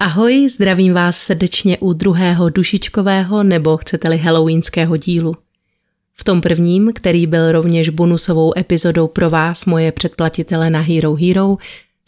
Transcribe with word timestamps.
Ahoj, 0.00 0.48
zdravím 0.50 0.94
vás 0.94 1.18
srdečně 1.18 1.78
u 1.78 1.92
druhého 1.92 2.48
dušičkového 2.48 3.42
nebo 3.42 3.76
chcete-li 3.76 4.18
halloweenského 4.18 4.96
dílu. 4.96 5.32
V 6.14 6.24
tom 6.24 6.40
prvním, 6.40 6.92
který 6.94 7.26
byl 7.26 7.52
rovněž 7.52 7.88
bonusovou 7.88 8.58
epizodou 8.58 9.08
pro 9.08 9.30
vás, 9.30 9.64
moje 9.64 9.92
předplatitele 9.92 10.70
na 10.70 10.80
Hero 10.80 11.14
Hero, 11.14 11.56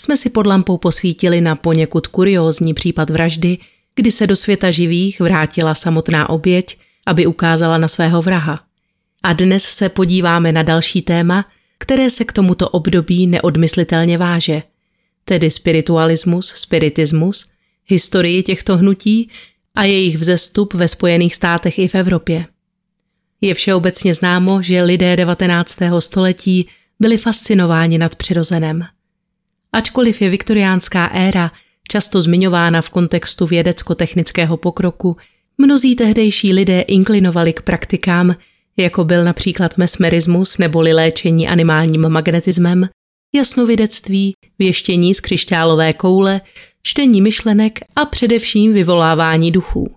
jsme 0.00 0.16
si 0.16 0.30
pod 0.30 0.46
lampou 0.46 0.78
posvítili 0.78 1.40
na 1.40 1.56
poněkud 1.56 2.06
kuriózní 2.06 2.74
případ 2.74 3.10
vraždy, 3.10 3.58
kdy 3.94 4.10
se 4.10 4.26
do 4.26 4.36
světa 4.36 4.70
živých 4.70 5.20
vrátila 5.20 5.74
samotná 5.74 6.28
oběť, 6.28 6.78
aby 7.06 7.26
ukázala 7.26 7.78
na 7.78 7.88
svého 7.88 8.22
vraha. 8.22 8.60
A 9.22 9.32
dnes 9.32 9.62
se 9.62 9.88
podíváme 9.88 10.52
na 10.52 10.62
další 10.62 11.02
téma, 11.02 11.44
které 11.78 12.10
se 12.10 12.24
k 12.24 12.32
tomuto 12.32 12.68
období 12.68 13.26
neodmyslitelně 13.26 14.18
váže, 14.18 14.62
tedy 15.24 15.50
spiritualismus, 15.50 16.46
spiritismus– 16.56 17.44
historii 17.86 18.42
těchto 18.42 18.76
hnutí 18.76 19.30
a 19.74 19.84
jejich 19.84 20.18
vzestup 20.18 20.74
ve 20.74 20.88
Spojených 20.88 21.34
státech 21.34 21.78
i 21.78 21.88
v 21.88 21.94
Evropě. 21.94 22.46
Je 23.40 23.54
všeobecně 23.54 24.14
známo, 24.14 24.62
že 24.62 24.82
lidé 24.82 25.16
19. 25.16 25.78
století 25.98 26.68
byli 27.00 27.18
fascinováni 27.18 27.98
nad 27.98 28.16
přirozenem. 28.16 28.84
Ačkoliv 29.72 30.22
je 30.22 30.30
viktoriánská 30.30 31.06
éra 31.06 31.52
často 31.88 32.22
zmiňována 32.22 32.82
v 32.82 32.90
kontextu 32.90 33.46
vědecko-technického 33.46 34.56
pokroku, 34.56 35.16
mnozí 35.58 35.96
tehdejší 35.96 36.52
lidé 36.52 36.80
inklinovali 36.80 37.52
k 37.52 37.62
praktikám, 37.62 38.36
jako 38.76 39.04
byl 39.04 39.24
například 39.24 39.78
mesmerismus 39.78 40.58
neboli 40.58 40.92
léčení 40.92 41.48
animálním 41.48 42.08
magnetismem, 42.08 42.88
jasnovidectví, 43.34 44.34
věštění 44.58 45.14
z 45.14 45.20
křišťálové 45.20 45.92
koule 45.92 46.40
čtení 46.82 47.22
myšlenek 47.22 47.78
a 47.96 48.04
především 48.04 48.72
vyvolávání 48.72 49.52
duchů. 49.52 49.96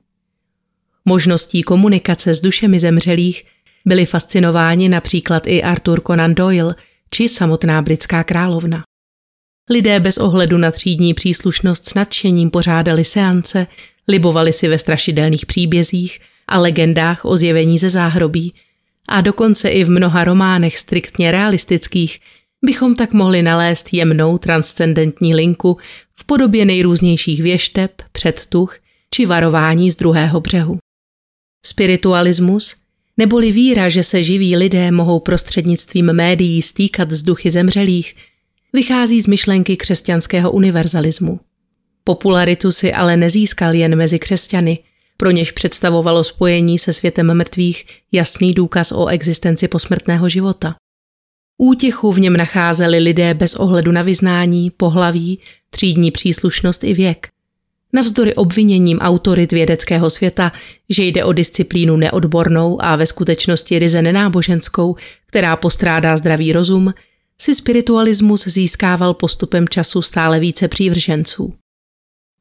Možností 1.06 1.64
komunikace 1.64 2.34
s 2.34 2.42
dušemi 2.42 2.80
zemřelých 2.80 3.44
byli 3.86 4.06
fascinováni 4.06 4.90
například 4.90 5.48
i 5.48 5.64
Arthur 5.64 6.02
Conan 6.02 6.36
Doyle 6.36 6.76
či 7.12 7.30
samotná 7.30 7.82
britská 7.82 8.24
královna. 8.24 8.84
Lidé 9.70 10.00
bez 10.00 10.18
ohledu 10.18 10.58
na 10.58 10.72
třídní 10.72 11.14
příslušnost 11.14 11.90
s 11.90 11.94
nadšením 11.94 12.50
pořádali 12.50 13.06
seance, 13.06 13.68
libovali 14.08 14.54
si 14.54 14.68
ve 14.68 14.80
strašidelných 14.80 15.46
příbězích 15.46 16.20
a 16.48 16.60
legendách 16.60 17.26
o 17.26 17.38
zjevení 17.38 17.78
ze 17.78 17.90
záhrobí 17.90 18.54
a 19.10 19.22
dokonce 19.22 19.70
i 19.70 19.84
v 19.84 19.90
mnoha 19.90 20.24
románech 20.24 20.78
striktně 20.78 21.32
realistických 21.32 22.20
bychom 22.66 22.96
tak 22.96 23.14
mohli 23.14 23.42
nalézt 23.42 23.94
jemnou 23.94 24.38
transcendentní 24.38 25.36
linku 25.36 25.78
v 26.16 26.26
podobě 26.26 26.66
nejrůznějších 26.66 27.44
věšteb, 27.44 27.92
předtuch 28.12 28.78
či 29.14 29.26
varování 29.26 29.92
z 29.92 29.96
druhého 29.96 30.40
břehu. 30.40 30.78
Spiritualismus, 31.66 32.76
neboli 33.18 33.52
víra, 33.52 33.90
že 33.90 34.04
se 34.04 34.24
živí 34.24 34.56
lidé 34.56 34.92
mohou 34.92 35.20
prostřednictvím 35.20 36.14
médií 36.14 36.62
stýkat 36.62 37.12
z 37.12 37.24
duchy 37.24 37.52
zemřelých, 37.52 38.16
vychází 38.74 39.22
z 39.22 39.28
myšlenky 39.28 39.78
křesťanského 39.78 40.52
univerzalismu. 40.52 41.40
Popularitu 42.04 42.72
si 42.72 42.94
ale 42.94 43.18
nezískal 43.18 43.74
jen 43.74 43.96
mezi 43.96 44.20
křesťany, 44.20 44.80
pro 45.18 45.32
něž 45.32 45.52
představovalo 45.52 46.24
spojení 46.24 46.80
se 46.80 46.94
světem 46.94 47.34
mrtvých 47.34 47.86
jasný 48.12 48.54
důkaz 48.54 48.92
o 48.92 49.08
existenci 49.08 49.68
posmrtného 49.68 50.30
života. 50.30 50.76
Útěchu 51.62 52.12
v 52.12 52.20
něm 52.20 52.38
nacházeli 52.38 53.00
lidé 53.00 53.34
bez 53.34 53.56
ohledu 53.56 53.92
na 53.92 54.02
vyznání, 54.02 54.70
pohlaví, 54.70 55.40
třídní 55.70 56.12
příslušnost 56.12 56.84
i 56.84 56.94
věk. 56.94 57.28
Navzdory 57.94 58.36
obviněním 58.36 59.00
autorit 59.00 59.52
vědeckého 59.52 60.10
světa, 60.10 60.52
že 60.90 61.04
jde 61.04 61.24
o 61.24 61.34
disciplínu 61.34 61.98
neodbornou 61.98 62.82
a 62.82 62.96
ve 62.96 63.06
skutečnosti 63.06 63.80
ryze 63.80 64.02
nenáboženskou, 64.02 64.96
která 65.26 65.56
postrádá 65.56 66.18
zdravý 66.18 66.54
rozum, 66.54 66.94
si 67.42 67.56
spiritualismus 67.56 68.48
získával 68.48 69.14
postupem 69.14 69.68
času 69.68 70.02
stále 70.02 70.40
více 70.40 70.68
přívrženců. 70.68 71.54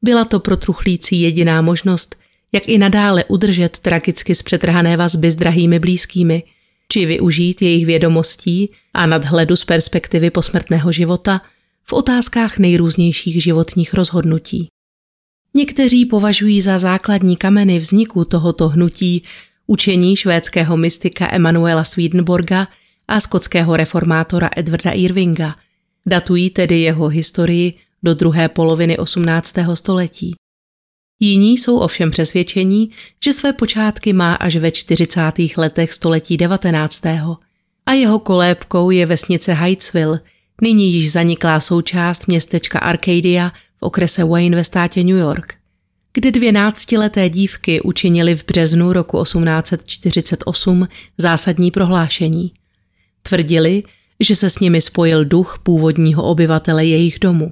Byla 0.03 0.25
to 0.25 0.39
pro 0.39 0.57
truchlící 0.57 1.21
jediná 1.21 1.61
možnost, 1.61 2.15
jak 2.51 2.69
i 2.69 2.77
nadále 2.77 3.25
udržet 3.25 3.79
tragicky 3.79 4.35
zpřetrhané 4.35 4.97
vazby 4.97 5.31
s 5.31 5.35
drahými 5.35 5.79
blízkými– 5.79 6.43
či 6.91 7.05
využít 7.05 7.61
jejich 7.61 7.85
vědomostí 7.85 8.69
a 8.93 9.05
nadhledu 9.05 9.55
z 9.55 9.65
perspektivy 9.65 10.29
posmrtného 10.29 10.91
života 10.91 11.41
v 11.83 11.93
otázkách 11.93 12.57
nejrůznějších 12.57 13.43
životních 13.43 13.93
rozhodnutí. 13.93 14.67
Někteří 15.53 16.05
považují 16.05 16.61
za 16.61 16.79
základní 16.79 17.37
kameny 17.37 17.79
vzniku 17.79 18.25
tohoto 18.25 18.69
hnutí 18.69 19.23
učení 19.67 20.15
švédského 20.15 20.77
mystika 20.77 21.27
Emanuela 21.31 21.83
Swedenborga 21.83 22.67
a 23.07 23.19
skotského 23.19 23.77
reformátora 23.77 24.49
Edwarda 24.55 24.91
Irvinga. 24.91 25.55
Datují 26.05 26.49
tedy 26.49 26.81
jeho 26.81 27.07
historii 27.07 27.73
do 28.03 28.13
druhé 28.13 28.49
poloviny 28.49 28.97
18. 28.97 29.55
století. 29.73 30.35
Jiní 31.19 31.57
jsou 31.57 31.77
ovšem 31.77 32.11
přesvědčení, 32.11 32.89
že 33.23 33.33
své 33.33 33.53
počátky 33.53 34.13
má 34.13 34.33
až 34.33 34.55
ve 34.55 34.71
40. 34.71 35.21
letech 35.57 35.93
století 35.93 36.37
19. 36.37 37.05
a 37.85 37.93
jeho 37.93 38.19
kolébkou 38.19 38.91
je 38.91 39.05
vesnice 39.05 39.53
Hyattsville, 39.53 40.19
nyní 40.61 40.93
již 40.93 41.11
zaniklá 41.11 41.59
součást 41.59 42.27
městečka 42.27 42.79
Arcadia 42.79 43.49
v 43.49 43.81
okrese 43.83 44.23
Wayne 44.23 44.55
ve 44.55 44.63
státě 44.63 45.03
New 45.03 45.17
York, 45.17 45.53
kde 46.13 46.31
dvě 46.31 46.51
náctileté 46.51 47.29
dívky 47.29 47.81
učinili 47.81 48.35
v 48.35 48.45
březnu 48.45 48.93
roku 48.93 49.23
1848 49.23 50.87
zásadní 51.17 51.71
prohlášení. 51.71 52.53
Tvrdili, 53.21 53.83
že 54.19 54.35
se 54.35 54.49
s 54.49 54.59
nimi 54.59 54.81
spojil 54.81 55.25
duch 55.25 55.59
původního 55.63 56.23
obyvatele 56.23 56.85
jejich 56.85 57.19
domu. 57.19 57.51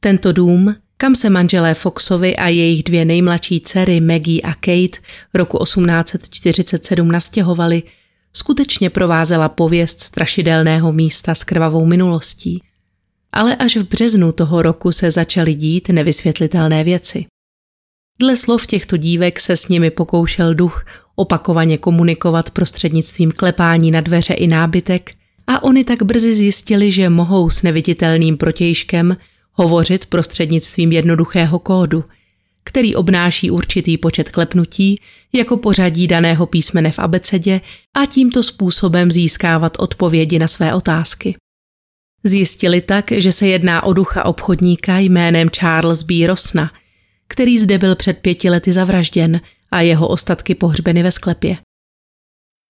Tento 0.00 0.32
dům 0.32 0.74
kam 1.00 1.14
se 1.14 1.30
manželé 1.30 1.74
Foxovi 1.74 2.36
a 2.36 2.48
jejich 2.48 2.82
dvě 2.82 3.04
nejmladší 3.04 3.60
dcery 3.60 4.00
Maggie 4.00 4.40
a 4.40 4.54
Kate 4.54 4.98
roku 5.34 5.58
1847 5.64 7.10
nastěhovali, 7.10 7.82
skutečně 8.32 8.90
provázela 8.90 9.48
pověst 9.48 10.00
strašidelného 10.00 10.92
místa 10.92 11.34
s 11.34 11.44
krvavou 11.44 11.86
minulostí. 11.86 12.62
Ale 13.32 13.56
až 13.56 13.76
v 13.76 13.88
březnu 13.88 14.32
toho 14.32 14.62
roku 14.62 14.92
se 14.92 15.10
začaly 15.10 15.54
dít 15.54 15.88
nevysvětlitelné 15.88 16.84
věci. 16.84 17.26
Dle 18.20 18.36
slov 18.36 18.66
těchto 18.66 18.96
dívek 18.96 19.40
se 19.40 19.56
s 19.56 19.68
nimi 19.68 19.90
pokoušel 19.90 20.54
duch 20.54 20.84
opakovaně 21.16 21.78
komunikovat 21.78 22.50
prostřednictvím 22.50 23.32
klepání 23.32 23.90
na 23.90 24.00
dveře 24.00 24.34
i 24.34 24.46
nábytek 24.46 25.10
a 25.46 25.62
oni 25.62 25.84
tak 25.84 26.02
brzy 26.02 26.34
zjistili, 26.34 26.92
že 26.92 27.08
mohou 27.08 27.50
s 27.50 27.62
neviditelným 27.62 28.36
protějškem 28.36 29.16
hovořit 29.60 30.06
prostřednictvím 30.06 30.92
jednoduchého 30.92 31.58
kódu, 31.58 32.04
který 32.64 32.94
obnáší 32.94 33.50
určitý 33.50 33.98
počet 33.98 34.30
klepnutí 34.30 35.00
jako 35.32 35.56
pořadí 35.56 36.06
daného 36.06 36.46
písmene 36.46 36.90
v 36.90 36.98
abecedě 36.98 37.60
a 37.94 38.06
tímto 38.06 38.42
způsobem 38.42 39.10
získávat 39.10 39.76
odpovědi 39.78 40.38
na 40.38 40.48
své 40.48 40.74
otázky. 40.74 41.36
Zjistili 42.24 42.80
tak, 42.80 43.12
že 43.12 43.32
se 43.32 43.46
jedná 43.46 43.82
o 43.82 43.92
ducha 43.92 44.24
obchodníka 44.24 44.98
jménem 44.98 45.48
Charles 45.48 46.02
B. 46.02 46.26
Rosna, 46.26 46.70
který 47.28 47.58
zde 47.58 47.78
byl 47.78 47.96
před 47.96 48.18
pěti 48.18 48.50
lety 48.50 48.72
zavražděn 48.72 49.40
a 49.70 49.80
jeho 49.80 50.08
ostatky 50.08 50.54
pohřbeny 50.54 51.02
ve 51.02 51.12
sklepě. 51.12 51.56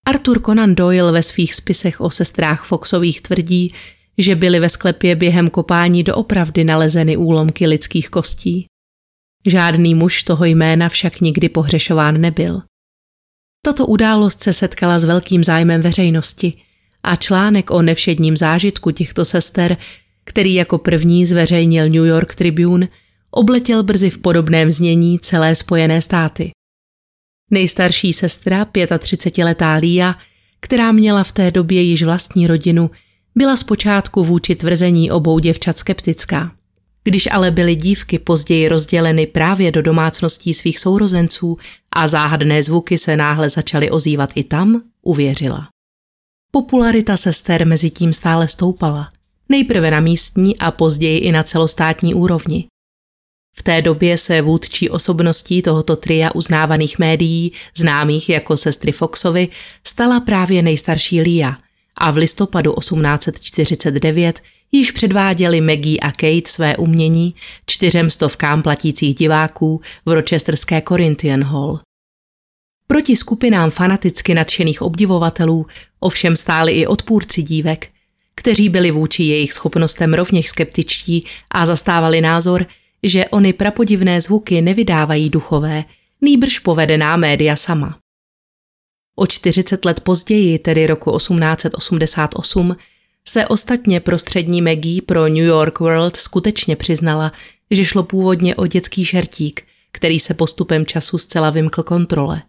Arthur 0.06 0.42
Conan 0.42 0.74
Doyle 0.74 1.12
ve 1.12 1.22
svých 1.22 1.54
spisech 1.54 2.00
o 2.00 2.10
sestrách 2.10 2.64
Foxových 2.64 3.20
tvrdí, 3.20 3.74
že 4.18 4.34
byly 4.34 4.60
ve 4.60 4.68
sklepě 4.68 5.16
během 5.16 5.50
kopání 5.50 6.02
doopravdy 6.02 6.64
nalezeny 6.64 7.16
úlomky 7.16 7.66
lidských 7.66 8.08
kostí. 8.08 8.66
Žádný 9.46 9.94
muž 9.94 10.22
toho 10.22 10.44
jména 10.44 10.88
však 10.88 11.20
nikdy 11.20 11.48
pohřešován 11.48 12.20
nebyl. 12.20 12.62
Tato 13.66 13.86
událost 13.86 14.42
se 14.42 14.52
setkala 14.52 14.98
s 14.98 15.04
velkým 15.04 15.44
zájmem 15.44 15.80
veřejnosti 15.82 16.52
a 17.02 17.16
článek 17.16 17.70
o 17.70 17.82
nevšedním 17.82 18.36
zážitku 18.36 18.90
těchto 18.90 19.24
sester, 19.24 19.76
který 20.24 20.54
jako 20.54 20.78
první 20.78 21.26
zveřejnil 21.26 21.84
New 21.84 22.06
York 22.06 22.34
Tribune, 22.34 22.88
obletěl 23.30 23.82
brzy 23.82 24.10
v 24.10 24.18
podobném 24.18 24.70
znění 24.70 25.18
celé 25.18 25.54
Spojené 25.54 26.02
státy. 26.02 26.50
Nejstarší 27.50 28.12
sestra, 28.12 28.64
35-letá 28.64 29.80
Lia, 29.80 30.14
která 30.60 30.92
měla 30.92 31.24
v 31.24 31.32
té 31.32 31.50
době 31.50 31.82
již 31.82 32.02
vlastní 32.02 32.46
rodinu, 32.46 32.90
byla 33.34 33.56
zpočátku 33.56 34.24
vůči 34.24 34.54
tvrzení 34.54 35.10
obou 35.10 35.38
děvčat 35.38 35.78
skeptická. 35.78 36.52
Když 37.04 37.28
ale 37.32 37.50
byly 37.50 37.76
dívky 37.76 38.18
později 38.18 38.68
rozděleny 38.68 39.26
právě 39.26 39.72
do 39.72 39.82
domácností 39.82 40.54
svých 40.54 40.78
sourozenců 40.78 41.58
a 41.96 42.08
záhadné 42.08 42.62
zvuky 42.62 42.98
se 42.98 43.16
náhle 43.16 43.48
začaly 43.48 43.90
ozývat 43.90 44.30
i 44.34 44.44
tam, 44.44 44.82
uvěřila. 45.02 45.68
Popularita 46.50 47.16
sester 47.16 47.66
mezi 47.66 47.90
tím 47.90 48.12
stále 48.12 48.48
stoupala, 48.48 49.12
nejprve 49.48 49.90
na 49.90 50.00
místní 50.00 50.58
a 50.58 50.70
později 50.70 51.18
i 51.18 51.32
na 51.32 51.42
celostátní 51.42 52.14
úrovni. 52.14 52.66
V 53.56 53.62
té 53.62 53.82
době 53.82 54.18
se 54.18 54.42
vůdčí 54.42 54.90
osobností 54.90 55.62
tohoto 55.62 55.96
tria 55.96 56.34
uznávaných 56.34 56.98
médií, 56.98 57.52
známých 57.76 58.28
jako 58.28 58.56
sestry 58.56 58.92
Foxovi, 58.92 59.48
stala 59.86 60.20
právě 60.20 60.62
nejstarší 60.62 61.20
Lia 61.20 61.56
a 61.98 62.10
v 62.10 62.16
listopadu 62.16 62.74
1849 62.80 64.42
již 64.72 64.90
předváděli 64.90 65.60
Maggie 65.60 65.98
a 66.00 66.10
Kate 66.10 66.50
své 66.50 66.76
umění 66.76 67.34
čtyřem 67.66 68.10
stovkám 68.10 68.62
platících 68.62 69.14
diváků 69.14 69.80
v 70.06 70.12
rochesterské 70.12 70.82
Corinthian 70.88 71.44
Hall. 71.44 71.80
Proti 72.86 73.16
skupinám 73.16 73.70
fanaticky 73.70 74.34
nadšených 74.34 74.82
obdivovatelů 74.82 75.66
ovšem 76.00 76.36
stáli 76.36 76.72
i 76.72 76.86
odpůrci 76.86 77.42
dívek, 77.42 77.88
kteří 78.34 78.68
byli 78.68 78.90
vůči 78.90 79.22
jejich 79.22 79.52
schopnostem 79.52 80.14
rovněž 80.14 80.48
skeptičtí 80.48 81.24
a 81.50 81.66
zastávali 81.66 82.20
názor, 82.20 82.66
že 83.02 83.28
ony 83.28 83.52
prapodivné 83.52 84.20
zvuky 84.20 84.60
nevydávají 84.60 85.30
duchové, 85.30 85.84
nýbrž 86.20 86.58
povedená 86.58 87.16
média 87.16 87.56
sama. 87.56 87.99
O 89.16 89.26
40 89.26 89.84
let 89.84 90.00
později, 90.00 90.58
tedy 90.58 90.86
roku 90.86 91.16
1888, 91.16 92.76
se 93.28 93.46
ostatně 93.46 94.00
prostřední 94.00 94.62
Maggie 94.62 95.02
pro 95.02 95.28
New 95.28 95.44
York 95.44 95.80
World 95.80 96.16
skutečně 96.16 96.76
přiznala, 96.76 97.32
že 97.70 97.84
šlo 97.84 98.02
původně 98.02 98.56
o 98.56 98.66
dětský 98.66 99.04
šertík, 99.04 99.62
který 99.92 100.20
se 100.20 100.34
postupem 100.34 100.86
času 100.86 101.18
zcela 101.18 101.50
vymkl 101.50 101.82
kontrole. 101.82 102.42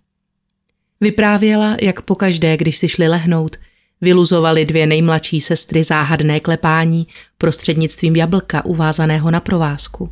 Vyprávěla, 1.01 1.77
jak 1.81 2.01
pokaždé, 2.01 2.57
když 2.57 2.77
si 2.77 2.87
šli 2.87 3.07
lehnout, 3.07 3.57
vyluzovali 4.01 4.65
dvě 4.65 4.87
nejmladší 4.87 5.41
sestry 5.41 5.83
záhadné 5.83 6.39
klepání 6.39 7.07
prostřednictvím 7.37 8.15
jablka 8.15 8.65
uvázaného 8.65 9.31
na 9.31 9.39
provázku. 9.39 10.09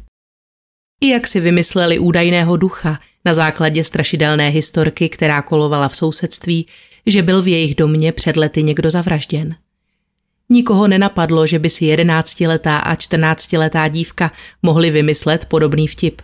I 1.01 1.07
jak 1.09 1.27
si 1.27 1.39
vymysleli 1.39 1.99
údajného 1.99 2.57
ducha 2.57 2.99
na 3.25 3.33
základě 3.33 3.83
strašidelné 3.83 4.49
historky, 4.49 5.09
která 5.09 5.41
kolovala 5.41 5.87
v 5.87 5.95
sousedství, 5.95 6.67
že 7.05 7.21
byl 7.21 7.41
v 7.41 7.47
jejich 7.47 7.75
domě 7.75 8.11
před 8.11 8.37
lety 8.37 8.63
někdo 8.63 8.89
zavražděn. 8.89 9.55
Nikoho 10.49 10.87
nenapadlo, 10.87 11.47
že 11.47 11.59
by 11.59 11.69
si 11.69 11.85
jedenáctiletá 11.85 12.77
a 12.77 12.95
čtrnáctiletá 12.95 13.87
dívka 13.87 14.31
mohly 14.63 14.91
vymyslet 14.91 15.45
podobný 15.45 15.87
vtip. 15.87 16.21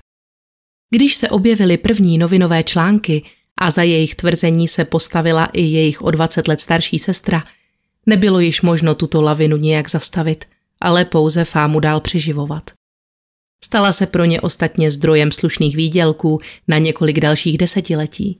Když 0.90 1.16
se 1.16 1.30
objevily 1.30 1.78
první 1.78 2.18
novinové 2.18 2.64
články 2.64 3.24
a 3.58 3.72
za 3.72 3.84
jejich 3.84 4.16
tvrzení 4.16 4.68
se 4.68 4.86
postavila 4.86 5.46
i 5.46 5.62
jejich 5.62 6.02
o 6.02 6.12
20 6.12 6.48
let 6.48 6.62
starší 6.62 7.00
sestra, 7.00 7.44
nebylo 8.06 8.40
již 8.40 8.62
možno 8.62 8.96
tuto 8.96 9.22
lavinu 9.22 9.58
nijak 9.58 9.90
zastavit, 9.90 10.46
ale 10.82 11.06
pouze 11.06 11.46
fámu 11.46 11.80
dál 11.80 12.00
přeživovat. 12.00 12.72
Stala 13.64 13.92
se 13.92 14.06
pro 14.06 14.26
ně 14.26 14.42
ostatně 14.42 14.92
zdrojem 14.92 15.32
slušných 15.32 15.76
výdělků 15.76 16.40
na 16.68 16.78
několik 16.78 17.20
dalších 17.20 17.58
desetiletí. 17.58 18.38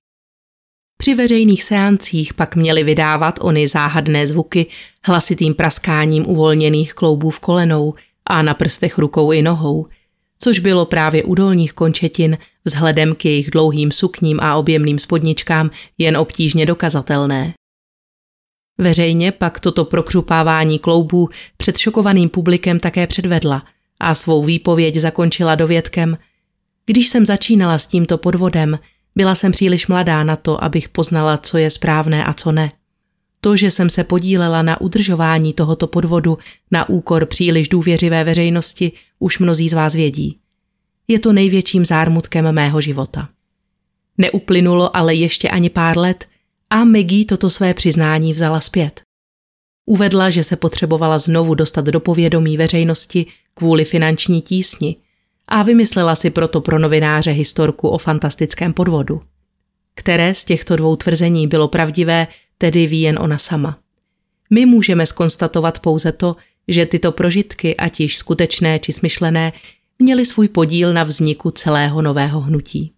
Při 0.98 1.16
veřejných 1.16 1.64
seancích 1.64 2.34
pak 2.34 2.56
měli 2.56 2.84
vydávat 2.84 3.40
ony 3.42 3.68
záhadné 3.68 4.28
zvuky 4.28 4.66
hlasitým 5.06 5.54
praskáním 5.54 6.30
uvolněných 6.30 6.94
kloubů 6.94 7.30
v 7.30 7.40
kolenou 7.40 7.94
a 8.26 8.42
na 8.42 8.54
prstech 8.54 8.98
rukou 8.98 9.32
i 9.32 9.42
nohou, 9.42 9.88
což 10.40 10.60
bylo 10.60 10.86
právě 10.86 11.24
u 11.24 11.36
dolních 11.36 11.74
končetin 11.74 12.38
vzhledem 12.66 13.16
k 13.16 13.26
jejich 13.26 13.52
dlouhým 13.52 13.92
sukním 13.92 14.40
a 14.40 14.56
objemným 14.56 15.00
spodničkám 15.00 15.72
jen 15.98 16.18
obtížně 16.18 16.66
dokazatelné. 16.66 17.54
Veřejně 18.78 19.32
pak 19.32 19.60
toto 19.60 19.86
prokřupávání 19.86 20.80
kloubů 20.80 21.30
před 21.58 21.78
šokovaným 21.78 22.30
publikem 22.30 22.80
také 22.80 23.08
předvedla 23.08 23.64
a 24.06 24.16
svou 24.16 24.44
výpověď 24.44 24.96
zakončila 24.96 25.56
dovědkem 25.56 26.18
Když 26.86 27.08
jsem 27.08 27.26
začínala 27.26 27.78
s 27.78 27.88
tímto 27.88 28.18
podvodem, 28.18 28.80
byla 29.16 29.36
jsem 29.36 29.52
příliš 29.52 29.88
mladá 29.88 30.24
na 30.24 30.36
to, 30.36 30.64
abych 30.64 30.90
poznala, 30.90 31.38
co 31.38 31.58
je 31.58 31.70
správné 31.70 32.26
a 32.26 32.34
co 32.34 32.52
ne. 32.52 32.72
To, 33.42 33.56
že 33.56 33.72
jsem 33.72 33.90
se 33.90 34.04
podílela 34.04 34.62
na 34.62 34.82
udržování 34.82 35.54
tohoto 35.54 35.88
podvodu 35.88 36.38
na 36.72 36.90
úkor 36.90 37.26
příliš 37.26 37.70
důvěřivé 37.70 38.24
veřejnosti, 38.24 38.92
už 39.20 39.40
mnozí 39.40 39.70
z 39.70 39.74
vás 39.74 39.94
vědí. 39.94 40.40
Je 41.08 41.20
to 41.20 41.34
největším 41.34 41.86
zármutkem 41.86 42.52
mého 42.52 42.82
života. 42.82 43.30
Neuplynulo 44.18 44.98
ale 44.98 45.16
ještě 45.16 45.50
ani 45.50 45.70
pár 45.70 45.98
let 45.98 46.26
a 46.70 46.84
Maggie 46.84 47.26
toto 47.26 47.50
své 47.50 47.74
přiznání 47.74 48.34
vzala 48.34 48.60
zpět. 48.60 49.02
Uvedla, 49.86 50.30
že 50.30 50.44
se 50.44 50.56
potřebovala 50.56 51.20
znovu 51.20 51.56
dostat 51.56 51.86
do 51.86 52.00
povědomí 52.00 52.58
veřejnosti 52.58 53.26
kvůli 53.56 53.86
finanční 53.86 54.42
tísni 54.42 54.96
a 55.48 55.64
vymyslela 55.64 56.16
si 56.16 56.30
proto 56.30 56.62
pro 56.62 56.80
novináře 56.80 57.32
historku 57.32 57.90
o 57.90 57.98
fantastickém 57.98 58.74
podvodu. 58.74 59.22
Které 59.96 60.34
z 60.34 60.46
těchto 60.46 60.76
dvou 60.76 60.96
tvrzení 60.96 61.48
bylo 61.48 61.68
pravdivé, 61.68 62.28
tedy 62.58 62.88
ví 62.88 63.02
jen 63.02 63.18
ona 63.22 63.38
sama. 63.38 63.80
My 64.50 64.66
můžeme 64.66 65.06
skonstatovat 65.06 65.80
pouze 65.80 66.12
to, 66.12 66.36
že 66.68 66.86
tyto 66.86 67.12
prožitky, 67.12 67.76
ať 67.76 68.00
již 68.00 68.18
skutečné 68.18 68.80
či 68.80 68.94
smyšlené, 68.94 69.54
měly 70.00 70.26
svůj 70.26 70.48
podíl 70.48 70.94
na 70.94 71.04
vzniku 71.04 71.52
celého 71.52 72.02
nového 72.02 72.42
hnutí. 72.42 72.92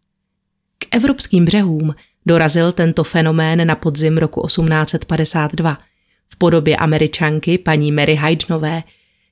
K 0.80 0.96
evropským 0.96 1.46
břehům 1.46 1.96
dorazil 2.26 2.72
tento 2.72 3.04
fenomén 3.04 3.68
na 3.68 3.76
podzim 3.76 4.18
roku 4.18 4.48
1852 4.48 5.78
v 6.30 6.38
podobě 6.38 6.76
američanky 6.76 7.58
paní 7.58 7.92
Mary 7.92 8.20
Hydenové, 8.24 8.84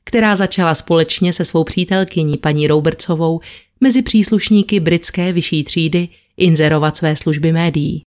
která 0.05 0.35
začala 0.35 0.75
společně 0.75 1.33
se 1.33 1.45
svou 1.45 1.63
přítelkyní 1.63 2.37
paní 2.37 2.67
Robertsovou 2.67 3.39
mezi 3.81 4.01
příslušníky 4.01 4.79
britské 4.79 5.33
vyšší 5.33 5.63
třídy 5.63 6.09
inzerovat 6.37 6.97
své 6.97 7.15
služby 7.15 7.51
médií. 7.51 8.01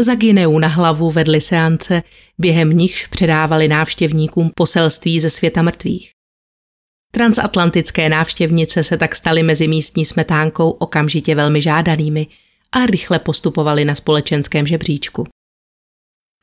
Za 0.00 0.14
Gineu 0.14 0.58
na 0.58 0.68
hlavu 0.68 1.10
vedly 1.10 1.40
seance, 1.40 2.02
během 2.38 2.70
nichž 2.70 3.06
předávali 3.06 3.68
návštěvníkům 3.68 4.50
poselství 4.54 5.20
ze 5.20 5.30
světa 5.30 5.62
mrtvých. 5.62 6.10
Transatlantické 7.12 8.08
návštěvnice 8.08 8.84
se 8.84 8.96
tak 8.96 9.16
staly 9.16 9.42
mezi 9.42 9.68
místní 9.68 10.04
smetánkou 10.04 10.70
okamžitě 10.70 11.34
velmi 11.34 11.60
žádanými 11.60 12.26
a 12.72 12.86
rychle 12.86 13.18
postupovali 13.18 13.84
na 13.84 13.94
společenském 13.94 14.66
žebříčku. 14.66 15.24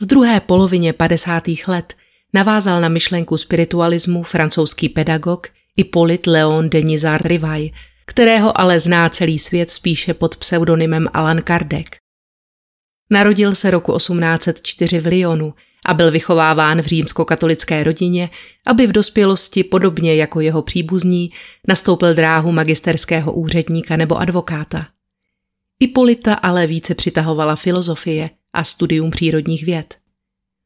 V 0.01 0.05
druhé 0.05 0.39
polovině 0.39 0.93
50. 0.93 1.43
let 1.67 1.95
navázal 2.35 2.81
na 2.81 2.89
myšlenku 2.89 3.37
spiritualismu 3.37 4.23
francouzský 4.23 4.89
pedagog 4.89 5.47
Hippolyte 5.77 6.29
Léon 6.29 6.69
Denisard 6.69 7.25
Rivaille, 7.25 7.69
kterého 8.05 8.61
ale 8.61 8.79
zná 8.79 9.09
celý 9.09 9.39
svět 9.39 9.71
spíše 9.71 10.13
pod 10.13 10.35
pseudonymem 10.35 11.07
Alan 11.13 11.41
Kardec. 11.41 11.85
Narodil 13.09 13.55
se 13.55 13.71
roku 13.71 13.97
1804 13.97 14.99
v 14.99 15.05
Lyonu 15.05 15.53
a 15.85 15.93
byl 15.93 16.11
vychováván 16.11 16.81
v 16.81 16.85
římskokatolické 16.85 17.83
rodině, 17.83 18.29
aby 18.67 18.87
v 18.87 18.91
dospělosti, 18.91 19.63
podobně 19.63 20.15
jako 20.15 20.39
jeho 20.39 20.61
příbuzní, 20.61 21.31
nastoupil 21.67 22.13
dráhu 22.13 22.51
magisterského 22.51 23.33
úředníka 23.33 23.97
nebo 23.97 24.17
advokáta. 24.17 24.87
Ipolita 25.79 26.33
ale 26.33 26.67
více 26.67 26.95
přitahovala 26.95 27.55
filozofie 27.55 28.29
a 28.53 28.63
studium 28.63 29.11
přírodních 29.11 29.65
věd. 29.65 30.04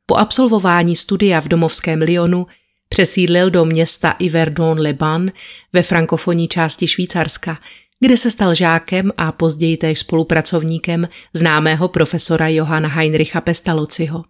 Po 0.09 0.15
absolvování 0.15 0.95
studia 0.95 1.39
v 1.39 1.47
domovském 1.47 2.01
Lyonu 2.01 2.47
přesídlil 2.89 3.49
do 3.49 3.65
města 3.65 4.15
Yverdon-les-Bains 4.19 5.31
ve 5.73 5.83
frankofonní 5.83 6.47
části 6.47 6.87
Švýcarska, 6.87 7.59
kde 7.99 8.17
se 8.17 8.31
stal 8.31 8.55
žákem 8.55 9.11
a 9.17 9.31
později 9.31 9.77
též 9.77 9.99
spolupracovníkem 9.99 11.07
známého 11.33 11.87
profesora 11.87 12.47
Johanna 12.47 12.89
Heinricha 12.89 13.41
Pestalociho. 13.41 14.23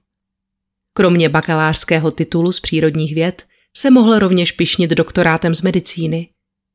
Kromě 0.93 1.29
bakalářského 1.29 2.12
titulu 2.12 2.51
z 2.51 2.59
přírodních 2.59 3.15
věd 3.15 3.43
se 3.77 3.89
mohl 3.89 4.19
rovněž 4.19 4.51
pišnit 4.51 4.89
doktorátem 4.89 5.55
z 5.55 5.62
medicíny. 5.62 6.29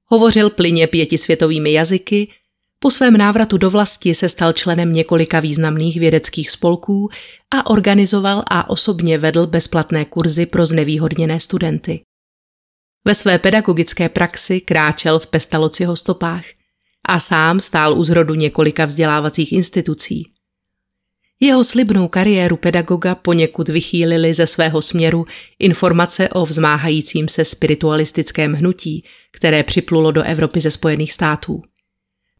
Hovořil 0.06 0.50
plyně 0.50 0.86
pěti 0.86 1.18
světovými 1.18 1.72
jazyky 1.72 2.28
po 2.84 2.90
svém 2.90 3.16
návratu 3.16 3.58
do 3.58 3.70
vlasti 3.70 4.14
se 4.14 4.28
stal 4.28 4.52
členem 4.52 4.92
několika 4.92 5.40
významných 5.40 6.00
vědeckých 6.00 6.50
spolků 6.50 7.08
a 7.50 7.70
organizoval 7.70 8.42
a 8.50 8.70
osobně 8.70 9.18
vedl 9.18 9.46
bezplatné 9.46 10.04
kurzy 10.04 10.46
pro 10.46 10.66
znevýhodněné 10.66 11.40
studenty. 11.40 12.00
Ve 13.04 13.14
své 13.14 13.38
pedagogické 13.38 14.08
praxi 14.08 14.60
kráčel 14.60 15.18
v 15.18 15.26
Pestalociho 15.26 15.96
stopách 15.96 16.44
a 17.08 17.20
sám 17.20 17.60
stál 17.60 17.98
u 17.98 18.04
zrodu 18.04 18.34
několika 18.34 18.84
vzdělávacích 18.84 19.52
institucí. 19.52 20.24
Jeho 21.40 21.64
slibnou 21.64 22.08
kariéru 22.08 22.56
pedagoga 22.56 23.14
poněkud 23.14 23.68
vychýlili 23.68 24.34
ze 24.34 24.46
svého 24.46 24.82
směru 24.82 25.24
informace 25.58 26.28
o 26.28 26.46
vzmáhajícím 26.46 27.28
se 27.28 27.44
spiritualistickém 27.44 28.52
hnutí, 28.52 29.04
které 29.30 29.62
připlulo 29.62 30.12
do 30.12 30.22
Evropy 30.22 30.60
ze 30.60 30.70
Spojených 30.70 31.12
států. 31.12 31.62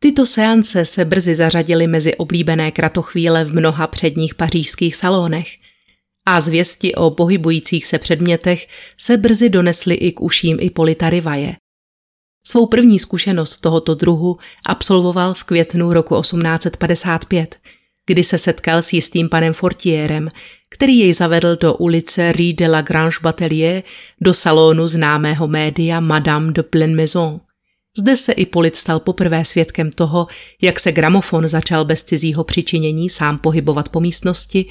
Tyto 0.04 0.26
seance 0.26 0.84
se 0.84 1.04
brzy 1.04 1.34
zařadily 1.34 1.86
mezi 1.86 2.16
oblíbené 2.16 2.70
kratochvíle 2.70 3.44
v 3.44 3.54
mnoha 3.54 3.86
předních 3.86 4.34
pařížských 4.34 4.96
salonech 4.96 5.46
a 6.26 6.40
zvěsti 6.40 6.94
o 6.94 7.10
pohybujících 7.10 7.86
se 7.86 7.98
předmětech 7.98 8.68
se 8.98 9.16
brzy 9.16 9.48
donesly 9.48 9.94
i 9.94 10.12
k 10.12 10.20
uším 10.20 10.56
Ipolita 10.60 11.10
Rivaje. 11.10 11.56
Svou 12.46 12.66
první 12.66 12.98
zkušenost 12.98 13.60
tohoto 13.60 13.94
druhu 13.94 14.36
absolvoval 14.66 15.34
v 15.34 15.44
květnu 15.44 15.92
roku 15.92 16.20
1855, 16.20 17.56
kdy 18.06 18.24
se 18.24 18.38
setkal 18.38 18.82
s 18.82 18.92
jistým 18.92 19.28
panem 19.28 19.52
Fortierem, 19.52 20.30
který 20.70 20.98
jej 20.98 21.14
zavedl 21.14 21.56
do 21.56 21.74
ulice 21.74 22.32
Rue 22.32 22.52
de 22.52 22.68
la 22.68 22.82
Grange 22.82 23.16
Batelier 23.22 23.82
do 24.20 24.34
salonu 24.34 24.86
známého 24.86 25.48
média 25.48 26.00
Madame 26.00 26.52
de 26.52 26.62
Pleine 26.62 26.94
Maison. 26.94 27.40
Zde 27.98 28.16
se 28.16 28.32
i 28.32 28.46
Polit 28.46 28.76
stal 28.76 29.00
poprvé 29.00 29.44
svědkem 29.44 29.90
toho, 29.90 30.26
jak 30.62 30.80
se 30.80 30.92
gramofon 30.92 31.48
začal 31.48 31.84
bez 31.84 32.02
cizího 32.02 32.44
přičinění 32.44 33.10
sám 33.10 33.38
pohybovat 33.38 33.88
po 33.88 34.00
místnosti 34.00 34.66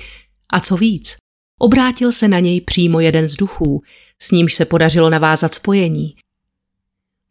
a 0.54 0.60
co 0.60 0.78
víc, 0.78 1.16
obrátil 1.60 2.12
se 2.12 2.28
na 2.28 2.40
něj 2.40 2.62
přímo 2.62 3.00
jeden 3.00 3.28
z 3.28 3.36
duchů, 3.36 3.82
s 4.22 4.32
nímž 4.32 4.54
se 4.54 4.66
podařilo 4.66 5.10
navázat 5.10 5.54
spojení. 5.54 6.16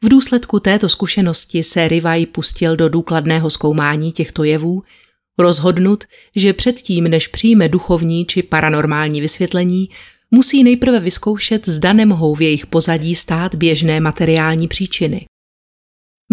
V 0.05 0.09
důsledku 0.09 0.61
této 0.61 0.89
zkušenosti 0.89 1.63
se 1.63 1.89
Rivaj 1.89 2.27
pustil 2.27 2.77
do 2.77 2.89
důkladného 2.89 3.51
zkoumání 3.51 4.13
těchto 4.13 4.45
jevů, 4.45 4.83
rozhodnut, 5.39 6.05
že 6.37 6.53
předtím, 6.53 7.05
než 7.05 7.27
přijme 7.27 7.69
duchovní 7.69 8.27
či 8.27 8.43
paranormální 8.43 9.21
vysvětlení, 9.21 9.89
musí 10.31 10.65
nejprve 10.65 11.01
vyzkoušet, 11.01 11.69
zda 11.69 11.93
nemohou 11.93 12.35
v 12.35 12.43
jejich 12.43 12.67
pozadí 12.67 13.17
stát 13.17 13.55
běžné 13.55 14.01
materiální 14.01 14.69
příčiny. 14.69 15.27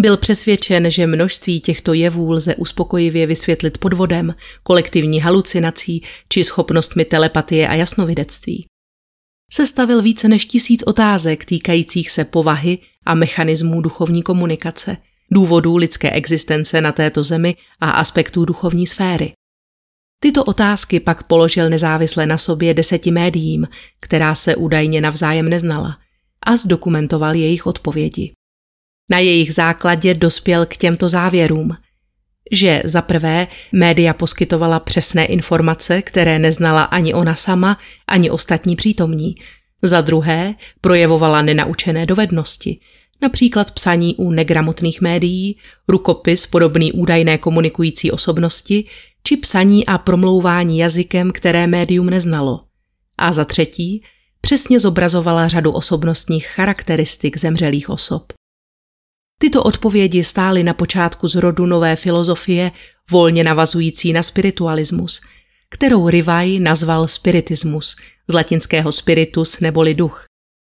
Byl 0.00 0.16
přesvědčen, 0.16 0.90
že 0.90 1.06
množství 1.06 1.60
těchto 1.60 1.92
jevů 1.92 2.32
lze 2.32 2.54
uspokojivě 2.54 3.26
vysvětlit 3.26 3.78
podvodem, 3.78 4.34
kolektivní 4.62 5.20
halucinací 5.20 6.02
či 6.28 6.44
schopnostmi 6.44 7.04
telepatie 7.04 7.68
a 7.68 7.74
jasnovidectví. 7.74 8.66
Sestavil 9.52 10.02
více 10.02 10.28
než 10.28 10.44
tisíc 10.44 10.82
otázek 10.82 11.44
týkajících 11.44 12.10
se 12.10 12.24
povahy 12.24 12.78
a 13.06 13.14
mechanismů 13.14 13.80
duchovní 13.80 14.22
komunikace, 14.22 14.96
důvodů 15.30 15.76
lidské 15.76 16.10
existence 16.10 16.80
na 16.80 16.92
této 16.92 17.24
zemi 17.24 17.56
a 17.80 17.90
aspektů 17.90 18.44
duchovní 18.44 18.86
sféry. 18.86 19.32
Tyto 20.22 20.44
otázky 20.44 21.00
pak 21.00 21.22
položil 21.22 21.70
nezávisle 21.70 22.26
na 22.26 22.38
sobě 22.38 22.74
deseti 22.74 23.10
médiím, 23.10 23.68
která 24.00 24.34
se 24.34 24.56
údajně 24.56 25.00
navzájem 25.00 25.48
neznala, 25.48 25.98
a 26.46 26.56
zdokumentoval 26.56 27.34
jejich 27.34 27.66
odpovědi. 27.66 28.32
Na 29.10 29.18
jejich 29.18 29.54
základě 29.54 30.14
dospěl 30.14 30.66
k 30.66 30.76
těmto 30.76 31.08
závěrům, 31.08 31.76
že 32.52 32.82
za 32.84 33.02
prvé 33.02 33.46
média 33.72 34.14
poskytovala 34.14 34.80
přesné 34.80 35.24
informace, 35.24 36.02
které 36.02 36.38
neznala 36.38 36.82
ani 36.82 37.14
ona 37.14 37.34
sama, 37.34 37.78
ani 38.08 38.30
ostatní 38.30 38.76
přítomní. 38.76 39.34
Za 39.82 40.00
druhé 40.00 40.54
projevovala 40.80 41.42
nenaučené 41.42 42.06
dovednosti, 42.06 42.80
například 43.22 43.70
psaní 43.70 44.14
u 44.16 44.30
negramotných 44.30 45.00
médií, 45.00 45.56
rukopis 45.88 46.46
podobný 46.46 46.92
údajné 46.92 47.38
komunikující 47.38 48.10
osobnosti, 48.10 48.84
či 49.22 49.36
psaní 49.36 49.86
a 49.86 49.98
promlouvání 49.98 50.78
jazykem, 50.78 51.30
které 51.30 51.66
médium 51.66 52.10
neznalo. 52.10 52.60
A 53.18 53.32
za 53.32 53.44
třetí, 53.44 54.02
přesně 54.40 54.80
zobrazovala 54.80 55.48
řadu 55.48 55.72
osobnostních 55.72 56.46
charakteristik 56.46 57.38
zemřelých 57.38 57.90
osob. 57.90 58.32
Tyto 59.42 59.62
odpovědi 59.62 60.24
stály 60.24 60.62
na 60.62 60.74
počátku 60.74 61.28
zrodu 61.28 61.66
nové 61.66 61.96
filozofie, 61.96 62.72
volně 63.10 63.44
navazující 63.44 64.12
na 64.12 64.22
spiritualismus, 64.22 65.20
kterou 65.70 66.08
Rivaj 66.08 66.58
nazval 66.58 67.08
spiritismus, 67.08 67.96
z 68.28 68.34
latinského 68.34 68.92
spiritus 68.92 69.60
neboli 69.60 69.94
duch. 69.94 70.24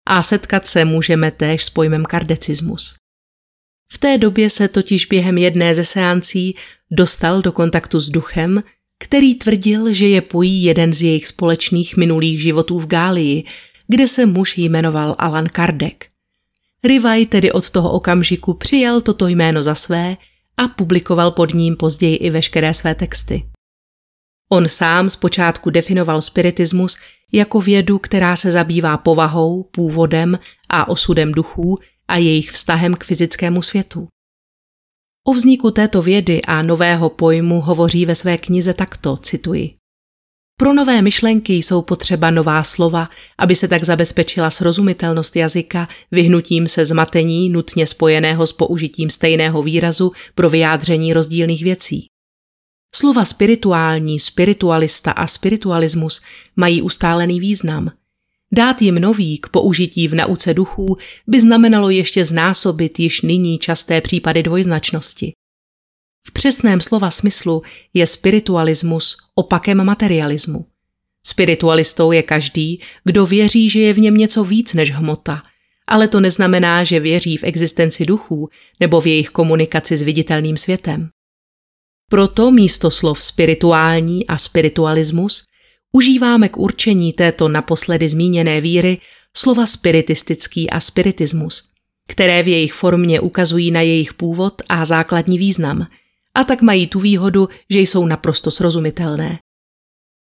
A 0.07 0.23
setkat 0.23 0.67
se 0.67 0.85
můžeme 0.85 1.31
též 1.31 1.63
s 1.63 1.69
pojmem 1.69 2.05
kardecismus. 2.05 2.95
V 3.91 3.97
té 3.97 4.17
době 4.17 4.49
se 4.49 4.67
totiž 4.67 5.05
během 5.05 5.37
jedné 5.37 5.75
ze 5.75 5.85
seancí 5.85 6.55
dostal 6.91 7.41
do 7.41 7.51
kontaktu 7.51 7.99
s 7.99 8.09
duchem, 8.09 8.63
který 8.99 9.35
tvrdil, 9.35 9.93
že 9.93 10.07
je 10.07 10.21
pojí 10.21 10.63
jeden 10.63 10.93
z 10.93 11.01
jejich 11.01 11.27
společných 11.27 11.97
minulých 11.97 12.41
životů 12.41 12.79
v 12.79 12.87
Gálii, 12.87 13.43
kde 13.87 14.07
se 14.07 14.25
muž 14.25 14.57
jmenoval 14.57 15.15
Alan 15.19 15.49
Kardec. 15.49 16.12
Rivaj 16.83 17.25
tedy 17.25 17.51
od 17.51 17.69
toho 17.69 17.91
okamžiku 17.91 18.53
přijal 18.53 19.01
toto 19.01 19.27
jméno 19.27 19.63
za 19.63 19.75
své 19.75 20.17
a 20.57 20.67
publikoval 20.67 21.31
pod 21.31 21.53
ním 21.53 21.75
později 21.75 22.15
i 22.15 22.29
veškeré 22.29 22.73
své 22.73 22.95
texty. 22.95 23.49
On 24.51 24.69
sám 24.69 25.09
zpočátku 25.09 25.69
definoval 25.69 26.21
spiritismus 26.21 26.97
jako 27.31 27.61
vědu, 27.61 27.99
která 27.99 28.35
se 28.35 28.51
zabývá 28.51 28.97
povahou, 28.97 29.63
původem 29.63 30.39
a 30.69 30.87
osudem 30.87 31.31
duchů 31.31 31.79
a 32.07 32.17
jejich 32.17 32.51
vztahem 32.51 32.93
k 32.93 33.03
fyzickému 33.03 33.61
světu. 33.61 34.07
O 35.27 35.33
vzniku 35.33 35.71
této 35.71 36.01
vědy 36.01 36.41
a 36.41 36.61
nového 36.61 37.09
pojmu 37.09 37.61
hovoří 37.61 38.05
ve 38.05 38.15
své 38.15 38.37
knize 38.37 38.73
takto, 38.73 39.17
cituji. 39.17 39.73
Pro 40.63 40.73
nové 40.73 41.01
myšlenky 41.01 41.53
jsou 41.53 41.81
potřeba 41.81 42.31
nová 42.31 42.63
slova, 42.63 43.09
aby 43.37 43.55
se 43.55 43.67
tak 43.67 43.83
zabezpečila 43.83 44.49
srozumitelnost 44.49 45.35
jazyka 45.35 45.87
vyhnutím 46.11 46.67
se 46.67 46.85
zmatení 46.85 47.49
nutně 47.49 47.87
spojeného 47.87 48.47
s 48.47 48.51
použitím 48.51 49.09
stejného 49.09 49.63
výrazu 49.63 50.11
pro 50.35 50.49
vyjádření 50.49 51.13
rozdílných 51.13 51.63
věcí. 51.63 52.05
Slova 52.95 53.25
spirituální, 53.25 54.19
spiritualista 54.19 55.11
a 55.11 55.27
spiritualismus 55.27 56.21
mají 56.55 56.81
ustálený 56.81 57.39
význam. 57.39 57.91
Dát 58.51 58.81
jim 58.81 58.95
nový 58.95 59.37
k 59.37 59.49
použití 59.49 60.07
v 60.07 60.15
nauce 60.15 60.53
duchů 60.53 60.95
by 61.27 61.41
znamenalo 61.41 61.89
ještě 61.89 62.25
znásobit 62.25 62.99
již 62.99 63.21
nyní 63.21 63.57
časté 63.57 64.01
případy 64.01 64.43
dvojznačnosti. 64.43 65.33
V 66.27 66.31
přesném 66.31 66.81
slova 66.81 67.11
smyslu 67.11 67.61
je 67.93 68.07
spiritualismus 68.07 69.17
opakem 69.35 69.83
materialismu. 69.83 70.65
Spiritualistou 71.27 72.11
je 72.11 72.23
každý, 72.23 72.81
kdo 73.03 73.25
věří, 73.25 73.69
že 73.69 73.79
je 73.79 73.93
v 73.93 73.99
něm 73.99 74.17
něco 74.17 74.43
víc 74.43 74.73
než 74.73 74.91
hmota, 74.91 75.41
ale 75.87 76.07
to 76.07 76.19
neznamená, 76.19 76.83
že 76.83 76.99
věří 76.99 77.37
v 77.37 77.43
existenci 77.43 78.05
duchů 78.05 78.49
nebo 78.79 79.01
v 79.01 79.07
jejich 79.07 79.29
komunikaci 79.29 79.97
s 79.97 80.01
viditelným 80.01 80.57
světem. 80.57 81.09
Proto 82.09 82.51
místo 82.51 82.91
slov 82.91 83.23
spirituální 83.23 84.27
a 84.27 84.37
spiritualismus 84.37 85.43
užíváme 85.91 86.49
k 86.49 86.57
určení 86.57 87.13
této 87.13 87.47
naposledy 87.47 88.09
zmíněné 88.09 88.61
víry 88.61 88.97
slova 89.37 89.65
spiritistický 89.65 90.69
a 90.69 90.79
spiritismus, 90.79 91.63
které 92.07 92.43
v 92.43 92.47
jejich 92.47 92.73
formě 92.73 93.19
ukazují 93.19 93.71
na 93.71 93.81
jejich 93.81 94.13
původ 94.13 94.61
a 94.69 94.85
základní 94.85 95.37
význam– 95.37 95.87
a 96.37 96.43
tak 96.43 96.61
mají 96.61 96.87
tu 96.87 96.99
výhodu, 96.99 97.49
že 97.69 97.79
jsou 97.79 98.05
naprosto 98.05 98.51
srozumitelné. 98.51 99.39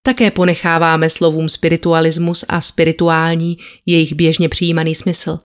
Také 0.02 0.30
ponecháváme 0.30 1.10
slovům 1.10 1.48
spiritualismus 1.48 2.44
a 2.48 2.60
spirituální 2.60 3.56
jejich 3.86 4.12
běžně 4.12 4.48
přijímaný 4.48 4.94
smysl. 4.94 5.38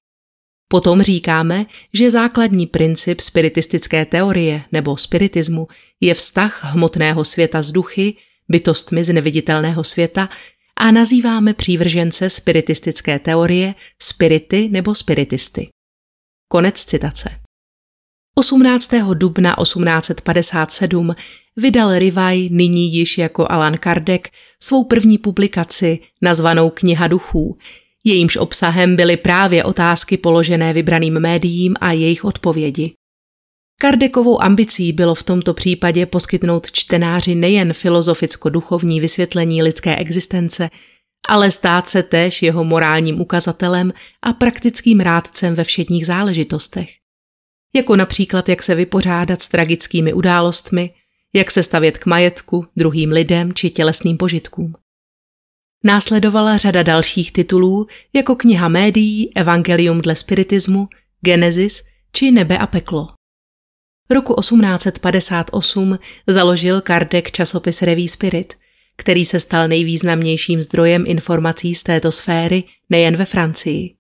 Potom 0.68 1.02
říkáme, 1.02 1.66
že 1.94 2.12
základní 2.12 2.68
princip 2.68 3.22
spiritistické 3.22 4.06
teorie 4.06 4.64
nebo 4.72 4.98
spiritismu 4.98 5.68
je 6.02 6.14
vztah 6.14 6.74
hmotného 6.74 7.26
světa 7.26 7.62
s 7.62 7.72
duchy, 7.72 8.16
bytostmi 8.50 9.04
z 9.04 9.14
neviditelného 9.14 9.84
světa 9.84 10.30
a 10.78 10.92
nazýváme 10.92 11.54
přívržence 11.54 12.30
spiritistické 12.30 13.20
teorie 13.20 13.76
spirity 14.02 14.70
nebo 14.72 14.96
spiritisty. 14.96 15.70
Konec 16.48 16.86
citace. 16.86 17.41
18. 18.36 18.92
dubna 19.14 19.56
1857 19.64 21.16
vydal 21.58 22.00
Rivaj, 22.00 22.50
nyní 22.52 22.94
již 22.94 23.18
jako 23.18 23.52
Alan 23.52 23.78
Kardec, 23.78 24.22
svou 24.64 24.84
první 24.84 25.18
publikaci, 25.18 26.00
nazvanou 26.22 26.70
Kniha 26.70 27.08
duchů. 27.08 27.58
Jejímž 28.04 28.38
obsahem 28.38 28.96
byly 28.96 29.18
právě 29.18 29.64
otázky 29.64 30.18
položené 30.18 30.74
vybraným 30.74 31.20
médiím 31.20 31.76
a 31.82 31.92
jejich 31.92 32.26
odpovědi. 32.26 32.94
Kardekovou 33.82 34.42
ambicí 34.42 34.94
bylo 34.94 35.16
v 35.16 35.24
tomto 35.24 35.54
případě 35.54 36.06
poskytnout 36.06 36.72
čtenáři 36.72 37.36
nejen 37.36 37.72
filozoficko-duchovní 37.72 39.00
vysvětlení 39.00 39.64
lidské 39.64 39.96
existence, 39.96 40.70
ale 41.30 41.52
stát 41.52 41.90
se 41.90 42.04
též 42.04 42.42
jeho 42.42 42.64
morálním 42.64 43.22
ukazatelem 43.22 43.92
a 44.22 44.34
praktickým 44.34 45.00
rádcem 45.00 45.56
ve 45.56 45.64
všedních 45.64 46.06
záležitostech 46.06 47.01
jako 47.74 47.96
například 47.96 48.50
jak 48.50 48.64
se 48.64 48.76
vypořádat 48.76 49.42
s 49.42 49.48
tragickými 49.48 50.14
událostmi, 50.14 50.94
jak 51.34 51.52
se 51.52 51.64
stavět 51.64 51.98
k 51.98 52.06
majetku, 52.06 52.66
druhým 52.76 53.12
lidem 53.12 53.54
či 53.54 53.70
tělesným 53.70 54.18
požitkům. 54.18 54.74
Následovala 55.84 56.58
řada 56.58 56.84
dalších 56.84 57.32
titulů, 57.32 57.88
jako 58.14 58.36
kniha 58.36 58.68
médií, 58.68 59.36
Evangelium 59.36 60.02
dle 60.02 60.16
spiritismu, 60.16 60.88
Genesis 61.22 61.84
či 62.14 62.32
Nebe 62.32 62.58
a 62.58 62.68
peklo. 62.68 63.08
Roku 64.10 64.36
1858 64.42 66.00
založil 66.28 66.82
Kardec 66.82 67.26
časopis 67.32 67.82
Revue 67.82 68.08
Spirit, 68.08 68.54
který 68.98 69.26
se 69.26 69.40
stal 69.40 69.68
nejvýznamnějším 69.68 70.64
zdrojem 70.64 71.04
informací 71.08 71.76
z 71.76 71.84
této 71.84 72.12
sféry 72.12 72.64
nejen 72.90 73.18
ve 73.18 73.26
Francii. 73.26 73.96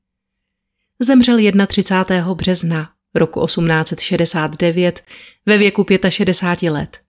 Zemřel 0.99 1.37
31. 1.67 2.33
března 2.33 2.89
roku 3.15 3.45
1869 3.45 5.03
ve 5.45 5.57
věku 5.57 5.85
65 6.09 6.71
let. 6.71 6.99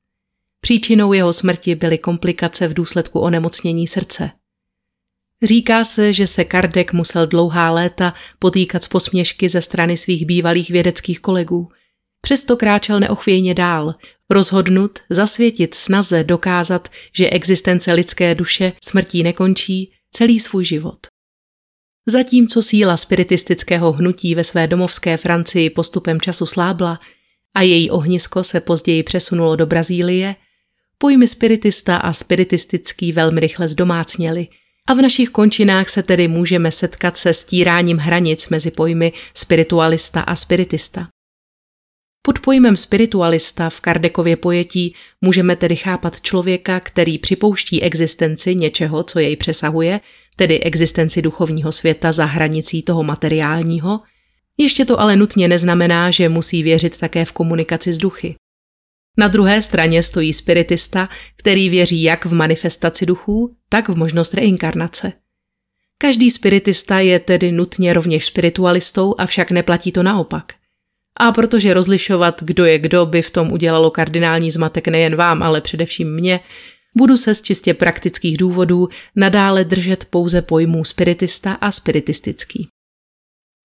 Příčinou 0.60 1.12
jeho 1.12 1.32
smrti 1.32 1.74
byly 1.74 1.98
komplikace 1.98 2.68
v 2.68 2.74
důsledku 2.74 3.20
onemocnění 3.20 3.86
srdce. 3.86 4.30
Říká 5.42 5.84
se, 5.84 6.12
že 6.12 6.26
se 6.26 6.44
Kardek 6.44 6.92
musel 6.92 7.26
dlouhá 7.26 7.70
léta 7.70 8.14
potýkat 8.38 8.84
s 8.84 8.88
posměšky 8.88 9.48
ze 9.48 9.62
strany 9.62 9.96
svých 9.96 10.26
bývalých 10.26 10.70
vědeckých 10.70 11.20
kolegů. 11.20 11.68
Přesto 12.20 12.56
kráčel 12.56 13.00
neochvějně 13.00 13.54
dál, 13.54 13.94
rozhodnut 14.30 14.98
zasvětit 15.10 15.74
snaze 15.74 16.24
dokázat, 16.24 16.88
že 17.16 17.30
existence 17.30 17.92
lidské 17.92 18.34
duše 18.34 18.72
smrtí 18.82 19.22
nekončí 19.22 19.92
celý 20.10 20.40
svůj 20.40 20.64
život. 20.64 21.11
Zatímco 22.06 22.62
síla 22.62 22.96
spiritistického 22.96 23.92
hnutí 23.92 24.34
ve 24.34 24.44
své 24.44 24.66
domovské 24.66 25.16
Francii 25.16 25.70
postupem 25.70 26.20
času 26.20 26.46
slábla 26.46 26.98
a 27.54 27.62
její 27.62 27.90
ohnisko 27.90 28.44
se 28.44 28.60
později 28.60 29.02
přesunulo 29.02 29.56
do 29.56 29.66
Brazílie, 29.66 30.36
pojmy 30.98 31.28
spiritista 31.28 31.96
a 31.96 32.12
spiritistický 32.12 33.12
velmi 33.12 33.40
rychle 33.40 33.68
zdomácněly 33.68 34.48
a 34.88 34.94
v 34.94 35.02
našich 35.02 35.30
končinách 35.30 35.88
se 35.88 36.02
tedy 36.02 36.28
můžeme 36.28 36.72
setkat 36.72 37.16
se 37.16 37.34
stíráním 37.34 37.98
hranic 37.98 38.48
mezi 38.48 38.70
pojmy 38.70 39.12
spiritualista 39.34 40.20
a 40.20 40.36
spiritista. 40.36 41.08
Pod 42.24 42.38
pojmem 42.38 42.76
spiritualista 42.76 43.70
v 43.70 43.80
Kardekově 43.80 44.36
pojetí 44.36 44.94
můžeme 45.20 45.56
tedy 45.56 45.76
chápat 45.76 46.20
člověka, 46.20 46.80
který 46.80 47.18
připouští 47.18 47.82
existenci 47.82 48.54
něčeho, 48.54 49.02
co 49.02 49.18
jej 49.18 49.36
přesahuje, 49.36 50.00
tedy 50.36 50.60
existenci 50.60 51.22
duchovního 51.22 51.72
světa 51.72 52.12
za 52.12 52.24
hranicí 52.24 52.82
toho 52.82 53.02
materiálního. 53.02 54.00
Ještě 54.58 54.84
to 54.84 55.00
ale 55.00 55.16
nutně 55.16 55.48
neznamená, 55.48 56.10
že 56.10 56.28
musí 56.28 56.62
věřit 56.62 56.98
také 56.98 57.24
v 57.24 57.32
komunikaci 57.32 57.92
s 57.92 57.98
duchy. 57.98 58.34
Na 59.18 59.28
druhé 59.28 59.62
straně 59.62 60.02
stojí 60.02 60.32
spiritista, 60.32 61.08
který 61.36 61.68
věří 61.68 62.02
jak 62.02 62.26
v 62.26 62.34
manifestaci 62.34 63.06
duchů, 63.06 63.56
tak 63.68 63.88
v 63.88 63.96
možnost 63.96 64.34
reinkarnace. 64.34 65.12
Každý 65.98 66.30
spiritista 66.30 66.98
je 66.98 67.20
tedy 67.20 67.52
nutně 67.52 67.92
rovněž 67.92 68.24
spiritualistou, 68.24 69.14
avšak 69.18 69.50
neplatí 69.50 69.92
to 69.92 70.02
naopak. 70.02 70.61
A 71.20 71.32
protože 71.32 71.74
rozlišovat, 71.74 72.42
kdo 72.42 72.64
je 72.64 72.78
kdo, 72.78 73.06
by 73.06 73.22
v 73.22 73.30
tom 73.30 73.52
udělalo 73.52 73.90
kardinální 73.90 74.50
zmatek 74.50 74.88
nejen 74.88 75.16
vám, 75.16 75.42
ale 75.42 75.60
především 75.60 76.14
mě, 76.14 76.40
budu 76.96 77.16
se 77.16 77.34
z 77.34 77.42
čistě 77.42 77.74
praktických 77.74 78.36
důvodů 78.36 78.88
nadále 79.16 79.64
držet 79.64 80.04
pouze 80.04 80.42
pojmů 80.42 80.84
spiritista 80.84 81.52
a 81.52 81.70
spiritistický. 81.70 82.68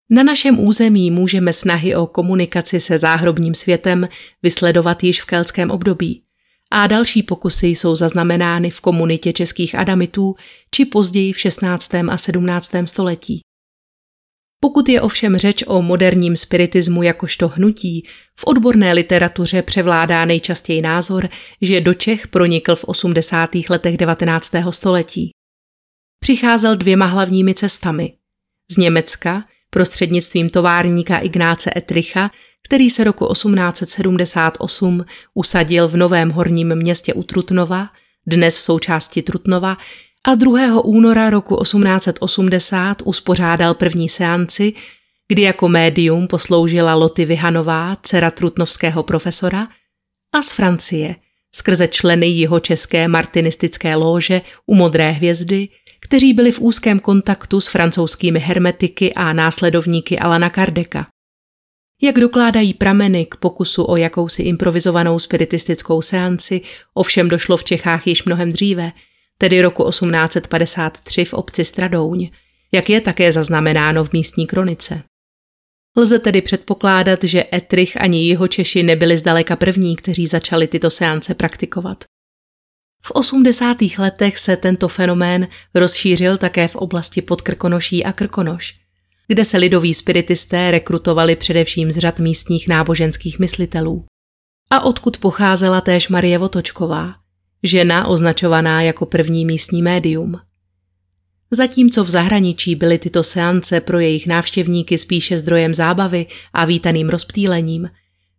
Na 0.09 0.23
našem 0.23 0.59
území 0.59 1.11
můžeme 1.11 1.53
snahy 1.53 1.95
o 1.95 2.07
komunikaci 2.07 2.79
se 2.79 2.97
záhrobním 2.97 3.55
světem 3.55 4.07
vysledovat 4.43 5.03
již 5.03 5.21
v 5.21 5.25
keltském 5.25 5.71
období 5.71 6.23
a 6.71 6.87
další 6.87 7.23
pokusy 7.23 7.67
jsou 7.67 7.95
zaznamenány 7.95 8.69
v 8.69 8.81
komunitě 8.81 9.33
českých 9.33 9.75
adamitů 9.75 10.35
či 10.71 10.85
později 10.85 11.33
v 11.33 11.39
16. 11.39 11.95
a 11.95 12.17
17. 12.17 12.71
století. 12.85 13.41
Pokud 14.59 14.89
je 14.89 15.01
ovšem 15.01 15.38
řeč 15.38 15.63
o 15.67 15.82
moderním 15.82 16.36
spiritismu 16.36 17.03
jakožto 17.03 17.47
hnutí, 17.47 18.08
v 18.39 18.43
odborné 18.45 18.93
literatuře 18.93 19.62
převládá 19.62 20.25
nejčastěji 20.25 20.82
názor, 20.82 21.29
že 21.62 21.82
do 21.82 21.93
Čech 21.93 22.27
pronikl 22.27 22.75
v 22.75 22.84
80. 22.84 23.49
letech 23.69 23.97
19. 23.97 24.51
století. 24.69 25.32
Přicházel 26.19 26.75
dvěma 26.75 27.05
hlavními 27.05 27.53
cestami. 27.53 28.13
Z 28.71 28.77
Německa, 28.77 29.43
prostřednictvím 29.69 30.49
továrníka 30.49 31.17
Ignáce 31.17 31.71
Etricha, 31.75 32.32
který 32.67 32.89
se 32.89 33.03
roku 33.03 33.27
1878 33.34 35.05
usadil 35.34 35.88
v 35.88 35.97
Novém 35.97 36.29
horním 36.29 36.75
městě 36.75 37.13
u 37.13 37.23
Trutnova, 37.23 37.89
dnes 38.27 38.58
součásti 38.58 39.21
Trutnova, 39.21 39.77
a 40.27 40.35
2. 40.35 40.81
února 40.81 41.29
roku 41.29 41.55
1880 41.63 43.01
uspořádal 43.05 43.73
první 43.73 44.09
seanci, 44.09 44.73
kdy 45.27 45.41
jako 45.41 45.69
médium 45.69 46.27
posloužila 46.27 46.95
Loty 46.95 47.25
Vyhanová, 47.25 47.97
dcera 48.01 48.31
trutnovského 48.31 49.03
profesora, 49.03 49.67
a 50.33 50.41
z 50.41 50.51
Francie, 50.51 51.15
skrze 51.55 51.87
členy 51.87 52.27
jeho 52.27 52.59
české 52.59 53.07
martinistické 53.07 53.95
lóže 53.95 54.41
u 54.65 54.75
Modré 54.75 55.11
hvězdy, 55.11 55.67
kteří 55.99 56.33
byli 56.33 56.51
v 56.51 56.59
úzkém 56.59 56.99
kontaktu 56.99 57.61
s 57.61 57.67
francouzskými 57.67 58.39
hermetiky 58.39 59.13
a 59.13 59.33
následovníky 59.33 60.19
Alana 60.19 60.49
Kardeka. 60.49 61.07
Jak 62.01 62.19
dokládají 62.19 62.73
prameny 62.73 63.25
k 63.25 63.35
pokusu 63.35 63.83
o 63.83 63.95
jakousi 63.97 64.43
improvizovanou 64.43 65.19
spiritistickou 65.19 66.01
seanci, 66.01 66.61
ovšem 66.93 67.29
došlo 67.29 67.57
v 67.57 67.63
Čechách 67.63 68.07
již 68.07 68.23
mnohem 68.23 68.51
dříve– 68.51 68.91
tedy 69.38 69.62
roku 69.62 69.89
1853 69.89 71.26
v 71.26 71.34
obci 71.34 71.65
Stradouň, 71.65 72.30
jak 72.71 72.89
je 72.89 73.02
také 73.02 73.32
zaznamenáno 73.32 74.06
v 74.06 74.13
místní 74.13 74.47
kronice. 74.47 75.04
Lze 75.97 76.19
tedy 76.19 76.41
předpokládat, 76.41 77.23
že 77.23 77.45
Etrich 77.54 78.02
ani 78.02 78.28
jeho 78.28 78.47
Češi 78.47 78.84
nebyli 78.84 79.17
zdaleka 79.17 79.56
první, 79.56 79.95
kteří 79.95 80.28
začali 80.28 80.67
tyto 80.67 80.89
seance 80.89 81.36
praktikovat. 81.36 82.04
V 83.04 83.12
80. 83.12 83.78
letech 83.97 84.38
se 84.38 84.58
tento 84.58 84.88
fenomén 84.88 85.47
rozšířil 85.76 86.38
také 86.38 86.67
v 86.67 86.76
oblasti 86.76 87.21
Podkrkonoší 87.21 88.06
a 88.06 88.13
Krkonoš, 88.13 88.73
kde 89.28 89.45
se 89.45 89.58
lidoví 89.58 89.93
spiritisté 89.93 90.71
rekrutovali 90.71 91.36
především 91.36 91.91
z 91.91 91.97
řad 91.97 92.19
místních 92.19 92.67
náboženských 92.67 93.39
myslitelů. 93.39 94.06
A 94.69 94.82
odkud 94.82 95.17
pocházela 95.17 95.82
též 95.82 96.10
Marie 96.10 96.38
Votočková, 96.38 97.13
žena 97.63 98.08
označovaná 98.08 98.82
jako 98.82 99.06
první 99.06 99.46
místní 99.46 99.82
médium. 99.82 100.39
Zatímco 101.52 102.04
v 102.04 102.10
zahraničí 102.10 102.76
byly 102.76 102.98
tyto 102.98 103.24
seance 103.24 103.82
pro 103.82 104.00
jejich 104.00 104.28
návštěvníky 104.28 104.98
spíše 104.98 105.38
zdrojem 105.38 105.74
zábavy 105.74 106.26
a 106.54 106.65
vítaným 106.65 107.10
rozptýlením, 107.10 107.89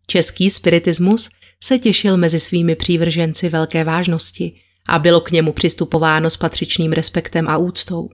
český 0.06 0.50
spiritismus 0.50 1.30
se 1.64 1.78
těšil 1.78 2.16
mezi 2.16 2.40
svými 2.40 2.76
přívrženci 2.76 3.48
velké 3.48 3.84
vážnosti 3.84 4.60
a 4.88 4.98
bylo 4.98 5.20
k 5.20 5.30
němu 5.30 5.52
přistupováno 5.52 6.30
s 6.30 6.36
patřičným 6.36 6.92
respektem 6.92 7.48
a 7.48 7.56
úctou. 7.56 8.08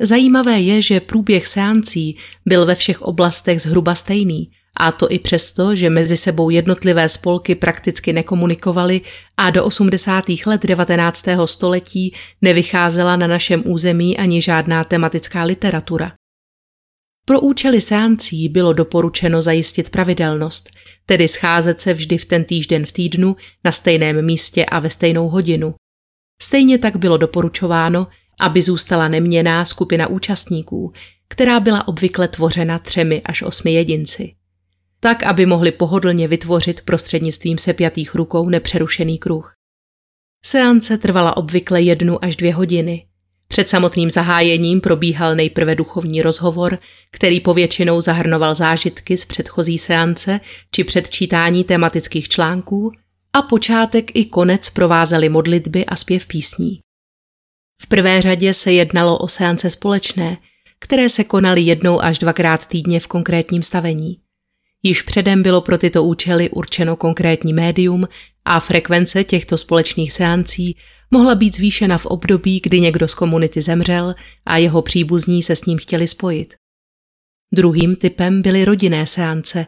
Zajímavé 0.00 0.60
je, 0.60 0.82
že 0.82 1.00
průběh 1.00 1.46
seancí 1.46 2.18
byl 2.46 2.66
ve 2.66 2.74
všech 2.74 3.02
oblastech 3.02 3.62
zhruba 3.62 3.94
stejný 3.94 4.50
a 4.76 4.92
to 4.92 5.10
i 5.10 5.18
přesto, 5.18 5.74
že 5.74 5.90
mezi 5.90 6.16
sebou 6.16 6.50
jednotlivé 6.50 7.08
spolky 7.08 7.54
prakticky 7.54 8.12
nekomunikovaly 8.12 9.00
a 9.36 9.50
do 9.50 9.64
80. 9.64 10.24
let 10.46 10.62
19. 10.66 11.24
století 11.44 12.14
nevycházela 12.42 13.16
na 13.16 13.26
našem 13.26 13.62
území 13.66 14.18
ani 14.18 14.42
žádná 14.42 14.84
tematická 14.84 15.42
literatura. 15.44 16.12
Pro 17.26 17.40
účely 17.40 17.80
seancí 17.80 18.48
bylo 18.48 18.72
doporučeno 18.72 19.42
zajistit 19.42 19.90
pravidelnost, 19.90 20.70
tedy 21.06 21.28
scházet 21.28 21.80
se 21.80 21.94
vždy 21.94 22.18
v 22.18 22.24
ten 22.24 22.44
týžden 22.44 22.86
v 22.86 22.92
týdnu 22.92 23.36
na 23.64 23.72
stejném 23.72 24.24
místě 24.24 24.64
a 24.64 24.78
ve 24.78 24.90
stejnou 24.90 25.28
hodinu. 25.28 25.74
Stejně 26.42 26.78
tak 26.78 26.96
bylo 26.96 27.16
doporučováno, 27.16 28.06
aby 28.40 28.62
zůstala 28.62 29.08
neměná 29.08 29.64
skupina 29.64 30.06
účastníků, 30.06 30.92
která 31.28 31.60
byla 31.60 31.88
obvykle 31.88 32.28
tvořena 32.28 32.78
třemi 32.78 33.22
až 33.24 33.42
osmi 33.42 33.72
jedinci 33.72 34.35
tak 35.06 35.22
aby 35.22 35.46
mohli 35.46 35.72
pohodlně 35.72 36.28
vytvořit 36.28 36.80
prostřednictvím 36.80 37.58
sepjatých 37.58 38.14
rukou 38.14 38.48
nepřerušený 38.48 39.18
kruh. 39.18 39.54
Seance 40.44 40.98
trvala 40.98 41.36
obvykle 41.36 41.82
jednu 41.82 42.24
až 42.24 42.36
dvě 42.36 42.54
hodiny. 42.54 43.06
Před 43.48 43.68
samotným 43.68 44.10
zahájením 44.10 44.80
probíhal 44.80 45.36
nejprve 45.36 45.74
duchovní 45.74 46.22
rozhovor, 46.22 46.78
který 47.10 47.40
povětšinou 47.40 48.00
zahrnoval 48.00 48.54
zážitky 48.54 49.18
z 49.18 49.24
předchozí 49.24 49.78
seance 49.78 50.40
či 50.70 50.84
předčítání 50.84 51.64
tematických 51.64 52.28
článků 52.28 52.92
a 53.32 53.42
počátek 53.42 54.16
i 54.16 54.24
konec 54.24 54.70
provázely 54.70 55.28
modlitby 55.28 55.86
a 55.86 55.96
zpěv 55.96 56.26
písní. 56.26 56.78
V 57.82 57.86
prvé 57.86 58.22
řadě 58.22 58.54
se 58.54 58.72
jednalo 58.72 59.18
o 59.18 59.28
seance 59.28 59.70
společné, 59.70 60.36
které 60.80 61.08
se 61.08 61.24
konaly 61.24 61.60
jednou 61.60 62.02
až 62.02 62.18
dvakrát 62.18 62.66
týdně 62.66 63.00
v 63.00 63.06
konkrétním 63.06 63.62
stavení. 63.62 64.25
Již 64.82 65.02
předem 65.02 65.42
bylo 65.42 65.60
pro 65.60 65.78
tyto 65.78 66.04
účely 66.04 66.50
určeno 66.50 66.96
konkrétní 66.96 67.52
médium 67.52 68.08
a 68.44 68.60
frekvence 68.60 69.24
těchto 69.24 69.58
společných 69.58 70.12
seancí 70.12 70.76
mohla 71.10 71.34
být 71.34 71.56
zvýšena 71.56 71.98
v 71.98 72.06
období, 72.06 72.60
kdy 72.62 72.80
někdo 72.80 73.08
z 73.08 73.14
komunity 73.14 73.62
zemřel 73.62 74.14
a 74.46 74.56
jeho 74.56 74.82
příbuzní 74.82 75.42
se 75.42 75.56
s 75.56 75.64
ním 75.64 75.78
chtěli 75.78 76.08
spojit. 76.08 76.54
Druhým 77.54 77.96
typem 77.96 78.42
byly 78.42 78.64
rodinné 78.64 79.06
seance, 79.06 79.66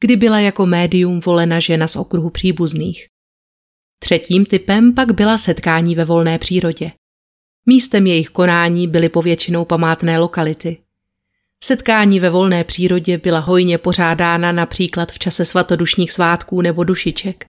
kdy 0.00 0.16
byla 0.16 0.40
jako 0.40 0.66
médium 0.66 1.20
volena 1.20 1.60
žena 1.60 1.88
z 1.88 1.96
okruhu 1.96 2.30
příbuzných. 2.30 3.06
Třetím 3.98 4.46
typem 4.46 4.94
pak 4.94 5.12
byla 5.12 5.38
setkání 5.38 5.94
ve 5.94 6.04
volné 6.04 6.38
přírodě. 6.38 6.92
Místem 7.66 8.06
jejich 8.06 8.28
konání 8.30 8.88
byly 8.88 9.08
povětšinou 9.08 9.64
památné 9.64 10.18
lokality. 10.18 10.78
Setkání 11.64 12.20
ve 12.20 12.30
volné 12.30 12.64
přírodě 12.64 13.18
byla 13.18 13.38
hojně 13.38 13.78
pořádána 13.78 14.52
například 14.52 15.12
v 15.12 15.18
čase 15.18 15.44
svatodušních 15.44 16.12
svátků 16.12 16.60
nebo 16.60 16.84
dušiček. 16.84 17.44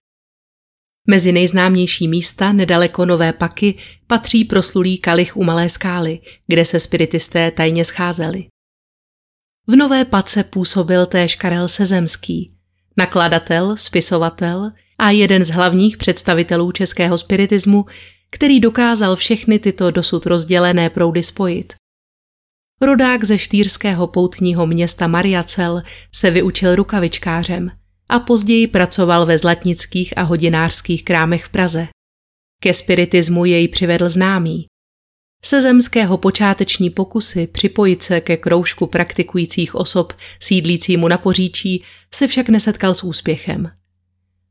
Mezi 1.08 1.32
nejznámější 1.32 2.08
místa 2.08 2.52
nedaleko 2.52 3.04
Nové 3.04 3.32
Paky 3.32 3.74
patří 4.06 4.44
proslulý 4.44 4.98
kalich 4.98 5.36
u 5.36 5.44
Malé 5.44 5.68
skály, 5.68 6.20
kde 6.46 6.64
se 6.64 6.80
spiritisté 6.80 7.50
tajně 7.50 7.84
scházeli. 7.84 8.46
V 9.66 9.76
Nové 9.76 10.04
Pace 10.04 10.44
působil 10.44 11.06
též 11.06 11.34
Karel 11.34 11.68
Sezemský, 11.68 12.54
nakladatel, 12.96 13.76
spisovatel 13.76 14.70
a 14.98 15.10
jeden 15.10 15.44
z 15.44 15.50
hlavních 15.50 15.96
představitelů 15.96 16.72
českého 16.72 17.18
spiritismu, 17.18 17.84
který 18.30 18.60
dokázal 18.60 19.16
všechny 19.16 19.58
tyto 19.58 19.90
dosud 19.90 20.26
rozdělené 20.26 20.90
proudy 20.90 21.22
spojit. 21.22 21.72
Rodák 22.82 23.24
ze 23.24 23.38
štýrského 23.38 24.06
poutního 24.06 24.66
města 24.66 25.06
Mariacel 25.06 25.82
se 26.14 26.30
vyučil 26.30 26.74
rukavičkářem 26.74 27.70
a 28.08 28.18
později 28.18 28.66
pracoval 28.66 29.26
ve 29.26 29.38
zlatnických 29.38 30.18
a 30.18 30.22
hodinářských 30.22 31.04
krámech 31.04 31.44
v 31.44 31.48
Praze. 31.48 31.88
Ke 32.62 32.74
spiritismu 32.74 33.44
jej 33.44 33.68
přivedl 33.68 34.08
známý, 34.08 34.66
se 35.44 35.62
zemského 35.62 36.18
počáteční 36.18 36.90
pokusy 36.90 37.46
připojit 37.46 38.02
se 38.02 38.20
ke 38.20 38.36
kroužku 38.36 38.86
praktikujících 38.86 39.74
osob 39.74 40.12
sídlícímu 40.40 41.08
na 41.08 41.18
poříčí 41.18 41.82
se 42.14 42.28
však 42.28 42.48
nesetkal 42.48 42.94
s 42.94 43.04
úspěchem. 43.04 43.70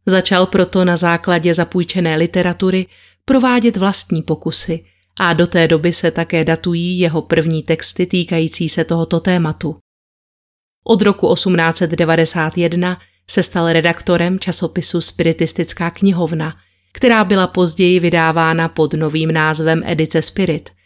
Začal 0.06 0.46
proto 0.46 0.86
na 0.86 0.98
základě 0.98 1.54
zapůjčené 1.54 2.16
literatury 2.18 2.86
provádět 3.26 3.78
vlastní 3.78 4.22
pokusy 4.22 4.84
a 5.20 5.34
do 5.34 5.48
té 5.48 5.68
doby 5.68 5.94
se 5.94 6.12
také 6.12 6.44
datují 6.44 7.00
jeho 7.00 7.22
první 7.22 7.64
texty 7.64 8.06
týkající 8.06 8.70
se 8.70 8.84
tohoto 8.84 9.20
tématu. 9.20 9.78
Od 10.86 11.02
roku 11.02 11.34
1891 11.34 13.00
se 13.30 13.44
stal 13.44 13.74
redaktorem 13.74 14.40
časopisu 14.40 15.02
Spiritistická 15.02 15.90
knihovna, 15.90 16.54
která 16.94 17.24
byla 17.24 17.48
později 17.48 18.00
vydávána 18.00 18.70
pod 18.70 18.94
novým 18.94 19.32
názvem 19.32 19.82
Edice 19.86 20.22
Spirit– 20.22 20.70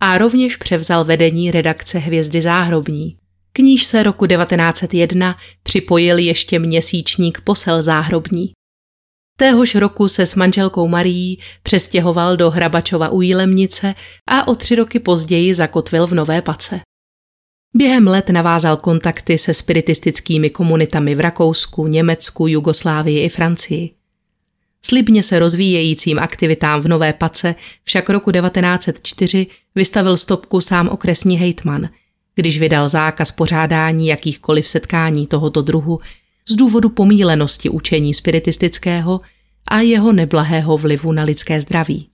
a 0.00 0.18
rovněž 0.18 0.56
převzal 0.56 1.04
vedení 1.04 1.50
redakce 1.50 1.98
Hvězdy 1.98 2.42
záhrobní. 2.42 3.16
K 3.52 3.58
níž 3.58 3.84
se 3.84 4.02
roku 4.02 4.26
1901 4.26 5.36
připojil 5.62 6.18
ještě 6.18 6.58
měsíčník 6.58 7.40
Posel 7.40 7.82
záhrobní. 7.82 8.52
Téhož 9.40 9.74
roku 9.74 10.08
se 10.08 10.26
s 10.26 10.34
manželkou 10.34 10.88
Marií 10.88 11.38
přestěhoval 11.62 12.36
do 12.36 12.50
Hrabačova 12.50 13.08
u 13.08 13.20
Jílemnice 13.20 13.94
a 14.26 14.48
o 14.48 14.54
tři 14.54 14.74
roky 14.74 14.98
později 14.98 15.54
zakotvil 15.54 16.06
v 16.06 16.14
Nové 16.14 16.42
Pace. 16.42 16.80
Během 17.74 18.06
let 18.06 18.30
navázal 18.30 18.76
kontakty 18.76 19.38
se 19.38 19.54
spiritistickými 19.54 20.50
komunitami 20.50 21.14
v 21.14 21.20
Rakousku, 21.20 21.86
Německu, 21.86 22.46
Jugoslávii 22.46 23.24
i 23.24 23.28
Francii. 23.28 23.90
Slibně 24.82 25.22
se 25.22 25.38
rozvíjejícím 25.38 26.18
aktivitám 26.18 26.80
v 26.80 26.88
Nové 26.88 27.12
Pace 27.12 27.54
však 27.84 28.10
roku 28.10 28.32
1904 28.32 29.46
vystavil 29.74 30.16
stopku 30.16 30.60
sám 30.60 30.88
okresní 30.88 31.38
hejtman, 31.38 31.88
když 32.34 32.58
vydal 32.58 32.88
zákaz 32.88 33.32
pořádání 33.32 34.06
jakýchkoliv 34.06 34.68
setkání 34.68 35.26
tohoto 35.26 35.62
druhu 35.62 36.00
z 36.48 36.54
důvodu 36.56 36.88
pomílenosti 36.88 37.68
učení 37.68 38.14
spiritistického 38.14 39.20
a 39.68 39.80
jeho 39.80 40.12
neblahého 40.12 40.78
vlivu 40.78 41.12
na 41.12 41.22
lidské 41.22 41.60
zdraví. 41.60 42.08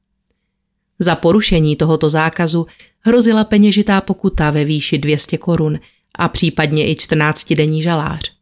Za 0.99 1.15
porušení 1.15 1.77
tohoto 1.77 2.09
zákazu 2.09 2.67
hrozila 3.01 3.45
peněžitá 3.45 4.01
pokuta 4.01 4.51
ve 4.51 4.65
výši 4.65 4.99
200 4.99 5.39
korun 5.39 5.79
a 6.15 6.29
případně 6.29 6.87
i 6.87 6.95
14-denní 6.95 7.83
žalář. 7.83 8.33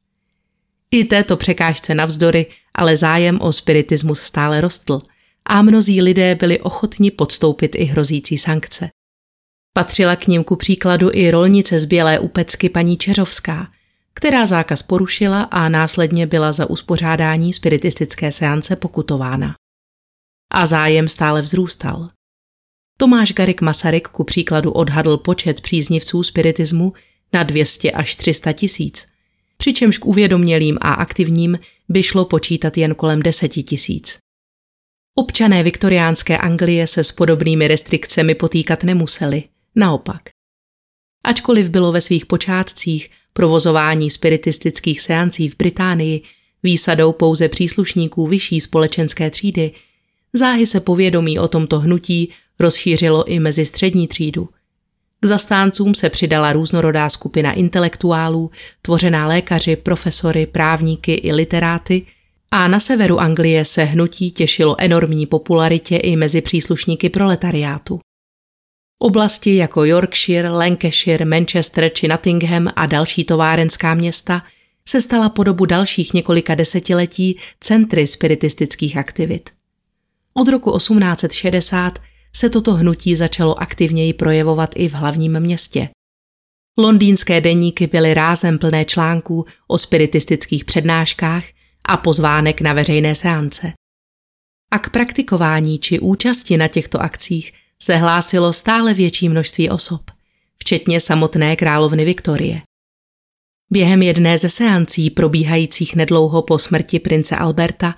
I 0.91 1.05
této 1.05 1.37
překážce 1.37 1.95
navzdory, 1.95 2.47
ale 2.75 2.97
zájem 2.97 3.39
o 3.41 3.53
spiritismus 3.53 4.21
stále 4.21 4.61
rostl 4.61 4.99
a 5.45 5.63
mnozí 5.63 6.03
lidé 6.03 6.35
byli 6.35 6.61
ochotni 6.61 7.11
podstoupit 7.11 7.75
i 7.75 7.85
hrozící 7.85 8.39
sankce. 8.39 8.89
Patřila 9.73 10.17
k 10.17 10.27
ním 10.27 10.45
ku 10.45 10.57
příkladu 10.57 11.11
i 11.13 11.31
rolnice 11.31 11.79
z 11.79 11.85
Bělé 11.85 12.19
Upecky 12.19 12.69
paní 12.69 12.97
Čeřovská, 12.97 13.67
která 14.15 14.47
zákaz 14.47 14.83
porušila 14.83 15.43
a 15.43 15.69
následně 15.69 16.27
byla 16.27 16.53
za 16.53 16.71
uspořádání 16.71 17.53
spiritistické 17.53 18.33
seance 18.33 18.77
pokutována. 18.77 19.55
A 20.53 20.67
zájem 20.67 21.09
stále 21.09 21.43
vzrůstal. 21.43 22.11
Tomáš 22.99 23.33
Garik 23.33 23.61
Masaryk 23.61 24.09
ku 24.09 24.25
příkladu 24.25 24.73
odhadl 24.73 25.17
počet 25.17 25.61
příznivců 25.61 26.23
spiritismu 26.23 26.93
na 27.33 27.43
200 27.43 27.91
až 27.91 28.17
300 28.17 28.53
tisíc– 28.53 29.07
přičemž 29.57 29.99
k 29.99 30.07
uvědomělým 30.07 30.79
a 30.81 30.95
aktivním 30.95 31.59
by 31.89 32.03
šlo 32.03 32.25
počítat 32.25 32.77
jen 32.77 32.95
kolem 32.95 33.23
deseti 33.23 33.63
tisíc. 33.63 34.19
Občané 35.15 35.63
viktoriánské 35.63 36.39
Anglie 36.39 36.87
se 36.87 37.05
s 37.05 37.13
podobnými 37.13 37.69
restrikcemi 37.69 38.35
potýkat 38.35 38.85
nemuseli, 38.85 39.43
naopak. 39.75 40.23
Ačkoliv 41.25 41.69
bylo 41.69 41.93
ve 41.93 42.01
svých 42.01 42.27
počátcích 42.27 43.11
provozování 43.35 44.11
spiritistických 44.11 45.01
seancí 45.01 45.49
v 45.49 45.57
Británii 45.57 46.23
výsadou 46.63 47.13
pouze 47.13 47.49
příslušníků 47.49 48.27
vyšší 48.27 48.61
společenské 48.61 49.31
třídy, 49.31 49.71
záhy 50.33 50.67
se 50.67 50.81
povědomí 50.81 51.39
o 51.39 51.49
tomto 51.49 51.81
hnutí 51.81 52.33
rozšířilo 52.61 53.25
i 53.25 53.39
mezi 53.39 53.67
střední 53.67 54.09
třídu– 54.09 54.49
k 55.25 55.27
zastáncům 55.27 55.95
se 55.95 56.11
přidala 56.11 56.53
různorodá 56.53 57.09
skupina 57.09 57.53
intelektuálů, 57.53 58.51
tvořená 58.83 59.27
lékaři, 59.27 59.77
profesory, 59.77 60.47
právníky 60.47 61.13
i 61.13 61.33
literáty, 61.33 62.07
a 62.51 62.69
na 62.69 62.81
severu 62.81 63.21
Anglie 63.21 63.65
se 63.65 63.85
hnutí 63.85 64.31
těšilo 64.31 64.77
enormní 64.79 65.27
popularitě 65.27 65.97
i 65.97 66.17
mezi 66.17 66.41
příslušníky 66.41 67.11
proletariátu. 67.11 68.01
Oblasti 69.05 69.57
jako 69.57 69.85
Yorkshire, 69.85 70.51
Lancashire, 70.51 71.25
Manchester 71.25 71.93
či 71.93 72.09
Nottingham 72.09 72.69
a 72.77 72.87
další 72.87 73.25
továrenská 73.25 73.95
města 73.95 74.43
se 74.89 75.03
stala 75.03 75.29
po 75.29 75.45
dobu 75.45 75.67
dalších 75.67 76.15
několika 76.15 76.55
desetiletí 76.55 77.39
centry 77.61 78.07
spiritistických 78.07 78.97
aktivit. 78.97 79.51
Od 80.35 80.49
roku 80.49 80.77
1860 80.77 81.99
se 82.37 82.51
toto 82.51 82.75
hnutí 82.75 83.17
začalo 83.17 83.63
aktivněji 83.63 84.13
projevovat 84.13 84.71
i 84.77 84.89
v 84.89 84.93
hlavním 84.93 85.41
městě. 85.41 85.89
Londýnské 86.79 87.41
deníky 87.41 87.87
byly 87.87 88.15
rázem 88.15 88.59
plné 88.59 88.85
článků 88.85 89.47
o 89.69 89.79
spiritistických 89.79 90.65
přednáškách 90.65 91.45
a 91.85 91.97
pozvánek 91.97 92.61
na 92.61 92.73
veřejné 92.73 93.15
seance. 93.15 93.73
A 94.71 94.79
k 94.79 94.91
praktikování 94.91 95.79
či 95.79 96.01
účasti 96.01 96.57
na 96.57 96.69
těchto 96.69 97.01
akcích 97.01 97.53
se 97.85 97.97
hlásilo 97.97 98.53
stále 98.53 98.95
větší 98.95 99.29
množství 99.29 99.71
osob, 99.71 100.01
včetně 100.59 101.01
samotné 101.01 101.57
královny 101.57 102.05
Viktorie. 102.05 102.63
Během 103.71 104.03
jedné 104.03 104.39
ze 104.39 104.49
seancí 104.49 105.11
probíhajících 105.11 105.97
nedlouho 105.97 106.43
po 106.43 106.59
smrti 106.59 106.99
prince 106.99 107.37
Alberta 107.37 107.95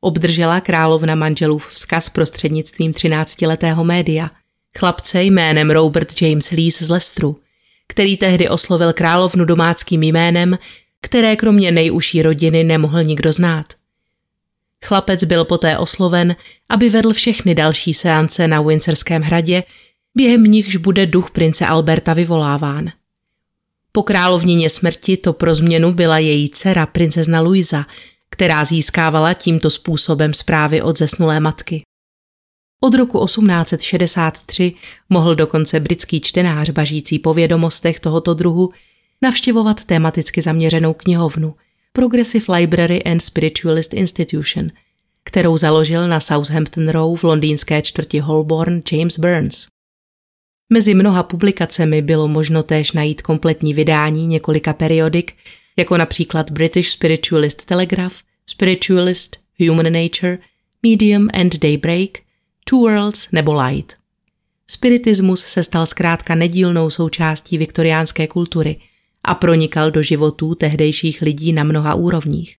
obdržela 0.00 0.60
královna 0.60 1.14
manželův 1.14 1.68
vzkaz 1.68 2.08
prostřednictvím 2.08 2.92
13-letého 2.92 3.84
média, 3.84 4.30
chlapce 4.78 5.22
jménem 5.22 5.70
Robert 5.70 6.22
James 6.22 6.50
Lees 6.50 6.82
z 6.82 6.88
Lestru, 6.88 7.40
který 7.88 8.16
tehdy 8.16 8.48
oslovil 8.48 8.92
královnu 8.92 9.44
domáckým 9.44 10.02
jménem, 10.02 10.58
které 11.02 11.36
kromě 11.36 11.72
nejužší 11.72 12.22
rodiny 12.22 12.64
nemohl 12.64 13.02
nikdo 13.02 13.32
znát. 13.32 13.77
Chlapec 14.84 15.24
byl 15.24 15.44
poté 15.44 15.78
osloven, 15.78 16.36
aby 16.68 16.88
vedl 16.88 17.12
všechny 17.12 17.54
další 17.54 17.94
seance 17.94 18.48
na 18.48 18.62
Windsorském 18.62 19.22
hradě, 19.22 19.64
během 20.14 20.44
nichž 20.44 20.76
bude 20.76 21.06
duch 21.06 21.30
prince 21.30 21.66
Alberta 21.66 22.14
vyvoláván. 22.14 22.90
Po 23.92 24.02
královnině 24.02 24.70
smrti 24.70 25.16
to 25.16 25.32
pro 25.32 25.54
změnu 25.54 25.92
byla 25.92 26.18
její 26.18 26.50
dcera 26.50 26.86
princezna 26.86 27.40
Luisa, 27.40 27.86
která 28.30 28.64
získávala 28.64 29.34
tímto 29.34 29.70
způsobem 29.70 30.34
zprávy 30.34 30.82
od 30.82 30.98
zesnulé 30.98 31.40
matky. 31.40 31.82
Od 32.80 32.94
roku 32.94 33.24
1863 33.24 34.74
mohl 35.08 35.34
dokonce 35.34 35.80
britský 35.80 36.20
čtenář 36.20 36.70
bažící 36.70 37.18
po 37.18 37.34
vědomostech 37.34 38.00
tohoto 38.00 38.34
druhu 38.34 38.70
navštěvovat 39.22 39.84
tematicky 39.84 40.42
zaměřenou 40.42 40.94
knihovnu, 40.94 41.54
Progressive 41.98 42.44
Library 42.58 43.02
and 43.04 43.20
Spiritualist 43.20 43.94
Institution, 43.94 44.70
kterou 45.24 45.56
založil 45.56 46.08
na 46.08 46.20
Southampton 46.20 46.88
Row 46.88 47.16
v 47.16 47.24
londýnské 47.24 47.82
čtvrti 47.82 48.18
Holborn 48.18 48.82
James 48.92 49.18
Burns. 49.18 49.66
Mezi 50.72 50.94
mnoha 50.94 51.22
publikacemi 51.22 52.02
bylo 52.02 52.28
možno 52.28 52.62
též 52.62 52.92
najít 52.92 53.22
kompletní 53.22 53.74
vydání 53.74 54.26
několika 54.26 54.72
periodik, 54.72 55.34
jako 55.76 55.96
například 55.96 56.50
British 56.50 56.88
Spiritualist 56.88 57.64
Telegraph, 57.64 58.16
Spiritualist, 58.46 59.36
Human 59.66 59.92
Nature, 59.92 60.38
Medium 60.82 61.28
and 61.32 61.58
Daybreak, 61.58 62.10
Two 62.64 62.78
Worlds 62.78 63.28
nebo 63.32 63.62
Light. 63.62 63.92
Spiritismus 64.66 65.40
se 65.40 65.62
stal 65.62 65.86
zkrátka 65.86 66.34
nedílnou 66.34 66.90
součástí 66.90 67.58
viktoriánské 67.58 68.26
kultury 68.26 68.76
a 69.28 69.34
pronikal 69.34 69.90
do 69.90 70.02
životů 70.02 70.54
tehdejších 70.54 71.22
lidí 71.22 71.52
na 71.52 71.64
mnoha 71.64 71.94
úrovních. 71.94 72.56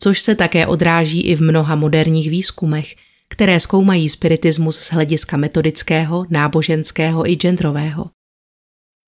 Což 0.00 0.20
se 0.20 0.34
také 0.34 0.66
odráží 0.66 1.22
i 1.22 1.34
v 1.34 1.42
mnoha 1.42 1.74
moderních 1.74 2.30
výzkumech, 2.30 2.94
které 3.28 3.60
zkoumají 3.60 4.08
spiritismus 4.08 4.78
z 4.78 4.92
hlediska 4.92 5.36
metodického, 5.36 6.26
náboženského 6.30 7.30
i 7.30 7.36
genderového. 7.36 8.10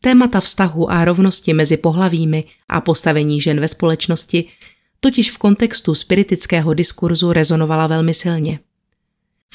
Témata 0.03 0.41
vztahu 0.41 0.91
a 0.91 1.05
rovnosti 1.05 1.53
mezi 1.53 1.77
pohlavími 1.77 2.45
a 2.69 2.81
postavení 2.81 3.41
žen 3.41 3.61
ve 3.61 3.69
společnosti 3.69 4.45
totiž 5.01 5.31
v 5.31 5.39
kontextu 5.39 5.95
spiritického 5.95 6.75
diskurzu 6.75 7.33
rezonovala 7.33 7.87
velmi 7.87 8.15
silně. 8.15 8.61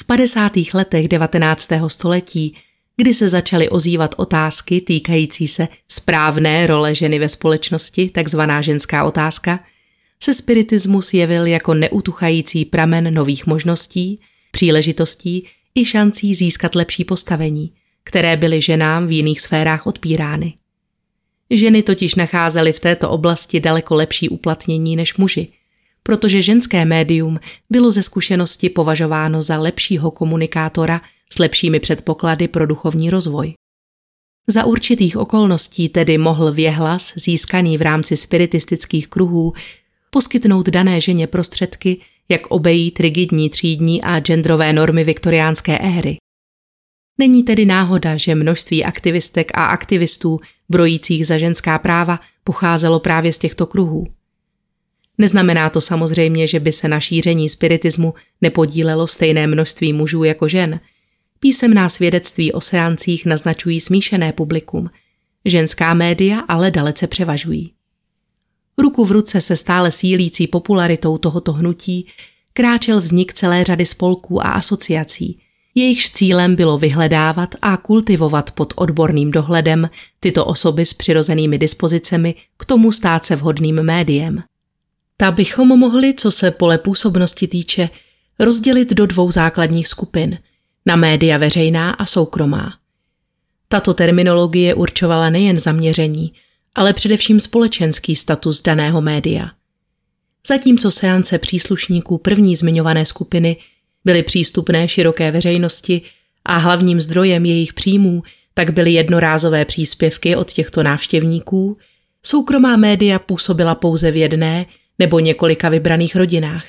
V 0.00 0.04
50. 0.04 0.52
letech 0.74 1.08
19. 1.08 1.70
století, 1.86 2.56
kdy 2.96 3.14
se 3.14 3.28
začaly 3.28 3.68
ozývat 3.68 4.14
otázky 4.18 4.80
týkající 4.80 5.48
se 5.48 5.68
správné 5.88 6.66
role 6.66 6.94
ženy 6.94 7.18
ve 7.18 7.28
společnosti, 7.28 8.10
takzvaná 8.10 8.62
ženská 8.62 9.04
otázka, 9.04 9.60
se 10.22 10.34
spiritismus 10.34 11.14
jevil 11.14 11.46
jako 11.46 11.74
neutuchající 11.74 12.64
pramen 12.64 13.14
nových 13.14 13.46
možností, 13.46 14.20
příležitostí 14.50 15.46
i 15.74 15.84
šancí 15.84 16.34
získat 16.34 16.74
lepší 16.74 17.04
postavení, 17.04 17.72
které 18.04 18.36
byly 18.36 18.60
ženám 18.60 19.06
v 19.06 19.10
jiných 19.10 19.40
sférách 19.40 19.86
odpírány. 19.86 20.54
Ženy 21.50 21.82
totiž 21.82 22.14
nacházely 22.14 22.72
v 22.72 22.80
této 22.80 23.10
oblasti 23.10 23.60
daleko 23.60 23.94
lepší 23.94 24.28
uplatnění 24.28 24.96
než 24.96 25.16
muži, 25.16 25.48
protože 26.02 26.42
ženské 26.42 26.84
médium 26.84 27.40
bylo 27.70 27.90
ze 27.90 28.02
zkušenosti 28.02 28.68
považováno 28.68 29.42
za 29.42 29.58
lepšího 29.58 30.10
komunikátora 30.10 31.00
s 31.32 31.38
lepšími 31.38 31.80
předpoklady 31.80 32.48
pro 32.48 32.66
duchovní 32.66 33.10
rozvoj. 33.10 33.54
Za 34.46 34.64
určitých 34.64 35.16
okolností 35.16 35.88
tedy 35.88 36.18
mohl 36.18 36.52
věhlas, 36.52 37.12
získaný 37.16 37.78
v 37.78 37.82
rámci 37.82 38.16
spiritistických 38.16 39.08
kruhů, 39.08 39.52
poskytnout 40.10 40.68
dané 40.68 41.00
ženě 41.00 41.26
prostředky, 41.26 42.00
jak 42.28 42.46
obejít 42.46 43.00
rigidní 43.00 43.50
třídní 43.50 44.02
a 44.02 44.20
genderové 44.20 44.72
normy 44.72 45.04
viktoriánské 45.04 45.78
éry. 45.78 46.16
Není 47.18 47.42
tedy 47.42 47.64
náhoda, 47.64 48.16
že 48.16 48.34
množství 48.34 48.84
aktivistek 48.84 49.50
a 49.54 49.64
aktivistů 49.64 50.40
brojících 50.68 51.26
za 51.26 51.38
ženská 51.38 51.78
práva 51.78 52.20
pocházelo 52.44 53.00
právě 53.00 53.32
z 53.32 53.38
těchto 53.38 53.66
kruhů. 53.66 54.06
Neznamená 55.18 55.70
to 55.70 55.80
samozřejmě, 55.80 56.46
že 56.46 56.60
by 56.60 56.72
se 56.72 56.88
na 56.88 57.00
šíření 57.00 57.48
spiritismu 57.48 58.14
nepodílelo 58.40 59.06
stejné 59.06 59.46
množství 59.46 59.92
mužů 59.92 60.24
jako 60.24 60.48
žen. 60.48 60.80
Písemná 61.44 61.88
svědectví 61.88 62.52
o 62.52 62.60
seancích 62.60 63.26
naznačují 63.26 63.80
smíšené 63.80 64.32
publikum. 64.32 64.90
Ženská 65.44 65.94
média 65.94 66.40
ale 66.48 66.70
dalece 66.70 67.06
převažují. 67.06 67.72
Ruku 68.78 69.04
v 69.04 69.12
ruce 69.12 69.40
se 69.40 69.56
stále 69.56 69.92
sílící 69.92 70.46
popularitou 70.46 71.18
tohoto 71.18 71.52
hnutí 71.52 72.06
kráčel 72.52 73.00
vznik 73.00 73.34
celé 73.34 73.64
řady 73.64 73.86
spolků 73.86 74.46
a 74.46 74.50
asociací, 74.50 75.38
jejichž 75.74 76.10
cílem 76.10 76.56
bylo 76.56 76.78
vyhledávat 76.78 77.54
a 77.62 77.76
kultivovat 77.76 78.50
pod 78.50 78.72
odborným 78.76 79.30
dohledem 79.30 79.90
tyto 80.20 80.44
osoby 80.44 80.86
s 80.86 80.94
přirozenými 80.94 81.58
dispozicemi 81.58 82.34
k 82.56 82.64
tomu 82.64 82.92
stát 82.92 83.24
se 83.24 83.36
vhodným 83.36 83.82
médiem. 83.82 84.42
Ta 85.16 85.30
bychom 85.30 85.68
mohli, 85.68 86.14
co 86.14 86.30
se 86.30 86.50
pole 86.50 86.78
působnosti 86.78 87.48
týče, 87.48 87.90
rozdělit 88.38 88.92
do 88.92 89.06
dvou 89.06 89.30
základních 89.30 89.88
skupin– 89.88 90.38
na 90.86 90.96
média 90.96 91.38
veřejná 91.38 91.90
a 91.90 92.06
soukromá. 92.06 92.72
Tato 93.68 93.94
terminologie 93.94 94.74
určovala 94.74 95.30
nejen 95.30 95.60
zaměření, 95.60 96.32
ale 96.74 96.92
především 96.92 97.40
společenský 97.40 98.16
status 98.16 98.62
daného 98.62 99.00
média. 99.00 99.50
Zatímco 100.48 100.90
seance 100.90 101.38
příslušníků 101.38 102.18
první 102.18 102.56
zmiňované 102.56 103.06
skupiny 103.06 103.56
byly 104.04 104.22
přístupné 104.22 104.88
široké 104.88 105.30
veřejnosti 105.30 106.02
a 106.44 106.56
hlavním 106.56 107.00
zdrojem 107.00 107.46
jejich 107.46 107.72
příjmů 107.72 108.22
tak 108.54 108.70
byly 108.70 108.92
jednorázové 108.92 109.64
příspěvky 109.64 110.36
od 110.36 110.52
těchto 110.52 110.82
návštěvníků, 110.82 111.76
soukromá 112.22 112.76
média 112.76 113.18
působila 113.18 113.74
pouze 113.74 114.10
v 114.10 114.16
jedné 114.16 114.66
nebo 114.98 115.18
několika 115.18 115.68
vybraných 115.68 116.16
rodinách, 116.16 116.64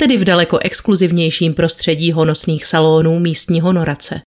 tedy 0.00 0.16
v 0.16 0.24
daleko 0.24 0.58
exkluzivnějším 0.58 1.54
prostředí 1.54 2.12
honosných 2.12 2.66
salonů 2.66 3.18
místní 3.18 3.60
honorace. 3.60 4.20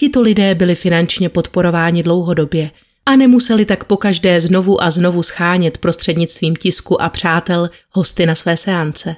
Tito 0.00 0.22
lidé 0.22 0.54
byli 0.54 0.74
finančně 0.74 1.28
podporováni 1.28 2.02
dlouhodobě– 2.02 2.70
a 3.08 3.16
nemuseli 3.16 3.64
tak 3.64 3.84
pokaždé 3.84 4.40
znovu 4.40 4.82
a 4.82 4.90
znovu 4.90 5.22
schánět 5.22 5.78
prostřednictvím 5.78 6.56
tisku 6.56 7.02
a 7.02 7.08
přátel 7.08 7.70
hosty 7.90 8.26
na 8.26 8.34
své 8.34 8.56
seance. 8.56 9.16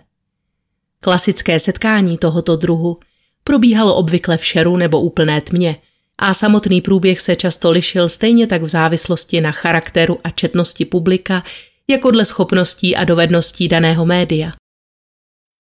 Klasické 1.01 1.61
setkání 1.61 2.19
tohoto 2.19 2.57
druhu 2.57 2.99
probíhalo 3.45 3.95
obvykle 3.95 4.37
v 4.37 4.45
šeru 4.45 4.77
nebo 4.77 5.01
úplné 5.01 5.41
tmě 5.41 5.77
a 6.19 6.35
samotný 6.35 6.81
průběh 6.81 7.21
se 7.21 7.37
často 7.37 7.71
lišil 7.71 8.09
stejně 8.09 8.47
tak 8.47 8.63
v 8.63 8.69
závislosti 8.69 9.41
na 9.41 9.53
charakteru 9.53 10.19
a 10.25 10.31
četnosti 10.31 10.85
publika, 10.85 11.45
jako 11.89 12.11
dle 12.11 12.25
schopností 12.25 12.97
a 12.97 13.05
dovedností 13.05 13.69
daného 13.69 14.07
média. 14.07 14.53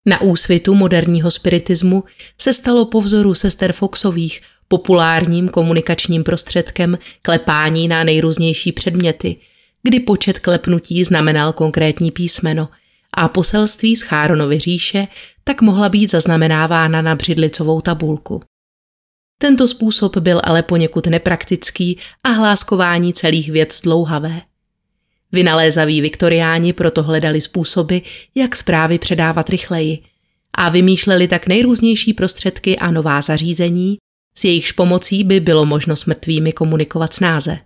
Na 0.06 0.20
úsvitu 0.20 0.74
moderního 0.74 1.30
spiritismu 1.30 2.04
se 2.40 2.54
stalo 2.54 2.84
po 2.84 3.00
vzoru 3.00 3.34
sester 3.34 3.72
Foxových 3.72 4.40
populárním 4.68 5.48
komunikačním 5.48 6.24
prostředkem 6.24 6.98
klepání 7.22 7.88
na 7.88 8.04
nejrůznější 8.04 8.72
předměty, 8.72 9.36
kdy 9.82 10.00
počet 10.00 10.38
klepnutí 10.38 11.04
znamenal 11.04 11.52
konkrétní 11.52 12.10
písmeno 12.10 12.68
a 13.14 13.28
poselství 13.28 13.96
z 13.96 14.02
Cháronovy 14.02 14.58
říše 14.58 15.08
tak 15.44 15.62
mohla 15.62 15.88
být 15.88 16.10
zaznamenávána 16.10 17.02
na 17.02 17.14
břidlicovou 17.14 17.80
tabulku. 17.80 18.42
Tento 19.38 19.68
způsob 19.68 20.16
byl 20.16 20.40
ale 20.44 20.62
poněkud 20.62 21.06
nepraktický 21.06 21.98
a 22.24 22.28
hláskování 22.28 23.12
celých 23.12 23.50
věd 23.50 23.74
zdlouhavé. 23.74 24.40
Vynalézaví 25.32 26.00
viktoriáni 26.00 26.72
proto 26.72 27.02
hledali 27.02 27.40
způsoby, 27.40 27.98
jak 28.34 28.56
zprávy 28.56 28.98
předávat 28.98 29.48
rychleji 29.48 29.98
a 30.54 30.68
vymýšleli 30.68 31.28
tak 31.28 31.46
nejrůznější 31.46 32.14
prostředky 32.14 32.78
a 32.78 32.90
nová 32.90 33.20
zařízení, 33.20 33.98
s 34.38 34.44
jejichž 34.44 34.72
pomocí 34.72 35.24
by 35.24 35.40
bylo 35.40 35.66
možno 35.66 35.96
s 35.96 36.04
mrtvými 36.04 36.52
komunikovat 36.52 37.12
snáze. 37.12 37.58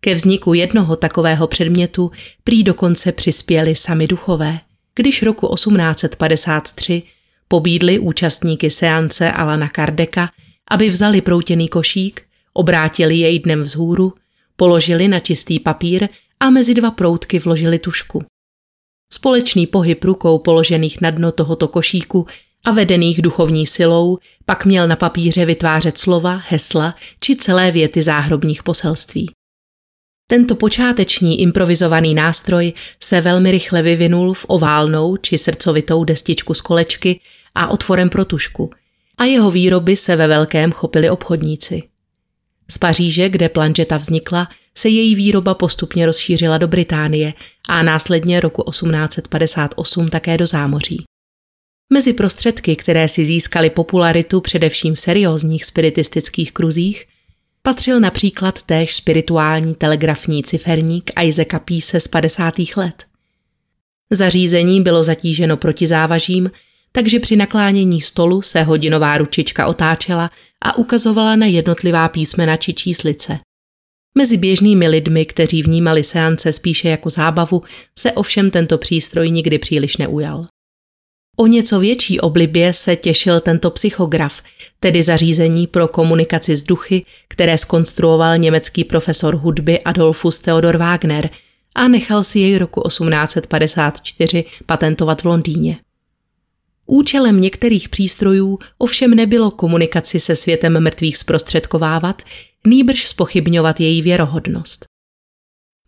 Ke 0.00 0.14
vzniku 0.14 0.54
jednoho 0.54 0.96
takového 0.96 1.46
předmětu 1.46 2.10
prý 2.44 2.62
dokonce 2.62 3.12
přispěli 3.12 3.76
sami 3.76 4.06
duchové, 4.06 4.60
když 4.94 5.22
roku 5.22 5.54
1853 5.54 7.02
pobídli 7.48 7.98
účastníky 7.98 8.70
seance 8.70 9.32
Alana 9.32 9.68
Kardeka, 9.68 10.30
aby 10.70 10.90
vzali 10.90 11.20
proutěný 11.20 11.68
košík, 11.68 12.22
obrátili 12.52 13.16
jej 13.16 13.38
dnem 13.38 13.62
vzhůru, 13.62 14.14
položili 14.56 15.08
na 15.08 15.20
čistý 15.20 15.60
papír 15.60 16.08
a 16.40 16.50
mezi 16.50 16.74
dva 16.74 16.90
proutky 16.90 17.38
vložili 17.38 17.78
tušku. 17.78 18.24
Společný 19.12 19.66
pohyb 19.66 20.04
rukou 20.04 20.38
položených 20.38 21.00
na 21.00 21.10
dno 21.10 21.32
tohoto 21.32 21.68
košíku 21.68 22.26
a 22.64 22.70
vedených 22.70 23.22
duchovní 23.22 23.66
silou 23.66 24.18
pak 24.44 24.64
měl 24.64 24.88
na 24.88 24.96
papíře 24.96 25.44
vytvářet 25.44 25.98
slova, 25.98 26.42
hesla 26.48 26.94
či 27.20 27.36
celé 27.36 27.70
věty 27.70 28.02
záhrobních 28.02 28.62
poselství. 28.62 29.30
Tento 30.30 30.54
počáteční 30.56 31.40
improvizovaný 31.40 32.14
nástroj 32.14 32.72
se 33.02 33.20
velmi 33.20 33.50
rychle 33.50 33.82
vyvinul 33.82 34.34
v 34.34 34.44
oválnou 34.48 35.16
či 35.16 35.38
srdcovitou 35.38 36.04
destičku 36.04 36.54
z 36.54 36.60
kolečky 36.60 37.20
a 37.54 37.68
otvorem 37.68 38.10
pro 38.10 38.24
tušku 38.24 38.70
a 39.18 39.24
jeho 39.24 39.50
výroby 39.50 39.96
se 39.96 40.16
ve 40.16 40.28
velkém 40.28 40.72
chopili 40.72 41.10
obchodníci. 41.10 41.82
Z 42.70 42.78
Paříže, 42.78 43.28
kde 43.28 43.48
planžeta 43.48 43.96
vznikla, 43.96 44.48
se 44.78 44.88
její 44.88 45.14
výroba 45.14 45.54
postupně 45.54 46.06
rozšířila 46.06 46.58
do 46.58 46.68
Británie 46.68 47.34
a 47.68 47.82
následně 47.82 48.40
roku 48.40 48.70
1858 48.70 50.08
také 50.08 50.38
do 50.38 50.46
zámoří. 50.46 51.04
Mezi 51.92 52.12
prostředky, 52.12 52.76
které 52.76 53.08
si 53.08 53.24
získaly 53.24 53.70
popularitu 53.70 54.40
především 54.40 54.94
v 54.94 55.00
seriózních 55.00 55.64
spiritistických 55.64 56.52
kruzích, 56.52 57.06
patřil 57.62 58.00
například 58.00 58.62
též 58.62 58.94
spirituální 58.94 59.74
telegrafní 59.74 60.42
ciferník 60.42 61.10
Isaaca 61.24 61.58
Píse 61.58 62.00
z 62.00 62.08
50. 62.08 62.54
let. 62.76 63.04
Zařízení 64.10 64.82
bylo 64.82 65.04
zatíženo 65.04 65.56
protizávažím, 65.56 66.50
takže 66.92 67.20
při 67.20 67.36
naklánění 67.36 68.00
stolu 68.00 68.42
se 68.42 68.62
hodinová 68.62 69.18
ručička 69.18 69.66
otáčela 69.66 70.30
a 70.64 70.76
ukazovala 70.76 71.36
na 71.36 71.46
jednotlivá 71.46 72.08
písmena 72.08 72.56
či 72.56 72.74
číslice. 72.74 73.38
Mezi 74.14 74.36
běžnými 74.36 74.88
lidmi, 74.88 75.26
kteří 75.26 75.62
vnímali 75.62 76.04
seance 76.04 76.52
spíše 76.52 76.88
jako 76.88 77.10
zábavu, 77.10 77.62
se 77.98 78.12
ovšem 78.12 78.50
tento 78.50 78.78
přístroj 78.78 79.30
nikdy 79.30 79.58
příliš 79.58 79.96
neujal. 79.96 80.46
O 81.36 81.46
něco 81.46 81.80
větší 81.80 82.20
oblibě 82.20 82.72
se 82.72 82.96
těšil 82.96 83.40
tento 83.40 83.70
psychograf, 83.70 84.42
tedy 84.80 85.02
zařízení 85.02 85.66
pro 85.66 85.88
komunikaci 85.88 86.56
s 86.56 86.64
duchy, 86.64 87.04
které 87.28 87.58
skonstruoval 87.58 88.38
německý 88.38 88.84
profesor 88.84 89.36
hudby 89.36 89.80
Adolfus 89.82 90.38
Theodor 90.38 90.76
Wagner 90.76 91.30
a 91.74 91.88
nechal 91.88 92.24
si 92.24 92.38
jej 92.38 92.58
roku 92.58 92.82
1854 92.88 94.44
patentovat 94.66 95.22
v 95.22 95.24
Londýně. 95.24 95.76
Účelem 96.86 97.40
některých 97.40 97.88
přístrojů 97.88 98.58
ovšem 98.78 99.10
nebylo 99.10 99.50
komunikaci 99.50 100.20
se 100.20 100.36
světem 100.36 100.80
mrtvých 100.80 101.16
zprostředkovávat, 101.16 102.22
nýbrž 102.66 103.08
spochybňovat 103.08 103.80
její 103.80 104.02
věrohodnost. 104.02 104.84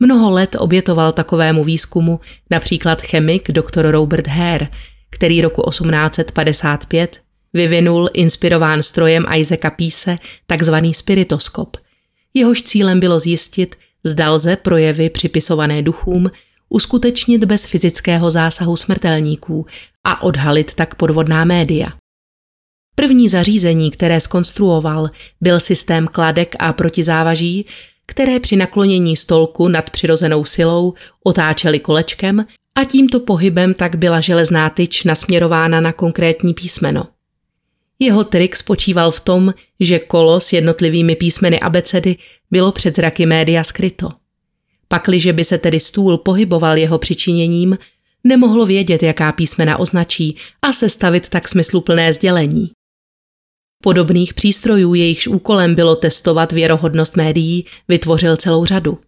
Mnoho 0.01 0.31
let 0.31 0.57
obětoval 0.59 1.13
takovému 1.13 1.65
výzkumu 1.65 2.21
například 2.51 3.03
chemik 3.03 3.51
dr. 3.51 3.91
Robert 3.91 4.27
Hare, 4.27 4.69
který 5.11 5.43
roku 5.43 5.63
1855 5.71 7.21
vyvinul 7.53 8.11
inspirován 8.13 8.83
strojem 8.83 9.27
Isaaca 9.37 9.71
Píse 9.71 10.19
takzvaný 10.47 10.95
spiritoskop. 10.95 11.77
Jehož 12.35 12.63
cílem 12.63 13.01
bylo 13.01 13.19
zjistit, 13.19 13.77
zda 14.05 14.31
lze 14.31 14.57
projevy 14.57 15.11
připisované 15.11 15.83
duchům 15.83 16.31
uskutečnit 16.69 17.45
bez 17.45 17.67
fyzického 17.67 18.31
zásahu 18.31 18.77
smrtelníků 18.77 19.67
a 20.05 20.23
odhalit 20.23 20.75
tak 20.75 20.95
podvodná 20.95 21.45
média. 21.45 22.00
První 23.01 23.29
zařízení, 23.29 23.91
které 23.91 24.21
skonstruoval, 24.21 25.11
byl 25.41 25.61
systém 25.61 26.07
kladek 26.07 26.57
a 26.59 26.73
protizávaží, 26.73 27.67
které 28.07 28.41
při 28.41 28.57
naklonění 28.57 29.17
stolku 29.17 29.69
nad 29.69 29.91
přirozenou 29.91 30.45
silou 30.45 30.95
otáčely 31.25 31.79
kolečkem 31.79 32.47
a 32.75 32.85
tímto 32.85 33.21
pohybem 33.21 33.75
tak 33.75 33.97
byla 33.97 34.21
železná 34.21 34.71
tyč 34.71 35.05
nasměrována 35.05 35.81
na 35.81 35.93
konkrétní 35.93 36.55
písmeno. 36.55 37.05
Jeho 37.99 38.25
trik 38.25 38.57
spočíval 38.57 39.11
v 39.11 39.21
tom, 39.21 39.55
že 39.81 39.99
kolo 39.99 40.41
s 40.41 40.53
jednotlivými 40.53 41.17
písmeny 41.17 41.61
abecedy 41.61 42.17
bylo 42.51 42.73
před 42.73 42.97
zraky 42.97 43.27
média 43.27 43.65
skryto. 43.65 44.09
Pakliže 44.89 45.33
by 45.33 45.45
se 45.45 45.59
tedy 45.59 45.81
stůl 45.81 46.19
pohyboval 46.19 46.79
jeho 46.79 46.99
přičiněním, 46.99 47.79
nemohlo 48.25 48.67
vědět, 48.67 49.03
jaká 49.03 49.33
písmena 49.33 49.79
označí 49.79 50.37
a 50.63 50.73
sestavit 50.73 51.29
tak 51.29 51.49
smysluplné 51.49 52.13
sdělení. 52.13 52.71
Podobných 53.83 54.35
přístrojů, 54.35 54.95
jejichž 54.95 55.27
úkolem 55.27 55.75
bylo 55.75 55.97
testovat 55.97 56.53
věrohodnost 56.53 57.17
médií, 57.17 57.67
vytvořil 57.89 58.37
celou 58.37 58.65
řadu. 58.65 58.99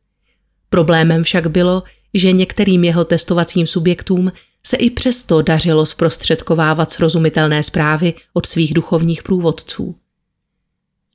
Problémem 0.69 1.25
však 1.25 1.47
bylo, 1.47 1.83
že 2.15 2.33
některým 2.33 2.85
jeho 2.85 3.05
testovacím 3.05 3.67
subjektům 3.67 4.33
se 4.67 4.77
i 4.77 4.91
přesto 4.91 5.43
dařilo 5.43 5.87
zprostředkovávat 5.87 6.93
srozumitelné 6.93 7.63
zprávy 7.63 8.15
od 8.33 8.47
svých 8.47 8.75
duchovních 8.75 9.23
průvodců. 9.23 9.95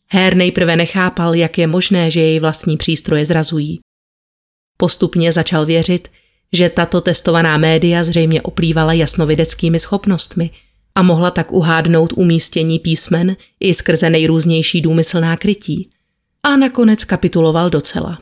Her 0.07 0.35
nejprve 0.35 0.75
nechápal, 0.75 1.35
jak 1.35 1.57
je 1.57 1.67
možné, 1.67 2.11
že 2.11 2.21
jej 2.21 2.39
vlastní 2.39 2.77
přístroje 2.77 3.25
zrazují. 3.25 3.79
Postupně 4.77 5.31
začal 5.31 5.65
věřit, 5.65 6.07
že 6.53 6.69
tato 6.69 7.01
testovaná 7.01 7.57
média 7.57 8.03
zřejmě 8.03 8.41
oplývala 8.41 8.93
jasnovideckými 8.93 9.79
schopnostmi 9.79 10.49
a 10.97 11.01
mohla 11.01 11.31
tak 11.31 11.51
uhádnout 11.51 12.13
umístění 12.15 12.79
písmen 12.79 13.35
i 13.59 13.73
skrze 13.73 14.09
nejrůznější 14.09 14.81
důmyslná 14.81 15.37
krytí. 15.37 15.89
A 16.43 16.55
nakonec 16.55 17.03
kapituloval 17.03 17.69
docela. 17.69 18.21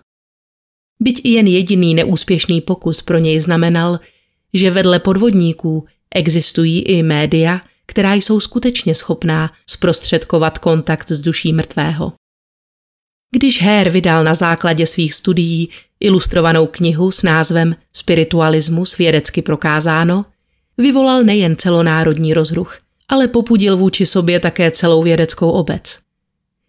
Byť 0.99 1.21
i 1.23 1.29
jen 1.29 1.47
jediný 1.47 1.93
neúspěšný 1.93 2.61
pokus 2.61 3.01
pro 3.01 3.17
něj 3.17 3.41
znamenal, 3.41 3.99
že 4.53 4.71
vedle 4.71 4.99
podvodníků 4.99 5.85
existují 6.15 6.81
i 6.81 7.03
média, 7.03 7.61
která 7.85 8.13
jsou 8.13 8.39
skutečně 8.39 8.95
schopná 8.95 9.51
zprostředkovat 9.69 10.57
kontakt 10.57 11.11
s 11.11 11.21
duší 11.21 11.53
mrtvého. 11.53 12.13
Když 13.35 13.61
Hare 13.61 13.89
vydal 13.89 14.23
na 14.23 14.35
základě 14.35 14.88
svých 14.88 15.13
studií 15.13 15.69
ilustrovanou 15.99 16.67
knihu 16.67 17.11
s 17.11 17.23
názvem 17.23 17.75
Spiritualismus 17.93 18.97
vědecky 18.97 19.41
prokázáno, 19.41 20.25
vyvolal 20.77 21.23
nejen 21.23 21.55
celonárodní 21.55 22.33
rozruch, 22.33 22.79
ale 23.09 23.27
popudil 23.27 23.77
vůči 23.77 24.05
sobě 24.05 24.39
také 24.39 24.71
celou 24.71 25.03
vědeckou 25.03 25.51
obec. 25.51 25.99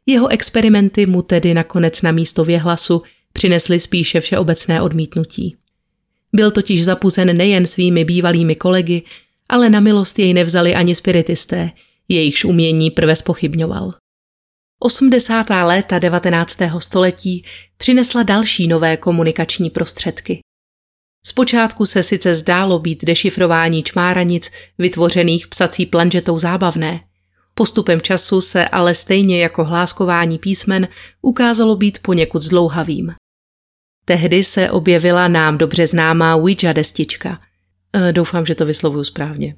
Jeho 0.07 0.29
experimenty 0.29 1.07
mu 1.07 1.23
tedy 1.23 1.55
nakonec 1.55 2.03
na 2.03 2.12
místo 2.12 2.45
věhlasu 2.45 3.03
přinesly 3.33 3.81
spíše 3.81 4.21
všeobecné 4.21 4.83
odmítnutí. 4.83 5.57
Byl 6.33 6.51
totiž 6.51 6.85
zapuzen 6.85 7.37
nejen 7.37 7.66
svými 7.66 8.05
bývalými 8.05 8.57
kolegy, 8.57 9.03
ale 9.49 9.71
na 9.71 9.81
milost 9.81 10.19
jej 10.19 10.35
nevzali 10.35 10.75
ani 10.75 10.95
spiritisté, 10.95 11.71
jejichž 12.09 12.45
umění 12.45 12.90
prve 12.90 13.16
spochybňoval. 13.16 13.95
80. 14.79 15.47
léta 15.51 15.99
19. 15.99 16.59
století 16.79 17.45
přinesla 17.77 18.23
další 18.23 18.66
nové 18.69 18.97
komunikační 18.97 19.71
prostředky. 19.71 20.40
Zpočátku 21.29 21.87
se 21.87 22.03
sice 22.03 22.35
zdálo 22.35 22.79
být 22.79 23.05
dešifrování 23.05 23.83
čmáranic 23.83 24.51
vytvořených 24.79 25.49
psací 25.49 25.87
planžetou 25.87 26.39
zábavné. 26.39 27.01
Postupem 27.55 28.01
času 28.01 28.41
se 28.41 28.69
ale 28.69 28.95
stejně 28.95 29.43
jako 29.43 29.65
hláskování 29.65 30.39
písmen 30.39 30.89
ukázalo 31.23 31.77
být 31.77 31.99
poněkud 32.03 32.43
zdlouhavým. 32.43 33.15
Tehdy 34.05 34.45
se 34.45 34.71
objevila 34.71 35.29
nám 35.29 35.59
dobře 35.59 35.87
známá 35.87 36.37
Ouija 36.37 36.73
destička. 36.73 37.41
E, 37.93 38.12
doufám, 38.12 38.47
že 38.47 38.55
to 38.55 38.67
vyslovuju 38.67 39.05
správně. 39.05 39.55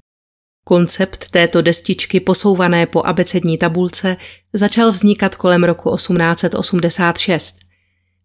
Koncept 0.65 1.31
této 1.31 1.63
destičky 1.63 2.21
posouvané 2.21 2.87
po 2.87 3.07
abecední 3.07 3.59
tabulce 3.59 4.17
začal 4.53 4.93
vznikat 4.93 5.35
kolem 5.35 5.65
roku 5.65 5.97
1886. 5.97 7.68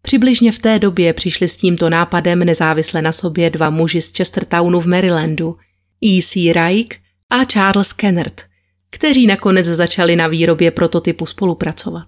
Přibližně 0.06 0.52
v 0.52 0.58
té 0.58 0.78
době 0.78 1.12
přišli 1.12 1.48
s 1.48 1.56
tímto 1.56 1.90
nápadem 1.90 2.38
nezávisle 2.38 3.02
na 3.02 3.12
sobě 3.12 3.50
dva 3.50 3.70
muži 3.70 4.02
z 4.02 4.12
Chestertownu 4.16 4.80
v 4.80 4.86
Marylandu, 4.86 5.56
E.C. 6.04 6.52
Reich 6.52 6.88
a 7.30 7.44
Charles 7.44 7.92
Kennard, 7.92 8.42
kteří 8.90 9.26
nakonec 9.26 9.66
začali 9.66 10.16
na 10.16 10.28
výrobě 10.28 10.70
prototypu 10.70 11.26
spolupracovat. 11.26 12.06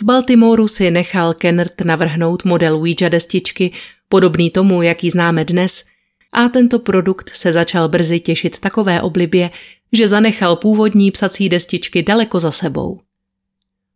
V 0.00 0.02
Baltimoru 0.02 0.68
si 0.68 0.90
nechal 0.90 1.34
Kennard 1.34 1.80
navrhnout 1.80 2.44
model 2.44 2.76
Ouija 2.76 3.08
destičky, 3.08 3.72
podobný 4.08 4.50
tomu, 4.50 4.82
jaký 4.82 5.10
známe 5.10 5.44
dnes, 5.44 5.84
a 6.32 6.48
tento 6.48 6.78
produkt 6.78 7.30
se 7.34 7.52
začal 7.52 7.88
brzy 7.88 8.20
těšit 8.20 8.58
takové 8.58 9.02
oblibě, 9.02 9.50
že 9.92 10.08
zanechal 10.08 10.56
původní 10.56 11.10
psací 11.10 11.48
destičky 11.48 12.02
daleko 12.02 12.40
za 12.40 12.52
sebou. 12.52 13.00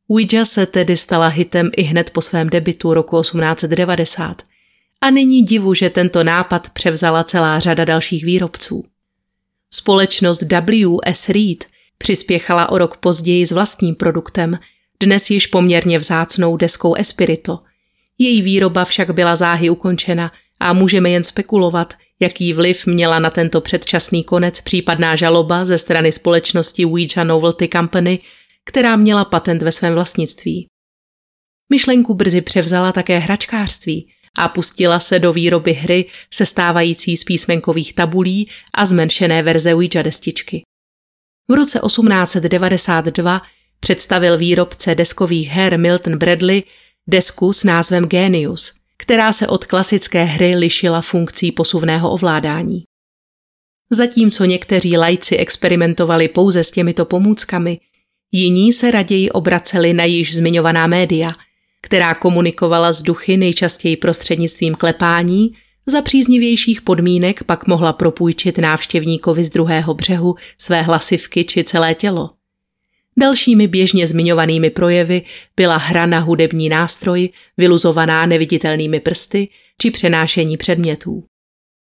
Ouija 0.08 0.44
se 0.44 0.66
tedy 0.66 0.96
stala 0.96 1.28
hitem 1.28 1.70
i 1.76 1.82
hned 1.82 2.10
po 2.10 2.20
svém 2.20 2.50
debitu 2.50 2.94
roku 2.94 3.20
1890 3.20 4.42
a 5.00 5.10
není 5.10 5.42
divu, 5.42 5.74
že 5.74 5.90
tento 5.90 6.24
nápad 6.24 6.70
převzala 6.70 7.24
celá 7.24 7.58
řada 7.58 7.84
dalších 7.84 8.24
výrobců. 8.24 8.84
Společnost 9.74 10.42
W.S. 10.42 11.28
Reed 11.28 11.66
přispěchala 11.98 12.68
o 12.68 12.78
rok 12.78 12.96
později 12.96 13.46
s 13.46 13.52
vlastním 13.52 13.94
produktem, 13.94 14.58
dnes 15.00 15.30
již 15.30 15.46
poměrně 15.46 15.98
vzácnou 15.98 16.56
deskou 16.56 16.94
Espirito. 16.94 17.58
Její 18.18 18.42
výroba 18.42 18.84
však 18.84 19.10
byla 19.10 19.36
záhy 19.36 19.70
ukončena 19.70 20.32
a 20.60 20.72
můžeme 20.72 21.10
jen 21.10 21.24
spekulovat, 21.24 21.94
jaký 22.20 22.52
vliv 22.52 22.86
měla 22.86 23.18
na 23.18 23.30
tento 23.30 23.60
předčasný 23.60 24.24
konec 24.24 24.60
případná 24.60 25.16
žaloba 25.16 25.64
ze 25.64 25.78
strany 25.78 26.12
společnosti 26.12 26.86
Ouija 26.86 27.24
Novelty 27.24 27.68
Company, 27.72 28.18
která 28.64 28.96
měla 28.96 29.24
patent 29.24 29.62
ve 29.62 29.72
svém 29.72 29.94
vlastnictví. 29.94 30.66
Myšlenku 31.72 32.14
brzy 32.14 32.40
převzala 32.40 32.92
také 32.92 33.18
hračkářství 33.18 34.12
a 34.38 34.48
pustila 34.48 35.00
se 35.00 35.18
do 35.18 35.32
výroby 35.32 35.72
hry 35.72 36.06
sestávající 36.34 37.16
z 37.16 37.24
písmenkových 37.24 37.94
tabulí 37.94 38.50
a 38.74 38.84
zmenšené 38.84 39.42
verze 39.42 39.74
Ouija 39.74 40.02
destičky. 40.02 40.62
V 41.48 41.52
roce 41.52 41.80
1892 41.86 43.42
představil 43.80 44.38
výrobce 44.38 44.94
deskových 44.94 45.48
her 45.48 45.78
Milton 45.78 46.18
Bradley 46.18 46.62
desku 47.06 47.52
s 47.52 47.64
názvem 47.64 48.04
Genius, 48.04 48.72
která 48.96 49.32
se 49.32 49.46
od 49.48 49.64
klasické 49.64 50.24
hry 50.24 50.56
lišila 50.56 51.00
funkcí 51.00 51.52
posuvného 51.52 52.10
ovládání. 52.10 52.82
Zatímco 53.90 54.44
někteří 54.44 54.96
lajci 54.96 55.36
experimentovali 55.36 56.28
pouze 56.28 56.64
s 56.64 56.70
těmito 56.70 57.04
pomůckami, 57.04 57.80
jiní 58.36 58.72
se 58.72 58.90
raději 58.90 59.30
obraceli 59.30 59.92
na 59.92 60.04
již 60.04 60.36
zmiňovaná 60.36 60.86
média, 60.86 61.30
která 61.80 62.14
komunikovala 62.14 62.92
s 62.92 63.02
duchy 63.02 63.36
nejčastěji 63.36 63.96
prostřednictvím 63.96 64.74
klepání, 64.74 65.52
Za 65.86 66.02
příznivějších 66.02 66.82
podmínek 66.82 67.44
pak 67.44 67.66
mohla 67.66 67.92
propůjčit 67.92 68.58
návštěvníkovi 68.58 69.44
z 69.44 69.50
druhého 69.50 69.94
břehu 69.94 70.34
své 70.58 70.82
hlasivky 70.82 71.44
či 71.44 71.64
celé 71.64 71.94
tělo. 71.94 72.30
Dalšími 73.16 73.68
běžně 73.68 74.06
zmiňovanými 74.06 74.70
projevy 74.70 75.22
byla 75.56 75.76
hra 75.76 76.06
na 76.06 76.18
hudební 76.18 76.68
nástroj, 76.68 77.28
vyluzovaná 77.56 78.26
neviditelnými 78.26 79.00
prsty 79.00 79.48
či 79.78 79.90
přenášení 79.90 80.56
předmětů. 80.56 81.24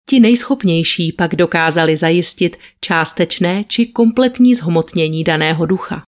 Ti 0.09 0.20
nejschopnější 0.20 1.12
pak 1.12 1.36
dokázali 1.36 1.96
zajistit 1.96 2.57
částečné 2.80 3.64
či 3.68 3.86
kompletní 3.86 4.55
zhmotnění 4.55 5.24
daného 5.24 5.66
ducha. 5.66 6.03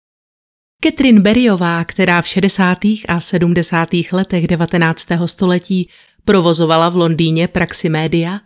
Catherine 0.85 1.21
Berryová, 1.21 1.85
která 1.85 2.23
v 2.23 2.29
60. 2.29 2.79
a 3.09 3.21
70. 3.21 3.89
letech 4.13 4.47
19. 4.47 5.07
století 5.27 5.89
provozovala 6.25 6.89
v 6.89 6.97
Londýně 6.97 7.49
praxi 7.49 7.89
média, 7.89 8.41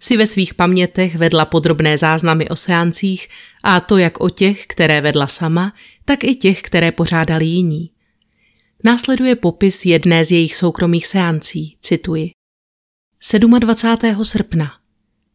si 0.00 0.16
ve 0.16 0.26
svých 0.26 0.54
pamětech 0.54 1.16
vedla 1.16 1.44
podrobné 1.44 1.98
záznamy 1.98 2.48
o 2.48 2.56
seancích 2.56 3.28
a 3.62 3.80
to 3.80 3.96
jak 3.96 4.20
o 4.20 4.28
těch, 4.30 4.66
které 4.66 5.00
vedla 5.00 5.26
sama, 5.26 5.72
tak 6.04 6.24
i 6.24 6.34
těch, 6.34 6.62
které 6.62 6.92
pořádali 6.92 7.44
jiní. 7.44 7.90
Následuje 8.84 9.36
popis 9.36 9.84
jedné 9.84 10.24
z 10.24 10.30
jejich 10.30 10.56
soukromých 10.56 11.06
seancí, 11.06 11.76
cituji. 11.80 12.30
27. 13.58 14.24
srpna. 14.24 14.72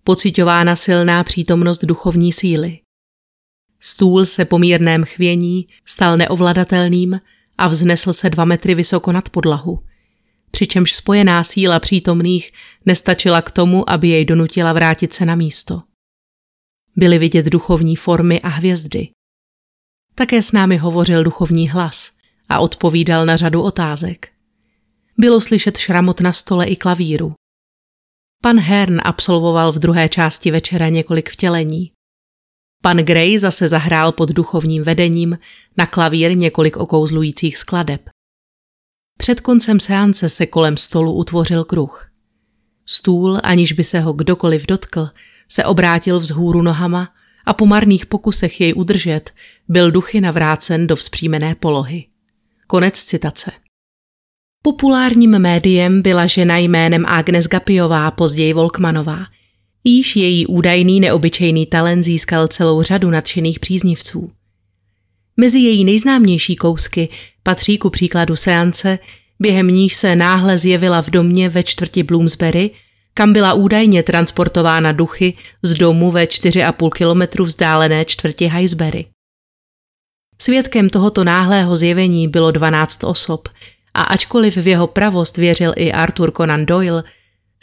Pocitována 0.03 0.75
silná 0.75 1.23
přítomnost 1.23 1.85
duchovní 1.85 2.33
síly. 2.33 2.79
Stůl 3.83 4.25
se 4.25 4.45
po 4.45 4.59
mírném 4.59 5.03
chvění 5.03 5.67
stal 5.85 6.17
neovladatelným 6.17 7.21
a 7.57 7.67
vznesl 7.67 8.13
se 8.13 8.29
dva 8.29 8.45
metry 8.45 8.75
vysoko 8.75 9.11
nad 9.11 9.29
podlahu– 9.29 9.79
přičemž 10.51 10.93
spojená 10.93 11.43
síla 11.43 11.79
přítomných 11.79 12.51
nestačila 12.85 13.41
k 13.41 13.51
tomu, 13.51 13.89
aby 13.89 14.07
jej 14.07 14.25
donutila 14.25 14.73
vrátit 14.73 15.13
se 15.13 15.25
na 15.25 15.35
místo. 15.35 15.81
Byly 16.95 17.19
vidět 17.19 17.45
duchovní 17.45 17.95
formy 17.95 18.41
a 18.41 18.47
hvězdy. 18.47 19.09
Také 20.15 20.43
s 20.43 20.51
námi 20.51 20.77
hovořil 20.77 21.23
duchovní 21.23 21.69
hlas 21.69 22.11
a 22.49 22.59
odpovídal 22.59 23.25
na 23.25 23.35
řadu 23.35 23.61
otázek. 23.61 24.31
Bylo 25.17 25.41
slyšet 25.41 25.77
šramot 25.77 26.21
na 26.21 26.33
stole 26.33 26.65
i 26.65 26.75
klavíru. 26.75 27.33
Pan 28.41 28.59
Hern 28.59 29.01
absolvoval 29.03 29.71
v 29.71 29.79
druhé 29.79 30.09
části 30.09 30.51
večera 30.51 30.89
několik 30.89 31.29
vtělení. 31.29 31.91
Pan 32.81 32.97
Gray 32.97 33.39
zase 33.39 33.67
zahrál 33.67 34.11
pod 34.11 34.29
duchovním 34.29 34.83
vedením 34.83 35.37
na 35.77 35.85
klavír 35.85 36.37
několik 36.37 36.77
okouzlujících 36.77 37.57
skladeb. 37.57 38.09
Před 39.17 39.41
koncem 39.41 39.79
seance 39.79 40.29
se 40.29 40.45
kolem 40.45 40.77
stolu 40.77 41.13
utvořil 41.13 41.63
kruh. 41.63 42.11
Stůl, 42.85 43.39
aniž 43.43 43.73
by 43.73 43.83
se 43.83 43.99
ho 43.99 44.13
kdokoliv 44.13 44.67
dotkl, 44.67 45.09
se 45.49 45.65
obrátil 45.65 46.19
vzhůru 46.19 46.61
nohama 46.61 47.09
a 47.45 47.53
po 47.53 47.65
marných 47.65 48.05
pokusech 48.05 48.61
jej 48.61 48.73
udržet 48.75 49.31
byl 49.67 49.91
duchy 49.91 50.21
navrácen 50.21 50.87
do 50.87 50.95
vzpřímené 50.95 51.55
polohy. 51.55 52.05
Konec 52.67 53.03
citace. 53.03 53.51
Populárním 54.63 55.39
médiem 55.39 56.01
byla 56.01 56.27
žena 56.27 56.57
jménem 56.57 57.05
Agnes 57.05 57.47
Gapiová, 57.47 58.11
později 58.11 58.53
Volkmanová. 58.53 59.25
Již 59.83 60.15
její 60.15 60.47
údajný 60.47 60.99
neobyčejný 60.99 61.65
talent 61.65 62.03
získal 62.03 62.47
celou 62.47 62.83
řadu 62.83 63.09
nadšených 63.09 63.59
příznivců. 63.59 64.31
Mezi 65.37 65.59
její 65.59 65.83
nejznámější 65.83 66.55
kousky 66.55 67.09
patří 67.43 67.77
ku 67.77 67.89
příkladu 67.89 68.35
seance, 68.35 68.99
během 69.39 69.67
níž 69.67 69.93
se 69.93 70.15
náhle 70.15 70.57
zjevila 70.57 71.01
v 71.01 71.09
domě 71.09 71.49
ve 71.49 71.63
čtvrti 71.63 72.03
Bloomsbury, 72.03 72.71
kam 73.13 73.33
byla 73.33 73.53
údajně 73.53 74.03
transportována 74.03 74.91
duchy 74.91 75.33
z 75.61 75.73
domu 75.73 76.11
ve 76.11 76.23
4,5 76.23 76.89
kilometru 76.89 77.45
vzdálené 77.45 78.05
čtvrti 78.05 78.47
Highsbury. 78.47 79.05
Svědkem 80.41 80.89
tohoto 80.89 81.23
náhlého 81.23 81.75
zjevení 81.75 82.27
bylo 82.27 82.51
12 82.51 83.03
osob 83.03 83.49
a 83.93 84.01
ačkoliv 84.01 84.57
v 84.57 84.67
jeho 84.67 84.87
pravost 84.87 85.37
věřil 85.37 85.73
i 85.75 85.91
Arthur 85.91 86.31
Conan 86.31 86.65
Doyle, 86.65 87.03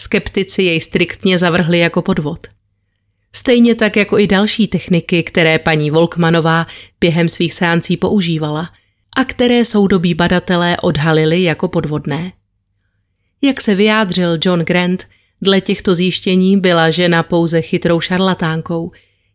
skeptici 0.01 0.62
jej 0.62 0.80
striktně 0.80 1.38
zavrhli 1.38 1.78
jako 1.78 2.03
podvod– 2.03 2.46
Stejně 3.32 3.74
tak 3.74 3.96
jako 3.96 4.18
i 4.18 4.26
další 4.26 4.68
techniky, 4.68 5.22
které 5.22 5.59
paní 5.59 5.90
Volkmanová 5.90 6.66
během 7.01 7.28
svých 7.28 7.55
seancí 7.55 7.96
používala 7.96 8.70
a 9.16 9.24
které 9.24 9.64
soudobí 9.64 10.14
badatelé 10.14 10.76
odhalili 10.82 11.42
jako 11.42 11.68
podvodné. 11.68 12.32
Jak 13.42 13.61
se 13.61 13.74
vyjádřil 13.74 14.38
John 14.44 14.61
Grant, 14.61 15.07
dle 15.42 15.61
těchto 15.61 15.94
zjištění 15.94 16.61
byla 16.61 16.90
žena 16.90 17.22
pouze 17.22 17.62
chytrou 17.62 18.01
šarlatánkou, 18.01 18.90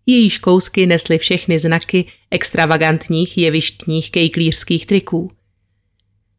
jejíž 0.05 0.37
kousky 0.37 0.85
nesly 0.85 1.17
všechny 1.17 1.59
znaky 1.59 2.05
extravagantních 2.31 3.37
jevištních 3.37 4.11
kejklířských 4.11 4.85
triků. 4.85 5.31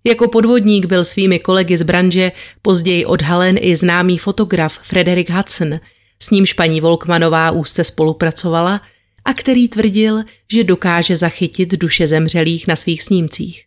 Jako 0.07 0.28
podvodník 0.28 0.86
byl 0.86 1.05
svými 1.05 1.38
kolegy 1.38 1.78
z 1.78 1.82
branže 1.82 2.32
později 2.62 3.07
odhalen 3.07 3.59
i 3.61 3.76
známý 3.76 4.18
fotograf 4.18 4.78
Frederick 4.82 5.30
Hudson– 5.30 5.80
s 6.24 6.30
nímž 6.30 6.52
paní 6.52 6.80
Volkmanová 6.80 7.50
úzce 7.50 7.84
spolupracovala 7.84 8.80
a 9.24 9.34
který 9.34 9.68
tvrdil, 9.68 10.22
že 10.52 10.64
dokáže 10.64 11.16
zachytit 11.16 11.72
duše 11.72 12.07
zemřelých 12.07 12.66
na 12.66 12.76
svých 12.76 13.02
snímcích. 13.02 13.64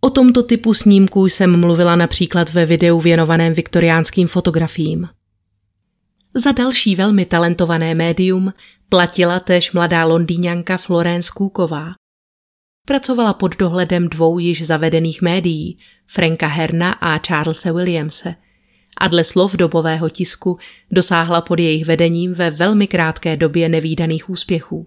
O 0.00 0.10
tomto 0.10 0.42
typu 0.42 0.74
snímků 0.74 1.28
jsem 1.28 1.60
mluvila 1.60 1.96
například 1.96 2.52
ve 2.52 2.66
videu 2.66 3.00
věnovaném 3.00 3.54
viktoriánským 3.54 4.28
fotografiím. 4.28 5.08
Za 6.34 6.52
další 6.52 6.96
velmi 6.96 7.24
talentované 7.24 7.94
médium 7.94 8.52
platila 8.88 9.40
též 9.40 9.72
mladá 9.72 10.04
londýňanka 10.04 10.76
Florence 10.76 11.30
Kůková. 11.34 11.92
Pracovala 12.88 13.32
pod 13.32 13.56
dohledem 13.56 14.08
dvou 14.08 14.38
již 14.38 14.66
zavedených 14.66 15.22
médií, 15.22 15.78
Franka 16.06 16.46
Herna 16.46 16.92
a 16.92 17.18
Charlesa 17.18 17.72
Williamse– 17.72 18.34
a 19.00 19.08
dle 19.08 19.24
slov 19.24 19.56
dobového 19.56 20.10
tisku 20.10 20.58
dosáhla 20.90 21.40
pod 21.40 21.58
jejich 21.58 21.84
vedením 21.84 22.34
ve 22.34 22.50
velmi 22.50 22.86
krátké 22.86 23.36
době 23.36 23.68
nevýdaných 23.68 24.30
úspěchů. 24.30 24.86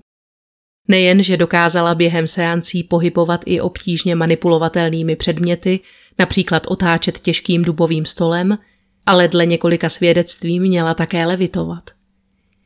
Nejen, 0.88 1.24
že 1.24 1.38
dokázala 1.38 1.95
během 1.95 2.28
seancí 2.28 2.84
pohybovat 2.84 3.41
i 3.45 3.62
obtížně 3.62 4.16
manipulovatelnými 4.16 5.16
předměty, 5.16 5.80
například 6.20 6.64
otáčet 6.68 7.20
těžkým 7.20 7.64
dubovým 7.64 8.06
stolem, 8.06 8.58
ale 9.06 9.28
dle 9.28 9.45
několika 9.45 9.89
svědectví 9.89 10.60
měla 10.60 10.93
také 10.93 11.26
levitovat– 11.26 11.84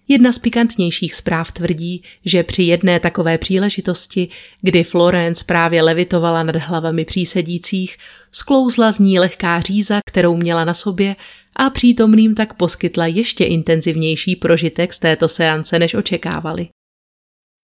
Jedna 0.08 0.32
z 0.32 0.40
pikantnějších 0.40 1.16
zpráv 1.16 1.52
tvrdí, 1.52 2.04
že 2.26 2.44
při 2.44 2.64
jedné 2.64 3.00
takové 3.00 3.38
příležitosti, 3.38 4.28
kdy 4.62 4.84
Florence 4.84 5.46
právě 5.46 5.82
levitovala 5.82 6.44
nad 6.44 6.56
hlavami 6.56 7.06
přísedících, 7.06 7.98
sklouzla 8.32 8.92
z 8.92 9.00
ní 9.00 9.20
lehká 9.20 9.62
říza, 9.62 10.00
kterou 10.06 10.38
měla 10.38 10.66
na 10.66 10.74
sobě 10.74 11.16
a 11.56 11.70
přítomným 11.70 12.36
tak 12.36 12.54
poskytla 12.54 13.06
ještě 13.06 13.46
intenzivnější 13.46 14.36
prožitek 14.36 14.94
z 14.94 15.00
této 15.00 15.28
seance, 15.28 15.80
než 15.80 15.94
očekávali. 15.94 16.68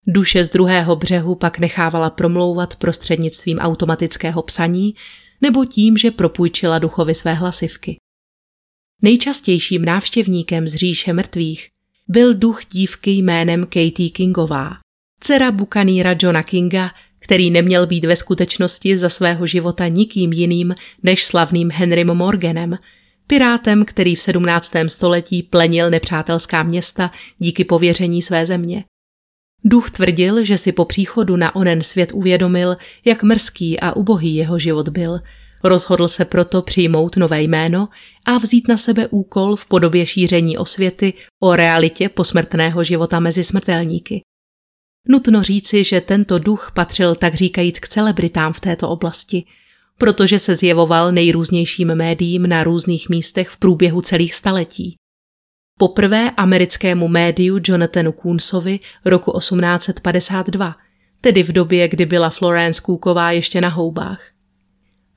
Duše 0.08 0.44
z 0.44 0.50
druhého 0.50 0.96
břehu 0.96 1.36
pak 1.36 1.60
nechávala 1.60 2.10
promlouvat 2.10 2.76
prostřednictvím 2.76 3.58
automatického 3.58 4.44
psaní 4.44 4.96
nebo 5.42 5.66
tím, 5.66 5.98
že 5.98 6.12
propůjčila 6.12 6.80
duchovi 6.80 7.16
své 7.16 7.34
hlasivky. 7.34 7.98
Nejčastějším 9.02 9.86
návštěvníkem 9.86 10.68
z 10.68 10.76
říše 10.76 11.14
mrtvých 11.14 11.70
byl 12.12 12.34
duch 12.34 12.62
dívky 12.72 13.12
jménem 13.12 13.64
Katie 13.64 14.10
Kingová, 14.10 14.72
dcera 15.20 15.52
bukaníra 15.52 16.16
Johna 16.20 16.44
Kinga, 16.44 16.92
který 17.20 17.50
neměl 17.52 17.88
být 17.88 18.06
ve 18.06 18.16
skutečnosti 18.16 18.98
za 18.98 19.10
svého 19.10 19.48
života 19.48 19.88
nikým 19.88 20.34
jiným 20.34 20.76
než 21.04 21.26
slavným 21.26 21.72
Henrym 21.72 22.08
Morganem, 22.08 22.78
pirátem, 23.28 23.86
který 23.86 24.16
v 24.16 24.22
17. 24.22 24.72
století 24.88 25.44
plenil 25.44 25.90
nepřátelská 25.90 26.64
města 26.64 27.12
díky 27.40 27.64
pověření 27.64 28.22
své 28.22 28.46
země. 28.46 28.84
Duch 29.66 29.92
tvrdil, 29.92 30.46
že 30.46 30.58
si 30.58 30.72
po 30.72 30.86
příchodu 30.86 31.36
na 31.36 31.56
onen 31.56 31.82
svět 31.82 32.12
uvědomil, 32.14 32.78
jak 33.06 33.24
mrzký 33.24 33.80
a 33.80 33.96
ubohý 33.96 34.36
jeho 34.36 34.60
život 34.60 34.90
byl– 34.90 35.20
Rozhodl 35.64 36.08
se 36.08 36.26
proto 36.26 36.62
přijmout 36.62 37.18
nové 37.18 37.42
jméno 37.42 37.90
a 38.26 38.38
vzít 38.38 38.68
na 38.68 38.78
sebe 38.78 39.08
úkol 39.08 39.56
v 39.56 39.66
podobě 39.66 40.06
šíření 40.06 40.58
osvěty 40.58 41.14
o 41.40 41.56
realitě 41.56 42.10
posmrtného 42.10 42.84
života 42.84 43.20
mezi 43.20 43.44
smrtelníky. 43.44 44.22
Nutno 45.08 45.44
říci, 45.44 45.84
že 45.84 46.02
tento 46.02 46.40
duch 46.40 46.72
patřil 46.76 47.16
tak 47.16 47.36
říkajíc 47.36 47.80
k 47.80 47.88
celebritám 47.88 48.54
v 48.54 48.60
této 48.60 48.90
oblasti, 48.90 49.46
protože 49.98 50.40
se 50.40 50.56
zjevoval 50.56 51.12
nejrůznějším 51.12 51.96
médiím 51.96 52.50
na 52.50 52.64
různých 52.64 53.10
místech 53.10 53.50
v 53.50 53.58
průběhu 53.58 54.02
celých 54.02 54.36
staletí. 54.36 54.96
Poprvé 55.80 56.32
americkému 56.32 57.08
médiu 57.08 57.60
Jonathanu 57.64 58.12
Coonsovi 58.12 58.80
roku 59.06 59.40
1852, 59.40 60.76
tedy 61.22 61.44
v 61.44 61.52
době, 61.52 61.88
kdy 61.88 62.06
byla 62.06 62.30
Florence 62.30 62.82
Cooková 62.82 63.32
ještě 63.32 63.62
na 63.62 63.70
houbách. 63.70 64.41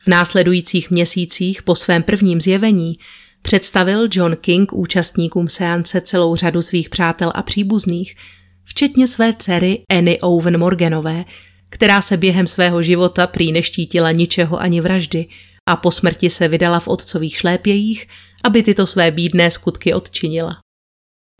V 0.04 0.08
následujících 0.08 0.90
měsících 0.90 1.62
po 1.62 1.74
svém 1.74 2.02
prvním 2.02 2.40
zjevení 2.40 2.98
Představil 3.42 4.08
John 4.12 4.36
King 4.36 4.72
účastníkům 4.72 5.48
seance 5.48 6.00
celou 6.00 6.36
řadu 6.36 6.62
svých 6.62 6.88
přátel 6.88 7.32
a 7.34 7.42
příbuzných, 7.42 8.16
včetně 8.64 9.06
své 9.06 9.34
dcery 9.34 9.82
Annie 9.90 10.18
Owen 10.18 10.58
Morganové, 10.58 11.24
která 11.68 12.02
se 12.02 12.16
během 12.16 12.46
svého 12.46 12.82
života 12.82 13.26
prý 13.26 13.52
neštítila 13.52 14.12
ničeho 14.12 14.60
ani 14.60 14.80
vraždy 14.80 15.26
a 15.68 15.76
po 15.76 15.90
smrti 15.90 16.30
se 16.30 16.48
vydala 16.48 16.80
v 16.80 16.88
otcových 16.88 17.36
šlépějích, 17.36 18.08
aby 18.44 18.62
tyto 18.62 18.86
své 18.86 19.10
bídné 19.10 19.50
skutky 19.50 19.94
odčinila. 19.94 20.63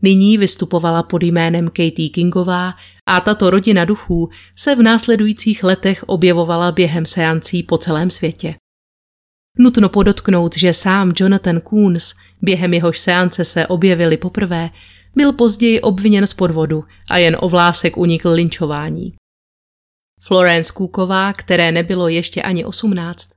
Nyní 0.03 0.37
vystupovala 0.37 1.03
pod 1.03 1.23
jménem 1.23 1.67
Katie 1.67 2.09
Kingová 2.09 2.73
a 3.05 3.19
tato 3.19 3.49
rodina 3.49 3.85
duchů 3.85 4.29
se 4.55 4.75
v 4.75 4.81
následujících 4.81 5.63
letech 5.63 6.03
objevovala 6.03 6.71
během 6.71 7.05
seancí 7.05 7.63
po 7.63 7.77
celém 7.77 8.09
světě. 8.09 8.55
Nutno 9.59 9.89
podotknout, 9.89 10.57
že 10.57 10.73
sám 10.73 11.13
Jonathan 11.19 11.61
Coons, 11.69 12.13
během 12.41 12.73
jehož 12.73 12.99
seance 12.99 13.45
se 13.45 13.67
objevili 13.67 14.17
poprvé, 14.17 14.69
byl 15.15 15.33
později 15.33 15.81
obviněn 15.81 16.27
z 16.27 16.33
podvodu 16.33 16.83
a 17.09 17.17
jen 17.17 17.37
o 17.39 17.49
vlásek 17.49 17.97
unikl 17.97 18.29
linčování. 18.29 19.13
Florence 20.21 20.73
Cooková, 20.73 21.33
které 21.33 21.71
nebylo 21.71 22.07
ještě 22.07 22.41
ani 22.41 22.65
18, 22.65 23.29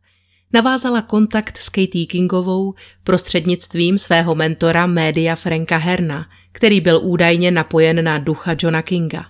navázala 0.53 1.03
kontakt 1.03 1.57
s 1.57 1.69
Katie 1.69 2.07
Kingovou 2.07 2.75
prostřednictvím 3.05 3.99
svého 3.99 4.35
mentora 4.35 4.87
média 4.87 5.37
Franka 5.37 5.77
Herna, 5.77 6.27
který 6.53 6.81
byl 6.81 7.01
údajně 7.03 7.51
napojen 7.51 8.05
na 8.05 8.19
ducha 8.19 8.57
Johna 8.59 8.83
Kinga. 8.83 9.27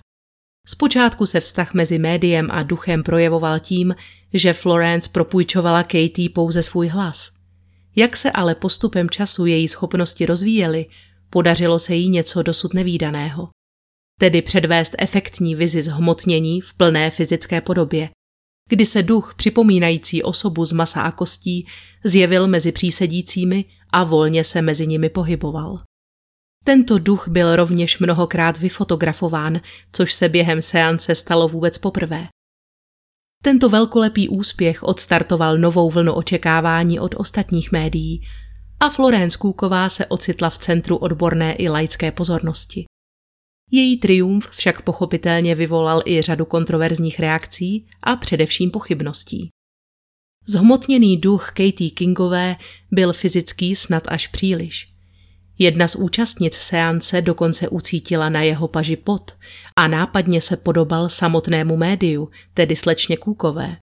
Zpočátku 0.67 1.25
se 1.25 1.39
vztah 1.39 1.73
mezi 1.73 1.99
médiem 1.99 2.47
a 2.51 2.63
duchem 2.63 3.03
projevoval 3.03 3.59
tím, 3.59 3.95
že 4.33 4.53
Florence 4.53 5.09
propůjčovala 5.13 5.83
Katie 5.83 6.29
pouze 6.29 6.63
svůj 6.63 6.87
hlas. 6.87 7.29
Jak 7.95 8.17
se 8.17 8.31
ale 8.31 8.55
postupem 8.55 9.09
času 9.09 9.45
její 9.45 9.67
schopnosti 9.67 10.25
rozvíjely, 10.25 10.85
podařilo 11.29 11.79
se 11.79 11.95
jí 11.95 12.09
něco 12.09 12.43
dosud 12.43 12.73
nevýdaného. 12.73 13.49
Tedy 14.19 14.41
předvést 14.41 14.95
efektní 14.97 15.55
vizi 15.55 15.81
zhmotnění 15.81 16.61
v 16.61 16.73
plné 16.73 17.11
fyzické 17.11 17.61
podobě, 17.61 18.09
kdy 18.69 18.85
se 18.85 19.03
duch 19.03 19.33
připomínající 19.37 20.23
osobu 20.23 20.65
z 20.65 20.71
masa 20.71 21.01
a 21.01 21.11
kostí 21.11 21.67
zjevil 22.03 22.47
mezi 22.47 22.71
přísedícími 22.71 23.65
a 23.91 24.03
volně 24.03 24.43
se 24.43 24.61
mezi 24.61 24.87
nimi 24.87 25.09
pohyboval. 25.09 25.79
Tento 26.63 26.99
duch 26.99 27.27
byl 27.27 27.55
rovněž 27.55 27.99
mnohokrát 27.99 28.57
vyfotografován, 28.57 29.61
což 29.91 30.13
se 30.13 30.29
během 30.29 30.61
seance 30.61 31.15
stalo 31.15 31.47
vůbec 31.47 31.77
poprvé. 31.77 32.27
Tento 33.43 33.69
velkolepý 33.69 34.29
úspěch 34.29 34.83
odstartoval 34.83 35.57
novou 35.57 35.89
vlnu 35.89 36.13
očekávání 36.13 36.99
od 36.99 37.15
ostatních 37.17 37.71
médií 37.71 38.21
a 38.79 38.89
Florence 38.89 39.37
Kůková 39.37 39.89
se 39.89 40.05
ocitla 40.05 40.49
v 40.49 40.57
centru 40.57 40.97
odborné 40.97 41.53
i 41.53 41.69
laické 41.69 42.11
pozornosti. 42.11 42.85
Její 43.71 43.97
triumf 43.97 44.49
však 44.49 44.81
pochopitelně 44.81 45.55
vyvolal 45.55 46.01
i 46.05 46.21
řadu 46.21 46.45
kontroverzních 46.45 47.19
reakcí 47.19 47.87
a 48.03 48.15
především 48.15 48.71
pochybností. 48.71 49.49
Zhmotněný 50.47 51.17
duch 51.17 51.47
Katie 51.47 51.91
Kingové 51.91 52.55
byl 52.91 53.13
fyzický 53.13 53.75
snad 53.75 54.03
až 54.07 54.27
příliš. 54.27 54.93
Jedna 55.57 55.87
z 55.87 55.95
účastnic 55.95 56.53
seance 56.53 57.21
dokonce 57.21 57.69
ucítila 57.69 58.29
na 58.29 58.41
jeho 58.41 58.67
paži 58.67 58.95
pot 58.95 59.37
a 59.75 59.87
nápadně 59.87 60.41
se 60.41 60.57
podobal 60.57 61.09
samotnému 61.09 61.77
médiu, 61.77 62.29
tedy 62.53 62.75
slečně 62.75 63.17
Kůkové. 63.17 63.77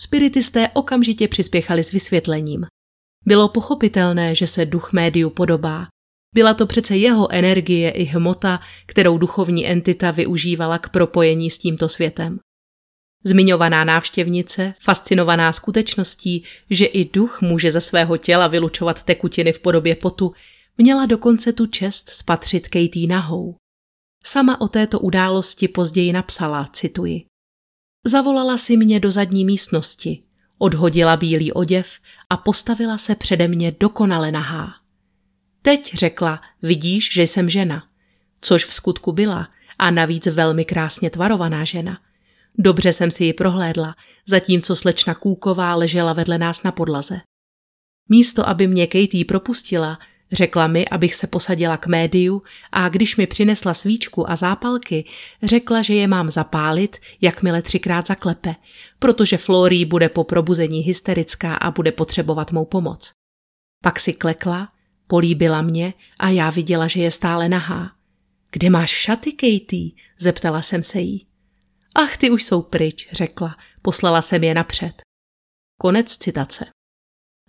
Spiritisté 0.00 0.68
okamžitě 0.68 1.28
přispěchali 1.28 1.82
s 1.82 1.92
vysvětlením. 1.92 2.66
Bylo 3.26 3.48
pochopitelné, 3.48 4.34
že 4.34 4.46
se 4.46 4.66
duch 4.66 4.92
médiu 4.92 5.30
podobá. 5.30 5.86
Byla 6.34 6.54
to 6.54 6.66
přece 6.66 6.96
jeho 6.96 7.32
energie 7.32 7.90
i 7.90 8.04
hmota, 8.04 8.60
kterou 8.86 9.18
duchovní 9.18 9.66
entita 9.66 10.10
využívala 10.10 10.78
k 10.78 10.88
propojení 10.88 11.50
s 11.50 11.58
tímto 11.58 11.88
světem. 11.88 12.38
Zmiňovaná 13.24 13.84
návštěvnice, 13.84 14.74
fascinovaná 14.80 15.52
skutečností, 15.52 16.44
že 16.70 16.84
i 16.84 17.10
duch 17.10 17.42
může 17.42 17.70
ze 17.70 17.80
svého 17.80 18.16
těla 18.16 18.46
vylučovat 18.46 19.02
tekutiny 19.02 19.52
v 19.52 19.60
podobě 19.60 19.94
potu, 19.94 20.32
Měla 20.80 21.06
dokonce 21.06 21.52
tu 21.52 21.66
čest 21.66 22.08
spatřit 22.08 22.68
Katie 22.68 23.06
nahou. 23.08 23.56
Sama 24.24 24.60
o 24.60 24.68
této 24.68 25.00
události 25.00 25.68
později 25.68 26.12
napsala, 26.12 26.68
cituji. 26.72 27.24
Zavolala 28.06 28.58
si 28.58 28.76
mě 28.76 29.00
do 29.00 29.10
zadní 29.10 29.44
místnosti, 29.44 30.22
odhodila 30.58 31.16
bílý 31.16 31.52
oděv 31.52 32.00
a 32.30 32.36
postavila 32.36 32.98
se 32.98 33.14
přede 33.14 33.48
mě 33.48 33.76
dokonale 33.80 34.32
nahá. 34.32 34.77
Teď 35.62 35.94
řekla, 35.94 36.40
vidíš, 36.62 37.12
že 37.12 37.22
jsem 37.22 37.50
žena, 37.50 37.88
což 38.40 38.64
v 38.64 38.74
skutku 38.74 39.12
byla 39.12 39.48
a 39.78 39.90
navíc 39.90 40.26
velmi 40.26 40.64
krásně 40.64 41.10
tvarovaná 41.10 41.64
žena. 41.64 41.98
Dobře 42.58 42.92
jsem 42.92 43.10
si 43.10 43.24
ji 43.24 43.32
prohlédla, 43.32 43.94
zatímco 44.26 44.76
slečna 44.76 45.14
Kůková 45.14 45.74
ležela 45.74 46.12
vedle 46.12 46.38
nás 46.38 46.62
na 46.62 46.72
podlaze. 46.72 47.20
Místo, 48.08 48.48
aby 48.48 48.66
mě 48.66 48.86
Katie 48.86 49.24
propustila, 49.24 49.98
Řekla 50.32 50.66
mi, 50.66 50.88
abych 50.88 51.14
se 51.14 51.26
posadila 51.26 51.76
k 51.76 51.86
médiu 51.86 52.42
a 52.72 52.88
když 52.88 53.16
mi 53.16 53.26
přinesla 53.26 53.74
svíčku 53.74 54.30
a 54.30 54.36
zápalky, 54.36 55.04
řekla, 55.42 55.82
že 55.82 55.94
je 55.94 56.08
mám 56.08 56.30
zapálit, 56.30 56.96
jakmile 57.20 57.62
třikrát 57.62 58.06
zaklepe, 58.06 58.54
protože 58.98 59.36
Florí 59.36 59.84
bude 59.84 60.08
po 60.08 60.24
probuzení 60.24 60.80
hysterická 60.80 61.54
a 61.54 61.70
bude 61.70 61.92
potřebovat 61.92 62.52
mou 62.52 62.64
pomoc. 62.64 63.10
Pak 63.82 64.00
si 64.00 64.12
klekla, 64.12 64.68
políbila 65.08 65.62
mě 65.62 65.94
a 66.18 66.28
já 66.28 66.50
viděla, 66.50 66.88
že 66.88 67.00
je 67.00 67.10
stále 67.10 67.48
nahá. 67.48 67.92
Kde 68.50 68.70
máš 68.70 68.90
šaty, 68.90 69.32
Katie? 69.32 69.90
zeptala 70.18 70.62
jsem 70.62 70.82
se 70.82 71.00
jí. 71.00 71.26
Ach, 71.94 72.16
ty 72.16 72.30
už 72.30 72.44
jsou 72.44 72.62
pryč, 72.62 73.08
řekla, 73.12 73.56
poslala 73.82 74.22
jsem 74.22 74.44
je 74.44 74.54
napřed. 74.54 75.02
Konec 75.80 76.16
citace. 76.16 76.66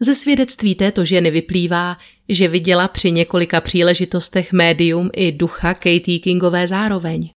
Ze 0.01 0.15
svědectví 0.15 0.75
této 0.75 1.05
ženy 1.05 1.31
vyplývá, 1.31 1.97
že 2.29 2.47
viděla 2.47 2.87
při 2.87 3.11
několika 3.11 3.61
příležitostech 3.61 4.53
médium 4.53 5.09
i 5.13 5.31
ducha 5.31 5.73
Katie 5.73 6.19
Kingové 6.19 6.67
zároveň. 6.67 7.29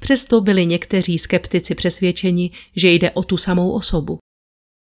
Přesto 0.00 0.40
byli 0.40 0.66
někteří 0.66 1.18
skeptici 1.18 1.74
přesvědčeni, 1.74 2.50
že 2.76 2.90
jde 2.90 3.10
o 3.10 3.22
tu 3.22 3.36
samou 3.36 3.72
osobu. 3.72 4.18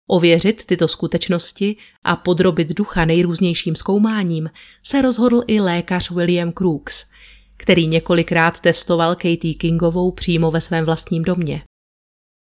Ověřit 0.06 0.64
tyto 0.64 0.88
skutečnosti 0.88 1.76
a 2.04 2.16
podrobit 2.16 2.74
ducha 2.74 3.04
nejrůznějším 3.04 3.76
zkoumáním 3.76 4.50
se 4.82 5.02
rozhodl 5.02 5.42
i 5.46 5.60
lékař 5.60 6.10
William 6.10 6.52
Crooks, 6.52 7.04
který 7.56 7.86
několikrát 7.86 8.60
testoval 8.60 9.14
Katie 9.14 9.54
Kingovou 9.54 10.10
přímo 10.10 10.50
ve 10.50 10.60
svém 10.60 10.84
vlastním 10.84 11.22
domě. 11.22 11.62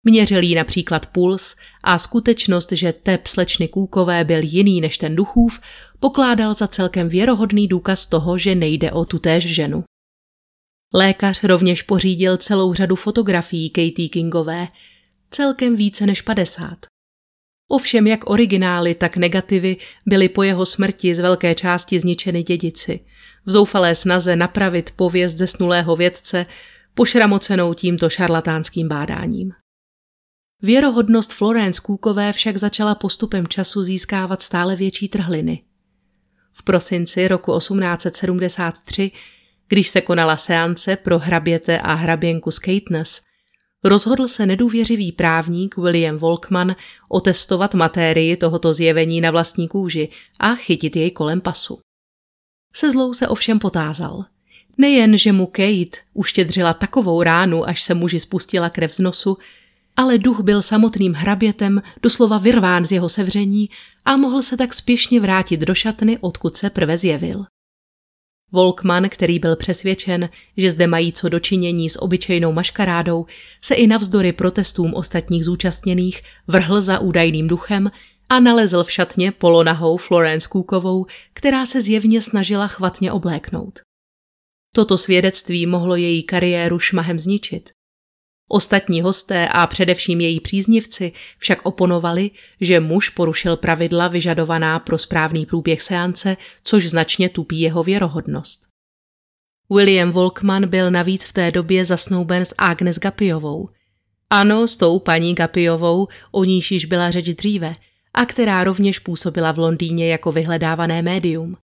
Měřil 0.04 0.44
jí 0.44 0.56
například 0.56 1.06
puls 1.06 1.56
a 1.84 1.98
skutečnost, 1.98 2.72
že 2.72 2.94
tep 2.94 3.28
slečny 3.28 3.68
Kůkové 3.68 4.24
byl 4.24 4.40
jiný 4.44 4.82
než 4.82 4.98
ten 4.98 5.16
duchův, 5.16 5.60
pokládal 6.00 6.54
za 6.54 6.68
celkem 6.68 7.10
věrohodný 7.10 7.68
důkaz 7.68 8.06
toho, 8.06 8.38
že 8.38 8.56
nejde 8.56 8.92
o 8.92 9.06
tutéž 9.06 9.56
ženu. 9.56 9.84
Lékař 10.94 11.44
rovněž 11.44 11.82
pořídil 11.82 12.38
celou 12.38 12.74
řadu 12.74 12.96
fotografií 12.96 13.70
Katie 13.70 14.10
Kingové, 14.10 14.68
celkem 15.30 15.76
více 15.76 16.06
než 16.06 16.22
50. 16.22 16.91
Ovšem 17.72 18.08
jak 18.08 18.30
originály, 18.30 18.96
tak 18.96 19.18
negativy 19.18 19.78
byly 20.06 20.30
po 20.30 20.44
jeho 20.44 20.66
smrti 20.66 21.16
z 21.16 21.20
velké 21.20 21.56
části 21.56 22.00
zničeny 22.00 22.44
dědici. 22.44 23.00
V 23.46 23.52
zoufalé 23.52 23.96
snaze 23.96 24.36
napravit 24.36 24.92
pověst 24.96 25.34
zesnulého 25.34 25.96
vědce, 25.96 26.46
pošramocenou 26.94 27.74
tímto 27.74 28.10
šarlatánským 28.10 28.88
bádáním. 28.88 29.52
Věrohodnost 30.62 31.34
Florence 31.34 31.82
Kůkové 31.82 32.34
však 32.34 32.58
začala 32.58 32.96
postupem 32.96 33.48
času 33.48 33.84
získávat 33.84 34.42
stále 34.42 34.76
větší 34.76 35.10
trhliny. 35.10 35.64
V 36.54 36.64
prosinci 36.64 37.28
roku 37.28 37.58
1873, 37.58 39.12
když 39.68 39.88
se 39.90 40.02
konala 40.02 40.38
seance 40.38 40.96
pro 40.96 41.20
hraběte 41.20 41.80
a 41.80 41.94
hraběnku 41.94 42.52
Skatness, 42.52 43.22
rozhodl 43.84 44.28
se 44.28 44.46
nedůvěřivý 44.46 45.12
právník 45.12 45.78
William 45.78 46.18
Volkman 46.18 46.76
otestovat 47.10 47.74
matérii 47.74 48.38
tohoto 48.38 48.74
zjevení 48.74 49.22
na 49.22 49.32
vlastní 49.32 49.68
kůži 49.68 50.10
a 50.40 50.56
chytit 50.56 50.96
jej 50.96 51.12
kolem 51.12 51.42
pasu. 51.42 51.80
Se 52.74 52.92
zlou 52.92 53.14
se 53.14 53.28
ovšem 53.28 53.60
potázal. 53.60 54.26
Nejen, 54.78 55.18
že 55.18 55.32
mu 55.32 55.46
Kate 55.46 56.02
uštědřila 56.14 56.74
takovou 56.74 57.24
ránu, 57.24 57.68
až 57.68 57.82
se 57.82 57.94
muži 57.94 58.20
spustila 58.20 58.70
krev 58.70 58.94
z 58.94 59.00
nosu, 59.00 59.38
ale 59.96 60.18
duch 60.18 60.40
byl 60.40 60.62
samotným 60.62 61.14
hrabětem 61.14 61.82
doslova 62.02 62.38
vyrván 62.38 62.86
z 62.86 62.92
jeho 62.92 63.10
sevření 63.10 63.70
a 64.06 64.18
mohl 64.18 64.42
se 64.42 64.58
tak 64.58 64.74
spěšně 64.74 65.20
vrátit 65.20 65.60
do 65.60 65.74
šatny, 65.76 66.18
odkud 66.22 66.58
se 66.58 66.70
prve 66.70 66.98
zjevil. 66.98 67.42
Volkman, 68.52 69.10
který 69.10 69.40
byl 69.40 69.56
přesvědčen, 69.56 70.30
že 70.58 70.72
zde 70.72 70.88
mají 70.88 71.14
co 71.14 71.30
dočinění 71.30 71.90
s 71.90 72.02
obyčejnou 72.02 72.54
maškarádou, 72.54 73.26
se 73.62 73.76
i 73.76 73.88
navzdory 73.88 74.34
protestům 74.34 74.94
ostatních 74.94 75.46
zúčastněných 75.46 76.22
vrhl 76.48 76.82
za 76.82 77.00
údajným 77.00 77.48
duchem 77.48 77.92
a 78.30 78.40
nalezl 78.40 78.84
v 78.84 78.92
šatně 78.92 79.32
polonahou 79.32 79.98
Florence 79.98 80.50
Cookovou, 80.50 81.06
která 81.34 81.66
se 81.66 81.82
zjevně 81.82 82.22
snažila 82.22 82.68
chvatně 82.68 83.12
obléknout. 83.12 83.80
Toto 84.76 84.98
svědectví 84.98 85.66
mohlo 85.66 85.96
její 85.96 86.24
kariéru 86.24 86.80
šmahem 86.80 87.20
zničit. 87.20 87.70
Ostatní 88.54 89.02
hosté 89.02 89.48
a 89.48 89.68
především 89.68 90.22
její 90.22 90.40
příznivci 90.40 91.12
však 91.38 91.60
oponovali, 91.64 92.32
že 92.62 92.80
muž 92.80 93.10
porušil 93.10 93.58
pravidla 93.58 94.08
vyžadovaná 94.08 94.80
pro 94.80 94.98
správný 94.98 95.46
průběh 95.46 95.82
seance, 95.82 96.38
což 96.64 96.90
značně 96.90 97.30
tupí 97.30 97.62
jeho 97.62 97.84
věrohodnost. 97.84 98.68
William 99.70 100.12
Volkman 100.12 100.68
byl 100.68 100.92
navíc 100.92 101.26
v 101.26 101.34
té 101.34 101.52
době 101.52 101.86
zasnouben 101.86 102.46
s 102.46 102.56
Agnes 102.58 103.00
Gapiovou. 103.00 103.70
Ano, 104.30 104.68
s 104.68 104.78
tou 104.78 105.00
paní 105.00 105.36
Gapiovou, 105.36 106.08
o 106.32 106.44
níž 106.44 106.72
již 106.72 106.86
byla 106.86 107.12
řeč 107.12 107.26
dříve, 107.26 107.76
a 108.14 108.26
která 108.26 108.64
rovněž 108.64 109.00
působila 109.00 109.52
v 109.52 109.60
Londýně 109.60 110.12
jako 110.12 110.32
vyhledávané 110.32 111.02
médium. 111.02 111.58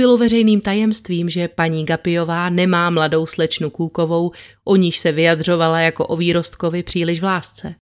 Bylo 0.00 0.18
veřejným 0.18 0.60
tajemstvím, 0.60 1.30
že 1.30 1.48
paní 1.48 1.84
Gapiová 1.84 2.48
nemá 2.48 2.90
mladou 2.90 3.26
slečnu 3.26 3.70
Kůkovou, 3.70 4.30
o 4.64 4.76
níž 4.76 4.98
se 4.98 5.12
vyjadřovala 5.12 5.80
jako 5.80 6.06
o 6.06 6.16
výrostkovi 6.16 6.82
příliš 6.82 7.20
v 7.20 7.24
lásce. 7.24 7.74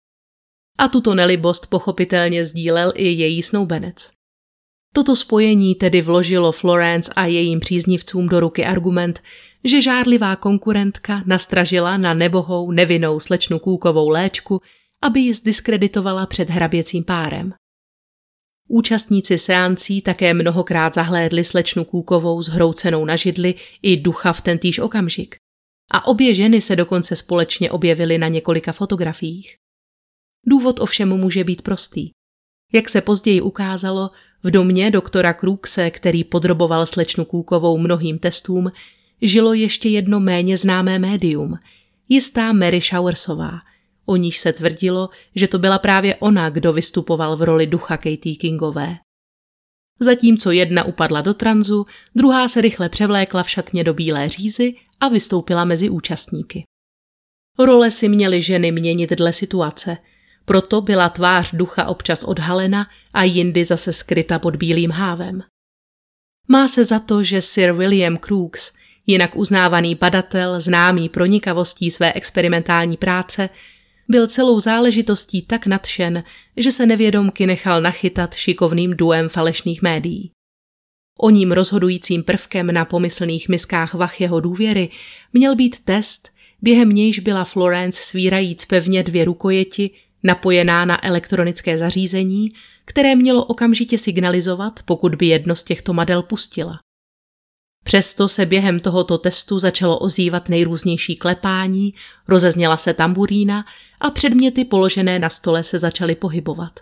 A 0.78 0.88
tuto 0.88 1.16
nelibost 1.16 1.68
pochopitelně 1.68 2.46
sdílel 2.46 2.94
i 2.96 3.08
její 3.08 3.44
snoubenec. 3.44 4.10
Toto 4.94 5.16
spojení 5.16 5.76
tedy 5.76 6.02
vložilo 6.02 6.52
Florence 6.52 7.14
a 7.16 7.26
jejím 7.26 7.60
příznivcům 7.60 8.28
do 8.28 8.40
ruky 8.40 8.66
argument, 8.66 9.24
že 9.64 9.82
žárlivá 9.82 10.36
konkurentka 10.36 11.24
nastražila 11.26 11.98
na 11.98 12.14
nebohou 12.14 12.72
nevinnou 12.72 13.20
slečnu 13.20 13.60
Kůkovou 13.60 14.10
léčku, 14.10 14.62
aby 15.02 15.20
ji 15.20 15.34
zdiskreditovala 15.34 16.26
před 16.26 16.50
hraběcím 16.50 17.04
párem. 17.04 17.54
Účastníci 18.68 19.38
seancí 19.38 20.02
také 20.02 20.34
mnohokrát 20.34 20.94
zahlédli 20.94 21.44
slečnu 21.44 21.86
Kůkovou 21.86 22.42
zhroucenou 22.42 23.06
na 23.06 23.16
židli 23.16 23.56
i 23.82 23.98
ducha 23.98 24.34
v 24.34 24.42
tentýž 24.42 24.80
okamžik. 24.80 25.36
A 25.92 26.08
obě 26.08 26.34
ženy 26.34 26.62
se 26.62 26.76
dokonce 26.76 27.16
společně 27.16 27.72
objevily 27.72 28.18
na 28.18 28.28
několika 28.28 28.72
fotografiích. 28.72 29.56
Důvod 30.48 30.80
ovšem 30.80 31.10
může 31.10 31.44
být 31.44 31.62
prostý. 31.62 32.10
Jak 32.74 32.90
se 32.90 33.02
později 33.02 33.42
ukázalo, 33.42 34.10
v 34.44 34.52
domě 34.52 34.92
doktora 34.92 35.34
Krukse, 35.34 35.92
který 35.92 36.24
podroboval 36.24 36.86
slečnu 36.86 37.26
Kůkovou 37.26 37.78
mnohým 37.78 38.20
testům, 38.20 38.72
žilo 39.22 39.54
ještě 39.54 39.90
jedno 39.90 40.20
méně 40.20 40.58
známé 40.58 41.00
médium, 41.00 41.56
jistá 42.10 42.54
Mary 42.54 42.82
Showersová– 42.82 43.52
o 44.10 44.16
níž 44.16 44.38
se 44.38 44.54
tvrdilo, 44.54 45.10
že 45.36 45.48
to 45.48 45.60
byla 45.60 45.80
právě 45.80 46.16
ona, 46.16 46.50
kdo 46.50 46.74
vystupoval 46.74 47.38
v 47.38 47.42
roli 47.42 47.68
ducha 47.68 47.98
Katie 47.98 48.36
Kingové. 48.36 48.98
Zatímco 50.00 50.52
jedna 50.52 50.84
upadla 50.84 51.22
do 51.22 51.34
tranzu, 51.34 51.86
druhá 52.16 52.48
se 52.48 52.62
rychle 52.62 52.90
převlékla 52.90 53.44
v 53.44 53.50
šatně 53.50 53.84
do 53.84 53.94
bílé 53.94 54.30
řízy 54.30 54.74
a 55.00 55.08
vystoupila 55.08 55.66
mezi 55.66 55.90
účastníky. 55.90 56.64
Role 57.60 57.92
si 57.92 58.10
měly 58.10 58.42
ženy 58.42 58.72
měnit 58.72 59.10
dle 59.10 59.34
situace, 59.34 59.98
proto 60.46 60.82
byla 60.82 61.10
tvář 61.10 61.50
ducha 61.54 61.86
občas 61.86 62.24
odhalena 62.24 62.88
a 63.14 63.24
jindy 63.24 63.66
zase 63.66 63.94
skryta 63.94 64.40
pod 64.40 64.56
bílým 64.56 64.92
hávem. 64.92 65.44
Má 66.48 66.68
se 66.68 66.86
za 66.86 67.00
to, 67.00 67.24
že 67.24 67.42
Sir 67.42 67.72
William 67.72 68.18
Crookes, 68.18 68.72
jinak 69.08 69.36
uznávaný 69.36 69.96
badatel, 69.96 70.62
známý 70.62 71.10
pronikavostí 71.10 71.92
své 71.92 72.14
experimentální 72.14 72.98
práce, 72.98 73.50
byl 74.08 74.28
celou 74.28 74.60
záležitostí 74.60 75.42
tak 75.42 75.68
nadšen, 75.68 76.24
že 76.58 76.72
se 76.72 76.86
nevědomky 76.86 77.46
nechal 77.46 77.82
nachytat 77.82 78.34
šikovným 78.34 78.94
duem 78.98 79.30
falešných 79.30 79.82
médií. 79.82 80.32
O 81.18 81.30
ním 81.30 81.52
rozhodujícím 81.52 82.24
prvkem 82.24 82.72
na 82.72 82.86
pomyslných 82.86 83.50
miskách 83.50 83.94
vach 83.94 84.22
jeho 84.22 84.40
důvěry 84.40 84.90
měl 85.34 85.56
být 85.56 85.80
test, 85.80 86.32
během 86.62 86.90
nějž 86.90 87.20
byla 87.20 87.44
Florence 87.44 88.02
svírajíc 88.04 88.66
pevně 88.66 89.04
dvě 89.04 89.26
rukojeti 89.26 89.92
napojená 90.24 90.86
na 90.86 91.06
elektronické 91.06 91.78
zařízení, 91.78 92.52
které 92.86 93.16
mělo 93.16 93.46
okamžitě 93.46 93.98
signalizovat, 93.98 94.80
pokud 94.86 95.16
by 95.16 95.26
jedno 95.26 95.56
z 95.56 95.64
těchto 95.64 95.94
model 95.94 96.24
pustila. 96.24 96.80
Přesto 97.88 98.28
se 98.28 98.46
během 98.46 98.80
tohoto 98.80 99.18
testu 99.18 99.60
začalo 99.60 100.00
ozývat 100.00 100.50
nejrůznější 100.50 101.16
klepání, 101.16 101.94
rozezněla 102.28 102.78
se 102.78 102.94
tamburína 102.94 103.66
a 104.00 104.12
předměty 104.12 104.66
položené 104.66 105.20
na 105.20 105.30
stole 105.30 105.64
se 105.64 105.80
začaly 105.80 106.16
pohybovat. 106.16 106.80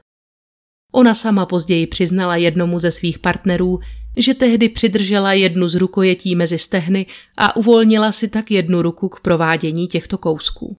Ona 0.94 1.14
sama 1.14 1.46
později 1.46 1.88
přiznala 1.88 2.36
jednomu 2.36 2.80
ze 2.80 2.92
svých 2.92 3.20
partnerů, 3.20 3.80
že 4.18 4.34
tehdy 4.34 4.70
přidržela 4.70 5.34
jednu 5.34 5.68
z 5.68 5.76
rukojetí 5.76 6.36
mezi 6.36 6.58
stehny 6.58 7.06
a 7.38 7.56
uvolnila 7.56 8.12
si 8.12 8.28
tak 8.28 8.52
jednu 8.52 8.82
ruku 8.82 9.10
k 9.10 9.20
provádění 9.20 9.88
těchto 9.88 10.18
kousků. 10.18 10.76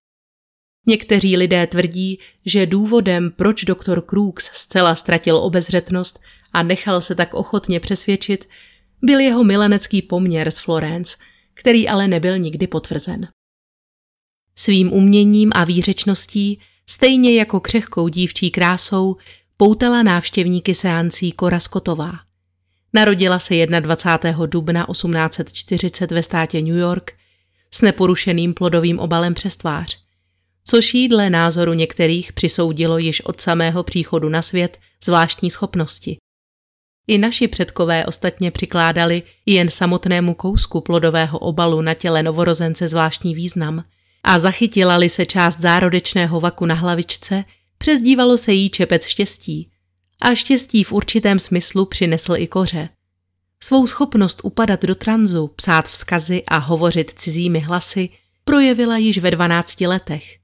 Někteří 0.87 1.37
lidé 1.37 1.67
tvrdí, 1.67 2.19
že 2.47 2.67
důvodem, 2.67 3.31
proč 3.37 3.65
doktor 3.65 4.03
Crooks 4.11 4.51
zcela 4.53 4.95
ztratil 4.95 5.37
obezřetnost 5.37 6.21
a 6.53 6.63
nechal 6.63 7.01
se 7.01 7.15
tak 7.15 7.35
ochotně 7.35 7.81
přesvědčit, 7.81 8.49
byl 9.07 9.21
jeho 9.21 9.45
milenecký 9.45 10.03
poměr 10.03 10.51
s 10.51 10.59
Florence, 10.59 11.17
který 11.55 11.89
ale 11.89 12.09
nebyl 12.09 12.39
nikdy 12.39 12.67
potvrzen. 12.67 13.29
Svým 14.59 14.93
uměním 14.93 15.51
a 15.55 15.65
výřečností, 15.65 16.61
stejně 16.87 17.35
jako 17.35 17.61
křehkou 17.61 18.09
dívčí 18.09 18.51
krásou, 18.51 19.17
poutala 19.57 20.03
návštěvníky 20.03 20.75
seancí 20.75 21.33
Kora 21.33 21.61
Scottová. 21.61 22.13
Narodila 22.93 23.39
se 23.39 23.67
21. 23.67 24.47
dubna 24.47 24.87
1840 24.93 26.11
ve 26.11 26.23
státě 26.23 26.63
New 26.63 26.77
York 26.77 27.13
s 27.75 27.81
neporušeným 27.81 28.55
plodovým 28.55 28.99
obalem 28.99 29.35
přes 29.35 29.57
tvář, 29.57 29.99
což 30.65 30.95
jí 30.95 31.09
dle 31.09 31.31
názoru 31.31 31.73
některých 31.73 32.33
přisoudilo 32.33 32.99
již 32.99 33.21
od 33.21 33.41
samého 33.41 33.83
příchodu 33.83 34.29
na 34.29 34.43
svět 34.43 34.79
zvláštní 35.05 35.51
schopnosti. 35.51 36.17
I 37.09 37.19
naši 37.19 37.49
předkové 37.49 38.07
ostatně 38.07 38.51
přikládali 38.51 39.23
jen 39.47 39.71
samotnému 39.71 40.35
kousku 40.35 40.81
plodového 40.81 41.39
obalu 41.39 41.81
na 41.81 41.95
těle 41.95 42.23
novorozence 42.23 42.89
zvláštní 42.89 43.35
význam 43.35 43.85
a 44.25 44.39
zachytila-li 44.39 45.09
se 45.09 45.27
část 45.27 45.61
zárodečného 45.61 46.41
vaku 46.41 46.67
na 46.67 46.75
hlavičce, 46.75 47.45
přezdívalo 47.79 48.39
se 48.39 48.53
jí 48.53 48.71
čepec 48.71 49.07
štěstí. 49.07 49.71
A 50.23 50.35
štěstí 50.35 50.85
v 50.85 50.93
určitém 50.93 51.39
smyslu 51.39 51.87
přinesl 51.87 52.37
i 52.37 52.47
koře. 52.47 52.89
Svou 53.63 53.87
schopnost 53.87 54.41
upadat 54.43 54.83
do 54.83 54.95
tranzu, 54.95 55.47
psát 55.47 55.89
vzkazy 55.89 56.43
a 56.49 56.59
hovořit 56.59 57.13
cizími 57.17 57.61
hlasy 57.61 58.09
projevila 58.45 58.97
již 58.97 59.19
ve 59.19 59.31
12 59.31 59.81
letech 59.81 60.37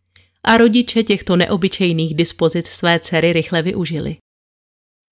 a 0.44 0.56
rodiče 0.56 1.02
těchto 1.02 1.36
neobyčejných 1.36 2.14
dispozic 2.14 2.66
své 2.66 2.98
dcery 2.98 3.32
rychle 3.32 3.62
využili. 3.62 4.16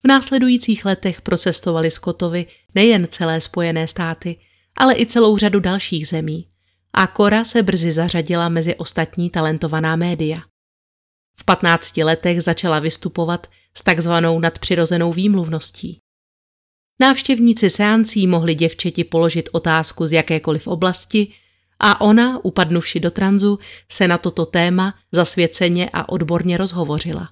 V 0.05 0.09
následujících 0.09 0.85
letech 0.85 1.23
procestovali 1.23 1.91
Scottovi 1.91 2.47
nejen 2.75 3.07
celé 3.11 3.41
Spojené 3.41 3.89
státy, 3.89 4.41
ale 4.77 4.95
i 4.97 5.07
celou 5.07 5.37
řadu 5.37 5.61
dalších 5.61 6.09
zemí. 6.09 6.49
A 6.93 7.07
Cora 7.07 7.45
se 7.45 7.63
brzy 7.63 7.93
zařadila 7.93 8.49
mezi 8.49 8.75
ostatní 8.75 9.31
talentovaná 9.31 9.97
média. 9.97 10.39
V 11.41 11.45
15 11.45 11.97
letech 11.97 12.43
začala 12.43 12.79
vystupovat 12.79 13.47
s 13.77 13.83
takzvanou 13.83 14.41
nadpřirozenou 14.41 15.13
výmluvností. 15.13 15.99
Návštěvníci 17.01 17.71
seancí 17.71 18.27
mohli 18.27 18.55
děvčeti 18.55 19.05
položit 19.05 19.49
otázku 19.53 20.07
z 20.07 20.13
jakékoliv 20.13 20.67
oblasti 20.67 21.33
a 21.79 22.01
ona, 22.01 22.45
upadnuvši 22.45 23.01
do 23.01 23.11
tranzu, 23.11 23.59
se 23.93 24.09
na 24.09 24.19
toto 24.19 24.47
téma 24.47 24.95
zasvěceně 25.13 25.91
a 25.93 26.09
odborně 26.09 26.57
rozhovořila. 26.57 27.29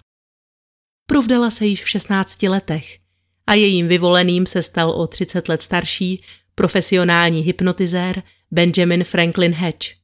Provdala 1.11 1.51
se 1.51 1.67
již 1.67 1.85
v 1.85 1.89
16 1.89 2.43
letech 2.43 2.99
a 3.47 3.55
jejím 3.55 3.89
vyvoleným 3.89 4.47
se 4.47 4.63
stal 4.63 4.91
o 4.91 5.07
30 5.07 5.49
let 5.49 5.63
starší 5.63 6.23
profesionální 6.55 7.41
hypnotizér 7.41 8.23
Benjamin 8.51 9.05
Franklin 9.05 9.53
Hedge. 9.53 9.95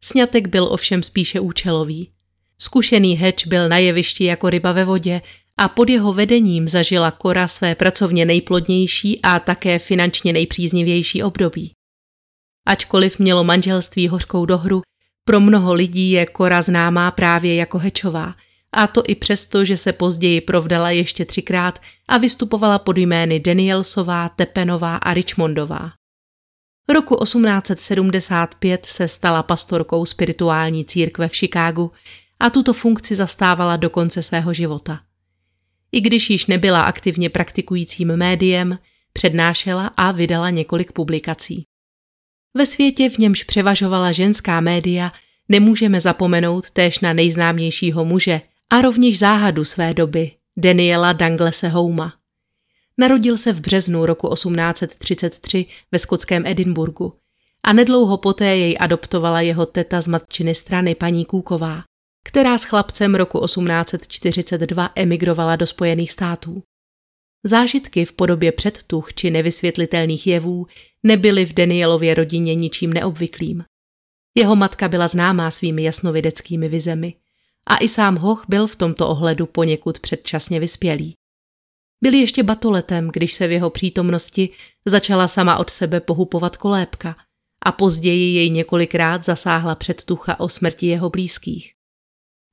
Sňatek 0.00 0.48
byl 0.48 0.64
ovšem 0.64 1.02
spíše 1.02 1.40
účelový. 1.40 2.10
Zkušený 2.58 3.14
Hedge 3.14 3.46
byl 3.46 3.68
na 3.68 3.78
jevišti 3.78 4.24
jako 4.24 4.50
ryba 4.50 4.72
ve 4.72 4.84
vodě 4.84 5.20
a 5.56 5.68
pod 5.68 5.88
jeho 5.88 6.12
vedením 6.12 6.68
zažila 6.68 7.10
Kora 7.10 7.48
své 7.48 7.74
pracovně 7.74 8.24
nejplodnější 8.24 9.22
a 9.22 9.38
také 9.38 9.78
finančně 9.78 10.32
nejpříznivější 10.32 11.22
období. 11.22 11.72
Ačkoliv 12.66 13.18
mělo 13.18 13.44
manželství 13.44 14.08
hořkou 14.08 14.46
dohru, 14.46 14.82
pro 15.24 15.40
mnoho 15.40 15.74
lidí 15.74 16.10
je 16.10 16.26
Kora 16.26 16.62
známá 16.62 17.10
právě 17.10 17.54
jako 17.54 17.78
Hečová– 17.78 18.34
a 18.72 18.86
to 18.86 19.02
i 19.06 19.14
přesto, 19.14 19.64
že 19.64 19.76
se 19.76 19.92
později 19.92 20.40
provdala 20.40 20.90
ještě 20.90 21.24
třikrát 21.24 21.78
a 22.08 22.18
vystupovala 22.18 22.78
pod 22.78 22.98
jmény 22.98 23.40
Danielsová, 23.40 24.28
Tepenová 24.28 24.96
a 24.96 25.14
Richmondová. 25.14 25.92
Roku 26.88 27.16
1875 27.24 28.86
se 28.86 29.08
stala 29.08 29.42
pastorkou 29.42 30.06
spirituální 30.06 30.84
církve 30.84 31.28
v 31.28 31.36
Chicagu 31.36 31.90
a 32.40 32.50
tuto 32.50 32.72
funkci 32.72 33.14
zastávala 33.14 33.76
do 33.76 33.90
konce 33.90 34.22
svého 34.22 34.52
života. 34.52 35.00
I 35.92 36.00
když 36.00 36.30
již 36.30 36.46
nebyla 36.46 36.80
aktivně 36.80 37.30
praktikujícím 37.30 38.16
médiem, 38.16 38.78
přednášela 39.12 39.86
a 39.86 40.12
vydala 40.12 40.50
několik 40.50 40.92
publikací. 40.92 41.64
Ve 42.56 42.66
světě, 42.66 43.10
v 43.10 43.18
němž 43.18 43.42
převažovala 43.42 44.12
ženská 44.12 44.60
média, 44.60 45.12
nemůžeme 45.48 46.00
zapomenout 46.00 46.70
též 46.70 47.00
na 47.00 47.12
nejznámějšího 47.12 48.04
muže 48.04 48.40
a 48.72 48.82
rovněž 48.82 49.18
záhadu 49.18 49.64
své 49.64 49.94
doby, 49.94 50.30
Daniela 50.56 51.12
Danglese 51.12 51.68
Houma. 51.68 52.14
Narodil 52.98 53.38
se 53.38 53.52
v 53.52 53.60
březnu 53.60 54.06
roku 54.06 54.34
1833 54.34 55.66
ve 55.92 55.98
skotském 55.98 56.46
Edinburgu 56.46 57.12
a 57.62 57.72
nedlouho 57.72 58.16
poté 58.16 58.56
jej 58.56 58.76
adoptovala 58.80 59.40
jeho 59.40 59.66
teta 59.66 60.00
z 60.00 60.08
matčiny 60.08 60.54
strany 60.54 60.94
paní 60.94 61.24
Kůková, 61.24 61.82
která 62.24 62.58
s 62.58 62.64
chlapcem 62.64 63.14
roku 63.14 63.40
1842 63.44 64.90
emigrovala 64.94 65.56
do 65.56 65.66
Spojených 65.66 66.12
států. 66.12 66.62
Zážitky 67.44 68.04
v 68.04 68.12
podobě 68.12 68.52
předtuch 68.52 69.14
či 69.14 69.30
nevysvětlitelných 69.30 70.26
jevů 70.26 70.66
nebyly 71.02 71.46
v 71.46 71.52
Danielově 71.52 72.14
rodině 72.14 72.54
ničím 72.54 72.92
neobvyklým. 72.92 73.64
Jeho 74.34 74.56
matka 74.56 74.88
byla 74.88 75.08
známá 75.08 75.50
svými 75.50 75.82
jasnovideckými 75.82 76.68
vizemi 76.68 77.14
a 77.66 77.76
i 77.76 77.88
sám 77.88 78.16
Hoch 78.16 78.44
byl 78.48 78.66
v 78.66 78.76
tomto 78.76 79.08
ohledu 79.08 79.46
poněkud 79.46 79.98
předčasně 79.98 80.60
vyspělý. 80.60 81.14
Byl 82.04 82.14
ještě 82.14 82.42
batoletem, 82.42 83.08
když 83.12 83.32
se 83.32 83.46
v 83.48 83.50
jeho 83.50 83.70
přítomnosti 83.70 84.50
začala 84.86 85.28
sama 85.28 85.56
od 85.56 85.70
sebe 85.70 86.00
pohupovat 86.00 86.56
kolébka 86.56 87.16
a 87.64 87.72
později 87.72 88.34
jej 88.34 88.50
několikrát 88.50 89.24
zasáhla 89.24 89.74
předtucha 89.74 90.40
o 90.40 90.48
smrti 90.48 90.86
jeho 90.86 91.10
blízkých. 91.10 91.72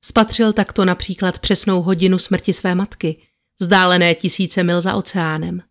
Spatřil 0.04 0.52
takto 0.52 0.84
například 0.84 1.38
přesnou 1.38 1.82
hodinu 1.82 2.18
smrti 2.18 2.52
své 2.52 2.74
matky, 2.74 3.22
vzdálené 3.60 4.14
tisíce 4.14 4.62
mil 4.62 4.80
za 4.80 4.94
oceánem. 4.94 5.62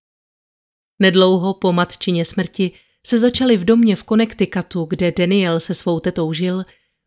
Nedlouho 1.01 1.53
po 1.53 1.73
matčině 1.73 2.25
smrti 2.25 2.71
se 3.07 3.19
začaly 3.19 3.57
v 3.57 3.65
domě 3.65 3.95
v 3.95 4.03
Connecticutu, 4.03 4.85
kde 4.85 5.11
Daniel 5.11 5.59
se 5.59 5.73
svou 5.73 5.99
tetou 5.99 6.33
žil, 6.33 6.63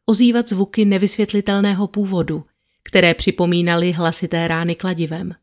ozývat 0.07 0.49
zvuky 0.49 0.85
nevysvětlitelného 0.85 1.87
původu, 1.87 2.45
které 2.83 3.15
připomínaly 3.15 3.93
hlasité 3.93 4.49
rány 4.49 4.75
kladivem. 4.75 5.35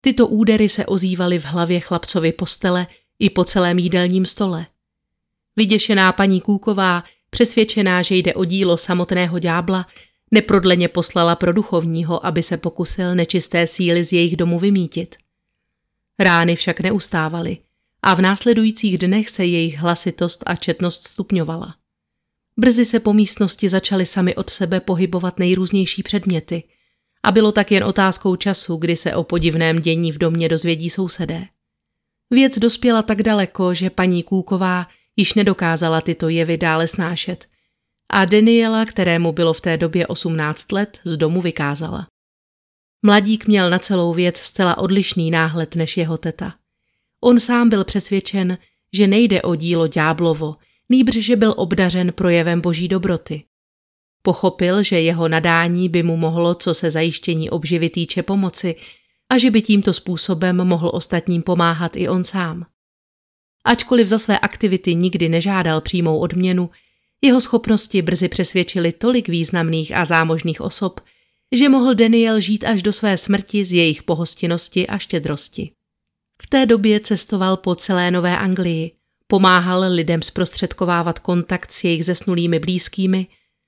Tyto 0.00 0.26
údery 0.26 0.68
se 0.68 0.86
ozývaly 0.86 1.38
v 1.38 1.44
hlavě 1.44 1.80
chlapcovi 1.80 2.32
postele 2.32 2.86
i 3.18 3.30
po 3.30 3.44
celém 3.44 3.78
jídelním 3.78 4.26
stole. 4.26 4.66
Vyděšená 5.56 6.12
paní 6.12 6.40
Kůková, 6.40 7.04
přesvědčená, 7.30 8.02
že 8.02 8.14
jde 8.14 8.34
o 8.34 8.44
dílo 8.44 8.76
samotného 8.76 9.38
ďábla, 9.38 9.86
neprodleně 10.30 10.88
poslala 10.88 11.36
pro 11.36 11.52
duchovního, 11.52 12.26
aby 12.26 12.42
se 12.42 12.56
pokusil 12.56 13.14
nečisté 13.14 13.66
síly 13.66 14.04
z 14.04 14.12
jejich 14.12 14.36
domu 14.36 14.58
vymítit. 14.58 15.16
Rány 16.18 16.56
však 16.56 16.80
neustávaly 16.80 17.58
a 18.02 18.14
v 18.14 18.20
následujících 18.20 18.98
dnech 18.98 19.30
se 19.30 19.44
jejich 19.44 19.78
hlasitost 19.78 20.42
a 20.46 20.56
četnost 20.56 21.06
stupňovala. 21.06 21.79
Brzy 22.60 22.84
se 22.84 23.00
po 23.00 23.12
místnosti 23.12 23.68
začaly 23.68 24.06
sami 24.06 24.34
od 24.34 24.50
sebe 24.50 24.80
pohybovat 24.80 25.38
nejrůznější 25.38 26.02
předměty 26.02 26.62
a 27.22 27.32
bylo 27.32 27.52
tak 27.52 27.72
jen 27.72 27.84
otázkou 27.84 28.36
času, 28.36 28.76
kdy 28.76 28.96
se 28.96 29.14
o 29.14 29.24
podivném 29.24 29.80
dění 29.80 30.12
v 30.12 30.18
domě 30.18 30.48
dozvědí 30.48 30.90
sousedé. 30.90 31.46
Věc 32.30 32.58
dospěla 32.58 33.02
tak 33.02 33.22
daleko, 33.22 33.74
že 33.74 33.90
paní 33.90 34.22
Kůková 34.22 34.86
již 35.16 35.34
nedokázala 35.34 36.00
tyto 36.00 36.28
jevy 36.28 36.58
dále 36.58 36.88
snášet 36.88 37.48
a 38.10 38.24
Daniela, 38.24 38.84
kterému 38.84 39.32
bylo 39.32 39.52
v 39.52 39.60
té 39.60 39.76
době 39.76 40.06
18 40.06 40.72
let, 40.72 41.00
z 41.04 41.16
domu 41.16 41.40
vykázala. 41.40 42.06
Mladík 43.02 43.46
měl 43.46 43.70
na 43.70 43.78
celou 43.78 44.14
věc 44.14 44.36
zcela 44.36 44.78
odlišný 44.78 45.30
náhled 45.30 45.76
než 45.76 45.96
jeho 45.96 46.18
teta. 46.18 46.54
On 47.24 47.40
sám 47.40 47.68
byl 47.68 47.84
přesvědčen, 47.84 48.58
že 48.94 49.06
nejde 49.06 49.42
o 49.42 49.54
dílo 49.54 49.86
ďáblovo, 49.86 50.56
nýbrž 50.90 51.14
že 51.14 51.36
byl 51.36 51.54
obdařen 51.56 52.12
projevem 52.12 52.60
boží 52.60 52.88
dobroty. 52.88 53.42
Pochopil, 54.22 54.82
že 54.82 55.00
jeho 55.00 55.28
nadání 55.28 55.88
by 55.88 56.02
mu 56.02 56.16
mohlo, 56.16 56.54
co 56.54 56.74
se 56.74 56.90
zajištění 56.90 57.50
obživy 57.50 57.90
týče 57.90 58.22
pomoci, 58.22 58.74
a 59.30 59.38
že 59.38 59.50
by 59.50 59.62
tímto 59.62 59.92
způsobem 59.92 60.56
mohl 60.64 60.90
ostatním 60.92 61.42
pomáhat 61.42 61.96
i 61.96 62.08
on 62.08 62.24
sám. 62.24 62.66
Ačkoliv 63.64 64.08
za 64.08 64.18
své 64.18 64.38
aktivity 64.38 64.94
nikdy 64.94 65.28
nežádal 65.28 65.80
přímou 65.80 66.18
odměnu, 66.18 66.70
jeho 67.22 67.40
schopnosti 67.40 68.02
brzy 68.02 68.28
přesvědčily 68.28 68.92
tolik 68.92 69.28
významných 69.28 69.96
a 69.96 70.04
zámožných 70.04 70.60
osob, 70.60 71.00
že 71.52 71.68
mohl 71.68 71.94
Daniel 71.94 72.40
žít 72.40 72.64
až 72.64 72.82
do 72.82 72.92
své 72.92 73.16
smrti 73.16 73.64
z 73.64 73.72
jejich 73.72 74.02
pohostinnosti 74.02 74.86
a 74.86 74.98
štědrosti. 74.98 75.70
V 76.42 76.46
té 76.46 76.66
době 76.66 77.00
cestoval 77.00 77.56
po 77.56 77.74
celé 77.74 78.10
Nové 78.10 78.38
Anglii, 78.38 78.92
pomáhal 79.30 79.92
lidem 79.92 80.22
zprostředkovávat 80.22 81.18
kontakt 81.18 81.72
s 81.72 81.84
jejich 81.84 82.04
zesnulými 82.04 82.58
blízkými, 82.58 83.26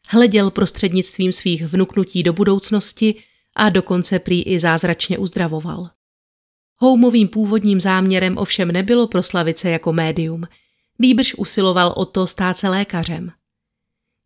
hleděl 0.08 0.50
prostřednictvím 0.50 1.32
svých 1.32 1.62
vnuknutí 1.62 2.22
do 2.22 2.32
budoucnosti 2.32 3.14
a 3.56 3.68
dokonce 3.68 4.18
prý 4.18 4.42
i 4.42 4.60
zázračně 4.60 5.18
uzdravoval. 5.18 5.90
Houmovým 6.76 7.28
původním 7.28 7.80
záměrem 7.80 8.38
ovšem 8.38 8.72
nebylo 8.72 9.06
proslavit 9.06 9.58
se 9.58 9.70
jako 9.70 9.92
médium, 9.92 10.44
nýbrž 10.98 11.34
usiloval 11.34 11.94
o 11.96 12.04
to 12.04 12.26
stát 12.26 12.56
se 12.56 12.68
lékařem. 12.68 13.30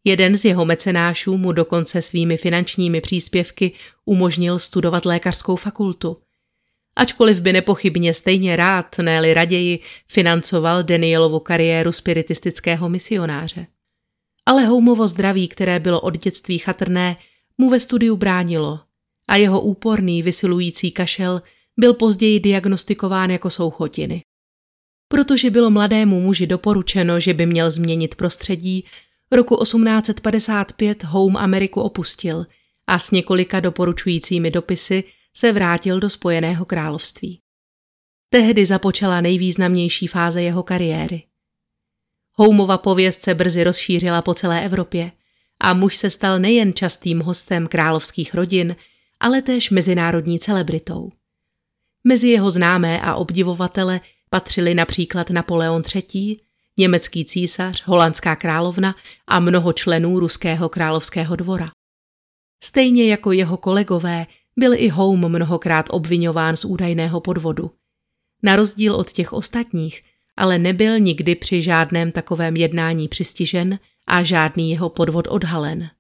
Jeden 0.05 0.37
z 0.37 0.45
jeho 0.45 0.65
mecenášů 0.65 1.37
mu 1.37 1.53
dokonce 1.53 2.03
svými 2.03 2.37
finančními 2.37 3.01
příspěvky 3.01 3.73
umožnil 4.05 4.59
studovat 4.59 5.05
lékařskou 5.05 5.57
fakultu. 5.57 6.17
Ačkoliv 6.97 7.41
by 7.41 7.53
nepochybně 7.53 8.15
stejně 8.15 8.57
rád, 8.57 8.99
ne 8.99 9.35
raději, 9.35 9.79
financoval 10.09 10.83
Danielovu 10.83 11.41
kariéru 11.41 11.93
spiritistického 11.93 12.89
misionáře. 12.89 13.67
Ale 14.47 14.65
Houmovo 14.65 15.09
zdraví, 15.09 15.49
které 15.49 15.81
bylo 15.81 16.01
od 16.01 16.19
dětství 16.19 16.59
chatrné, 16.59 17.17
mu 17.59 17.71
ve 17.71 17.81
studiu 17.81 18.17
bránilo 18.17 18.81
a 19.29 19.37
jeho 19.37 19.61
úporný, 19.61 20.23
vysilující 20.23 20.93
kašel 20.93 21.43
byl 21.81 21.95
později 21.95 22.41
diagnostikován 22.41 23.31
jako 23.31 23.51
souchotiny. 23.51 24.23
Protože 25.09 25.51
bylo 25.51 25.71
mladému 25.71 26.21
muži 26.21 26.47
doporučeno, 26.47 27.21
že 27.21 27.35
by 27.35 27.47
měl 27.47 27.71
změnit 27.71 28.15
prostředí, 28.15 28.85
Roku 29.33 29.57
1855 29.63 31.05
Home 31.05 31.37
Ameriku 31.37 31.81
opustil 31.81 32.47
a 32.87 32.99
s 32.99 33.11
několika 33.11 33.61
doporučujícími 33.61 34.51
dopisy 34.51 35.05
se 35.37 35.53
vrátil 35.53 36.01
do 36.01 36.11
Spojeného 36.11 36.65
království. 36.65 37.41
Tehdy 38.29 38.67
započala 38.67 39.21
nejvýznamnější 39.21 40.07
fáze 40.07 40.43
jeho 40.43 40.63
kariéry. 40.63 41.23
Houmova 42.33 42.79
pověst 42.79 43.23
se 43.23 43.35
brzy 43.35 43.65
rozšířila 43.65 44.23
po 44.23 44.35
celé 44.35 44.65
Evropě 44.65 45.13
a 45.61 45.75
muž 45.75 45.97
se 45.97 46.11
stal 46.11 46.39
nejen 46.39 46.75
častým 46.75 47.21
hostem 47.21 47.67
královských 47.67 48.35
rodin, 48.35 48.77
ale 49.21 49.43
též 49.43 49.71
mezinárodní 49.71 50.39
celebritou. 50.39 51.13
Mezi 52.05 52.29
jeho 52.29 52.51
známé 52.51 53.01
a 53.01 53.15
obdivovatele 53.15 54.01
patřili 54.31 54.75
například 54.75 55.31
Napoleon 55.31 55.83
III., 55.95 56.41
německý 56.79 57.25
císař, 57.25 57.83
holandská 57.87 58.37
královna 58.37 58.95
a 59.27 59.41
mnoho 59.41 59.73
členů 59.73 60.21
ruského 60.21 60.69
královského 60.69 61.37
dvora. 61.37 61.71
Stejně 62.65 63.11
jako 63.11 63.33
jeho 63.33 63.57
kolegové 63.57 64.27
byl 64.57 64.75
i 64.75 64.89
Home 64.89 65.29
mnohokrát 65.29 65.87
obvinován 65.91 66.57
z 66.57 66.65
údajného 66.65 67.21
podvodu. 67.21 67.71
Na 68.43 68.57
rozdíl 68.57 68.95
od 68.95 69.13
těch 69.13 69.33
ostatních, 69.33 70.03
ale 70.37 70.59
nebyl 70.59 70.99
nikdy 70.99 71.35
při 71.35 71.63
žádném 71.63 72.13
takovém 72.13 72.57
jednání 72.57 73.09
přistižen 73.09 73.79
a 74.07 74.23
žádný 74.23 74.71
jeho 74.71 74.89
podvod 74.89 75.27
odhalen. 75.31 75.91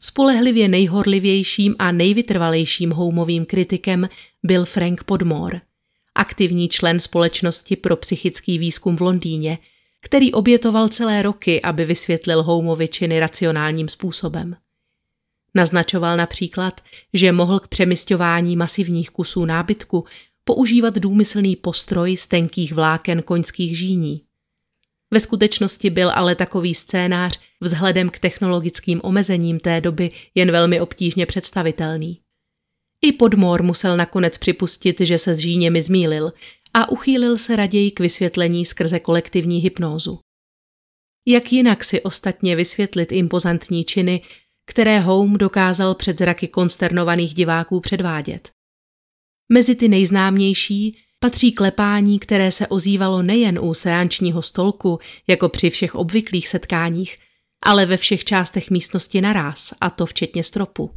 Spolehlivě 0.00 0.68
nejhorlivějším 0.68 1.76
a 1.78 1.92
nejvytrvalejším 1.92 2.90
Homeovým 2.90 3.46
kritikem 3.46 4.08
byl 4.42 4.64
Frank 4.64 5.04
Podmore, 5.04 5.60
aktivní 6.14 6.68
člen 6.68 7.00
společnosti 7.00 7.76
pro 7.76 7.96
psychický 7.96 8.58
výzkum 8.58 8.96
v 8.96 9.00
Londýně, 9.00 9.58
který 10.00 10.32
obětoval 10.32 10.88
celé 10.88 11.22
roky, 11.22 11.62
aby 11.62 11.84
vysvětlil 11.84 12.42
Houmovi 12.42 12.88
činy 12.88 13.20
racionálním 13.20 13.88
způsobem. 13.88 14.56
Naznačoval 15.54 16.16
například, 16.16 16.80
že 17.14 17.32
mohl 17.32 17.58
k 17.58 17.68
přemysťování 17.68 18.56
masivních 18.56 19.10
kusů 19.10 19.44
nábytku 19.44 20.04
používat 20.44 20.94
důmyslný 20.94 21.56
postroj 21.56 22.16
z 22.16 22.26
tenkých 22.26 22.72
vláken 22.72 23.22
koňských 23.22 23.78
žíní. 23.78 24.22
Ve 25.14 25.20
skutečnosti 25.20 25.90
byl 25.90 26.10
ale 26.14 26.34
takový 26.34 26.74
scénář 26.74 27.40
vzhledem 27.60 28.10
k 28.10 28.18
technologickým 28.18 29.00
omezením 29.04 29.60
té 29.60 29.80
doby 29.80 30.10
jen 30.34 30.50
velmi 30.50 30.80
obtížně 30.80 31.26
představitelný. 31.26 32.20
I 33.04 33.12
Podmor 33.12 33.62
musel 33.62 33.96
nakonec 33.96 34.38
připustit, 34.38 35.00
že 35.00 35.18
se 35.18 35.34
s 35.34 35.38
žíněmi 35.38 35.82
zmílil 35.82 36.32
a 36.74 36.90
uchýlil 36.90 37.38
se 37.38 37.56
raději 37.56 37.90
k 37.90 38.00
vysvětlení 38.00 38.64
skrze 38.66 39.00
kolektivní 39.00 39.58
hypnózu. 39.58 40.18
Jak 41.26 41.52
jinak 41.52 41.84
si 41.84 42.02
ostatně 42.02 42.56
vysvětlit 42.56 43.12
impozantní 43.12 43.84
činy, 43.84 44.20
které 44.68 45.00
Home 45.00 45.38
dokázal 45.38 45.94
před 45.94 46.18
zraky 46.18 46.48
konsternovaných 46.48 47.34
diváků 47.34 47.80
předvádět? 47.80 48.50
Mezi 49.52 49.74
ty 49.74 49.88
nejznámější 49.88 50.98
patří 51.20 51.52
klepání, 51.52 52.18
které 52.18 52.52
se 52.52 52.66
ozývalo 52.66 53.22
nejen 53.22 53.58
u 53.58 53.74
seančního 53.74 54.42
stolku, 54.42 54.98
jako 55.26 55.48
při 55.48 55.70
všech 55.70 55.94
obvyklých 55.94 56.48
setkáních, 56.48 57.18
ale 57.62 57.86
ve 57.86 57.96
všech 57.96 58.24
částech 58.24 58.70
místnosti 58.70 59.20
naraz, 59.20 59.74
a 59.80 59.90
to 59.90 60.06
včetně 60.06 60.44
stropu. 60.44 60.90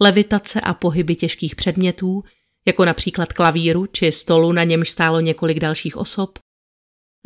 Levitace 0.00 0.60
a 0.60 0.74
pohyby 0.74 1.16
těžkých 1.16 1.56
předmětů, 1.56 2.24
jako 2.66 2.84
například 2.84 3.32
klavíru 3.32 3.86
či 3.86 4.12
stolu, 4.12 4.52
na 4.52 4.64
němž 4.64 4.90
stálo 4.90 5.20
několik 5.20 5.60
dalších 5.60 5.96
osob, 5.96 6.38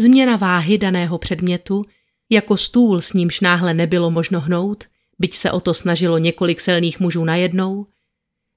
změna 0.01 0.37
váhy 0.37 0.79
daného 0.79 1.19
předmětu, 1.19 1.85
jako 2.31 2.57
stůl, 2.57 3.01
s 3.01 3.13
nímž 3.13 3.41
náhle 3.41 3.75
nebylo 3.75 4.11
možno 4.11 4.41
hnout, 4.41 4.85
byť 5.19 5.35
se 5.35 5.51
o 5.53 5.61
to 5.61 5.75
snažilo 5.75 6.19
několik 6.19 6.61
silných 6.61 7.01
mužů 7.01 7.25
najednou, 7.25 7.87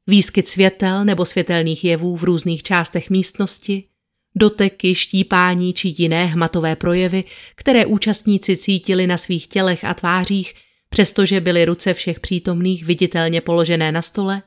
výskyt 0.08 0.48
světel 0.48 1.06
nebo 1.06 1.26
světelných 1.26 1.84
jevů 1.84 2.18
v 2.18 2.24
různých 2.24 2.64
částech 2.64 3.10
místnosti, 3.10 3.84
doteky, 4.36 4.96
štípání 4.96 5.74
či 5.74 5.94
jiné 5.98 6.26
hmatové 6.26 6.76
projevy, 6.76 7.24
které 7.56 7.86
účastníci 7.86 8.58
cítili 8.58 9.08
na 9.08 9.18
svých 9.18 9.48
tělech 9.48 9.86
a 9.86 9.94
tvářích, 9.94 10.54
přestože 10.90 11.42
byly 11.42 11.66
ruce 11.66 11.94
všech 11.94 12.20
přítomných 12.20 12.86
viditelně 12.86 13.42
položené 13.42 13.92
na 13.92 14.02
stole, 14.02 14.42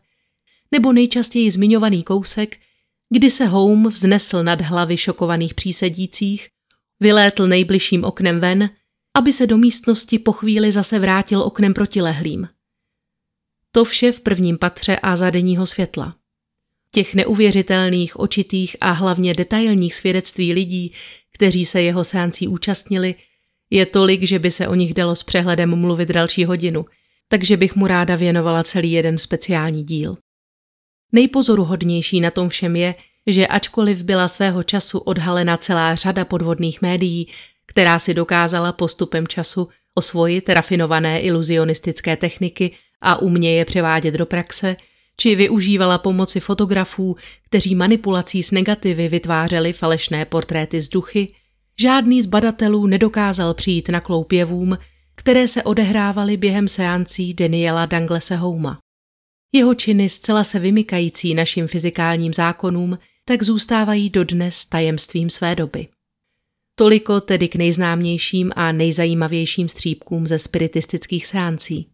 nebo 0.73 0.93
nejčastěji 0.93 1.51
zmiňovaný 1.51 2.03
kousek, 2.03 2.57
kdy 3.11 3.31
se 3.31 3.47
Home 3.47 3.89
vznesl 3.89 4.43
nad 4.43 4.61
hlavy 4.61 4.97
šokovaných 4.97 5.55
přísedících, 5.55 6.49
vylétl 7.01 7.47
nejbližším 7.47 8.05
oknem 8.05 8.41
ven, 8.41 8.71
aby 9.15 9.33
se 9.33 9.47
do 9.47 9.59
místnosti 9.59 10.19
po 10.19 10.33
chvíli 10.33 10.73
zase 10.73 10.99
vrátil 10.99 11.43
oknem 11.43 11.75
protilehlým. 11.75 12.49
To 13.73 13.85
vše 13.85 14.13
v 14.13 14.21
prvním 14.21 14.59
patře 14.59 14.97
a 14.97 15.17
za 15.17 15.31
denního 15.31 15.67
světla. 15.67 16.17
Těch 16.91 17.15
neuvěřitelných, 17.15 18.21
očitých 18.21 18.77
a 18.81 18.91
hlavně 18.91 19.35
detailních 19.35 19.95
svědectví 19.95 20.53
lidí, 20.53 20.93
kteří 21.33 21.67
se 21.67 21.83
jeho 21.83 22.05
seancí 22.05 22.49
účastnili, 22.49 23.15
je 23.71 23.87
tolik, 23.87 24.23
že 24.23 24.39
by 24.39 24.51
se 24.51 24.69
o 24.69 24.75
nich 24.75 24.95
dalo 24.95 25.17
s 25.17 25.23
přehledem 25.23 25.77
mluvit 25.77 26.09
další 26.09 26.45
hodinu, 26.45 26.87
takže 27.29 27.57
bych 27.57 27.77
mu 27.77 27.87
ráda 27.87 28.17
věnovala 28.17 28.65
celý 28.65 28.93
jeden 28.93 29.19
speciální 29.19 29.85
díl. 29.85 30.17
Nejpozoruhodnější 31.13 32.21
na 32.21 32.31
tom 32.31 32.49
všem 32.49 32.77
je, 32.77 32.95
že 33.27 33.47
ačkoliv 33.47 34.03
byla 34.03 34.29
svého 34.29 34.63
času 34.63 34.99
odhalena 34.99 35.57
celá 35.57 35.95
řada 35.95 36.25
podvodných 36.25 36.83
médií, 36.83 37.29
která 37.67 37.99
si 37.99 38.15
dokázala 38.15 38.73
postupem 38.73 39.27
času 39.27 39.69
osvojit 39.95 40.49
rafinované 40.49 41.21
iluzionistické 41.21 42.17
techniky 42.17 42.73
a 43.01 43.23
umě 43.23 43.55
je 43.55 43.65
převádět 43.65 44.15
do 44.15 44.27
praxe, 44.27 44.77
či 45.17 45.37
využívala 45.37 45.99
pomoci 45.99 46.41
fotografů, 46.41 47.17
kteří 47.45 47.75
manipulací 47.75 48.43
s 48.43 48.51
negativy 48.51 49.09
vytvářeli 49.09 49.73
falešné 49.73 50.25
portréty 50.25 50.81
z 50.81 50.89
duchy, 50.89 51.29
žádný 51.81 52.23
z 52.23 52.27
badatelů 52.27 52.87
nedokázal 52.87 53.55
přijít 53.55 53.89
na 53.89 54.01
kloupěvům, 54.01 54.79
které 55.15 55.49
se 55.49 55.63
odehrávaly 55.63 56.37
během 56.37 56.69
seancí 56.69 57.35
Daniela 57.35 57.87
Danglese 57.87 58.37
Houma. 58.37 58.79
Jeho 59.53 59.75
činy 59.75 60.09
zcela 60.09 60.45
se 60.45 60.59
vymykající 60.59 61.35
našim 61.35 61.69
fyzikálním 61.69 62.35
zákonům 62.35 62.99
tak 63.25 63.43
zůstávají 63.43 64.11
dodnes 64.11 64.67
tajemstvím 64.67 65.31
své 65.31 65.55
doby. 65.55 65.89
Toliko 66.75 67.21
tedy 67.21 67.49
k 67.49 67.57
nejznámějším 67.57 68.53
a 68.57 68.73
nejzajímavějším 68.73 69.69
střípkům 69.69 70.27
ze 70.27 70.39
spiritistických 70.39 71.27
seancí. 71.27 71.87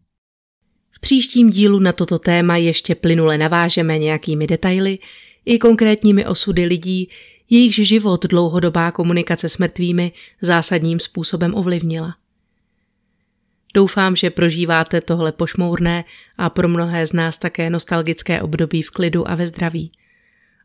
V 0.91 1.01
příštím 1.01 1.51
dílu 1.51 1.79
na 1.79 1.93
toto 1.93 2.19
téma 2.19 2.57
ještě 2.57 2.95
plynule 2.95 3.39
navážeme 3.39 3.99
nějakými 3.99 4.47
detaily 4.47 4.99
i 5.45 5.59
konkrétními 5.59 6.27
osudy 6.27 6.65
lidí, 6.65 7.09
jejichž 7.51 7.77
život 7.77 8.27
dlouhodobá 8.27 8.91
komunikace 8.91 9.49
s 9.49 9.59
mrtvými 9.59 10.13
zásadním 10.43 11.01
způsobem 11.01 11.55
ovlivnila. 11.55 12.15
Doufám, 13.75 14.17
že 14.17 14.31
prožíváte 14.31 15.01
tohle 15.01 15.33
pošmourné 15.33 16.05
a 16.39 16.51
pro 16.51 16.69
mnohé 16.69 17.07
z 17.07 17.13
nás 17.13 17.39
také 17.39 17.71
nostalgické 17.71 18.43
období 18.43 18.83
v 18.83 18.91
klidu 18.91 19.31
a 19.31 19.35
ve 19.35 19.47
zdraví. 19.47 19.93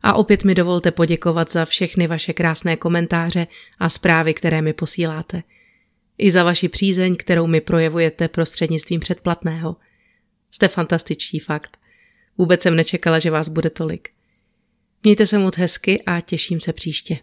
A 0.04 0.14
opět 0.14 0.44
mi 0.44 0.54
dovolte 0.54 0.90
poděkovat 0.90 1.52
za 1.52 1.64
všechny 1.64 2.06
vaše 2.06 2.32
krásné 2.32 2.76
komentáře 2.76 3.46
a 3.78 3.88
zprávy, 3.88 4.34
které 4.34 4.62
mi 4.62 4.72
posíláte. 4.72 5.42
I 6.18 6.30
za 6.30 6.44
vaši 6.44 6.68
přízeň, 6.68 7.16
kterou 7.16 7.46
mi 7.46 7.60
projevujete 7.60 8.28
prostřednictvím 8.28 9.00
předplatného. 9.00 9.76
Jste 10.50 10.68
fantastičtí 10.68 11.38
fakt. 11.38 11.78
Vůbec 12.38 12.62
jsem 12.62 12.76
nečekala, 12.76 13.18
že 13.18 13.30
vás 13.30 13.48
bude 13.48 13.70
tolik. 13.70 14.08
Mějte 15.02 15.26
se 15.26 15.38
moc 15.38 15.56
hezky 15.56 16.02
a 16.06 16.20
těším 16.20 16.60
se 16.60 16.72
příště. 16.72 17.18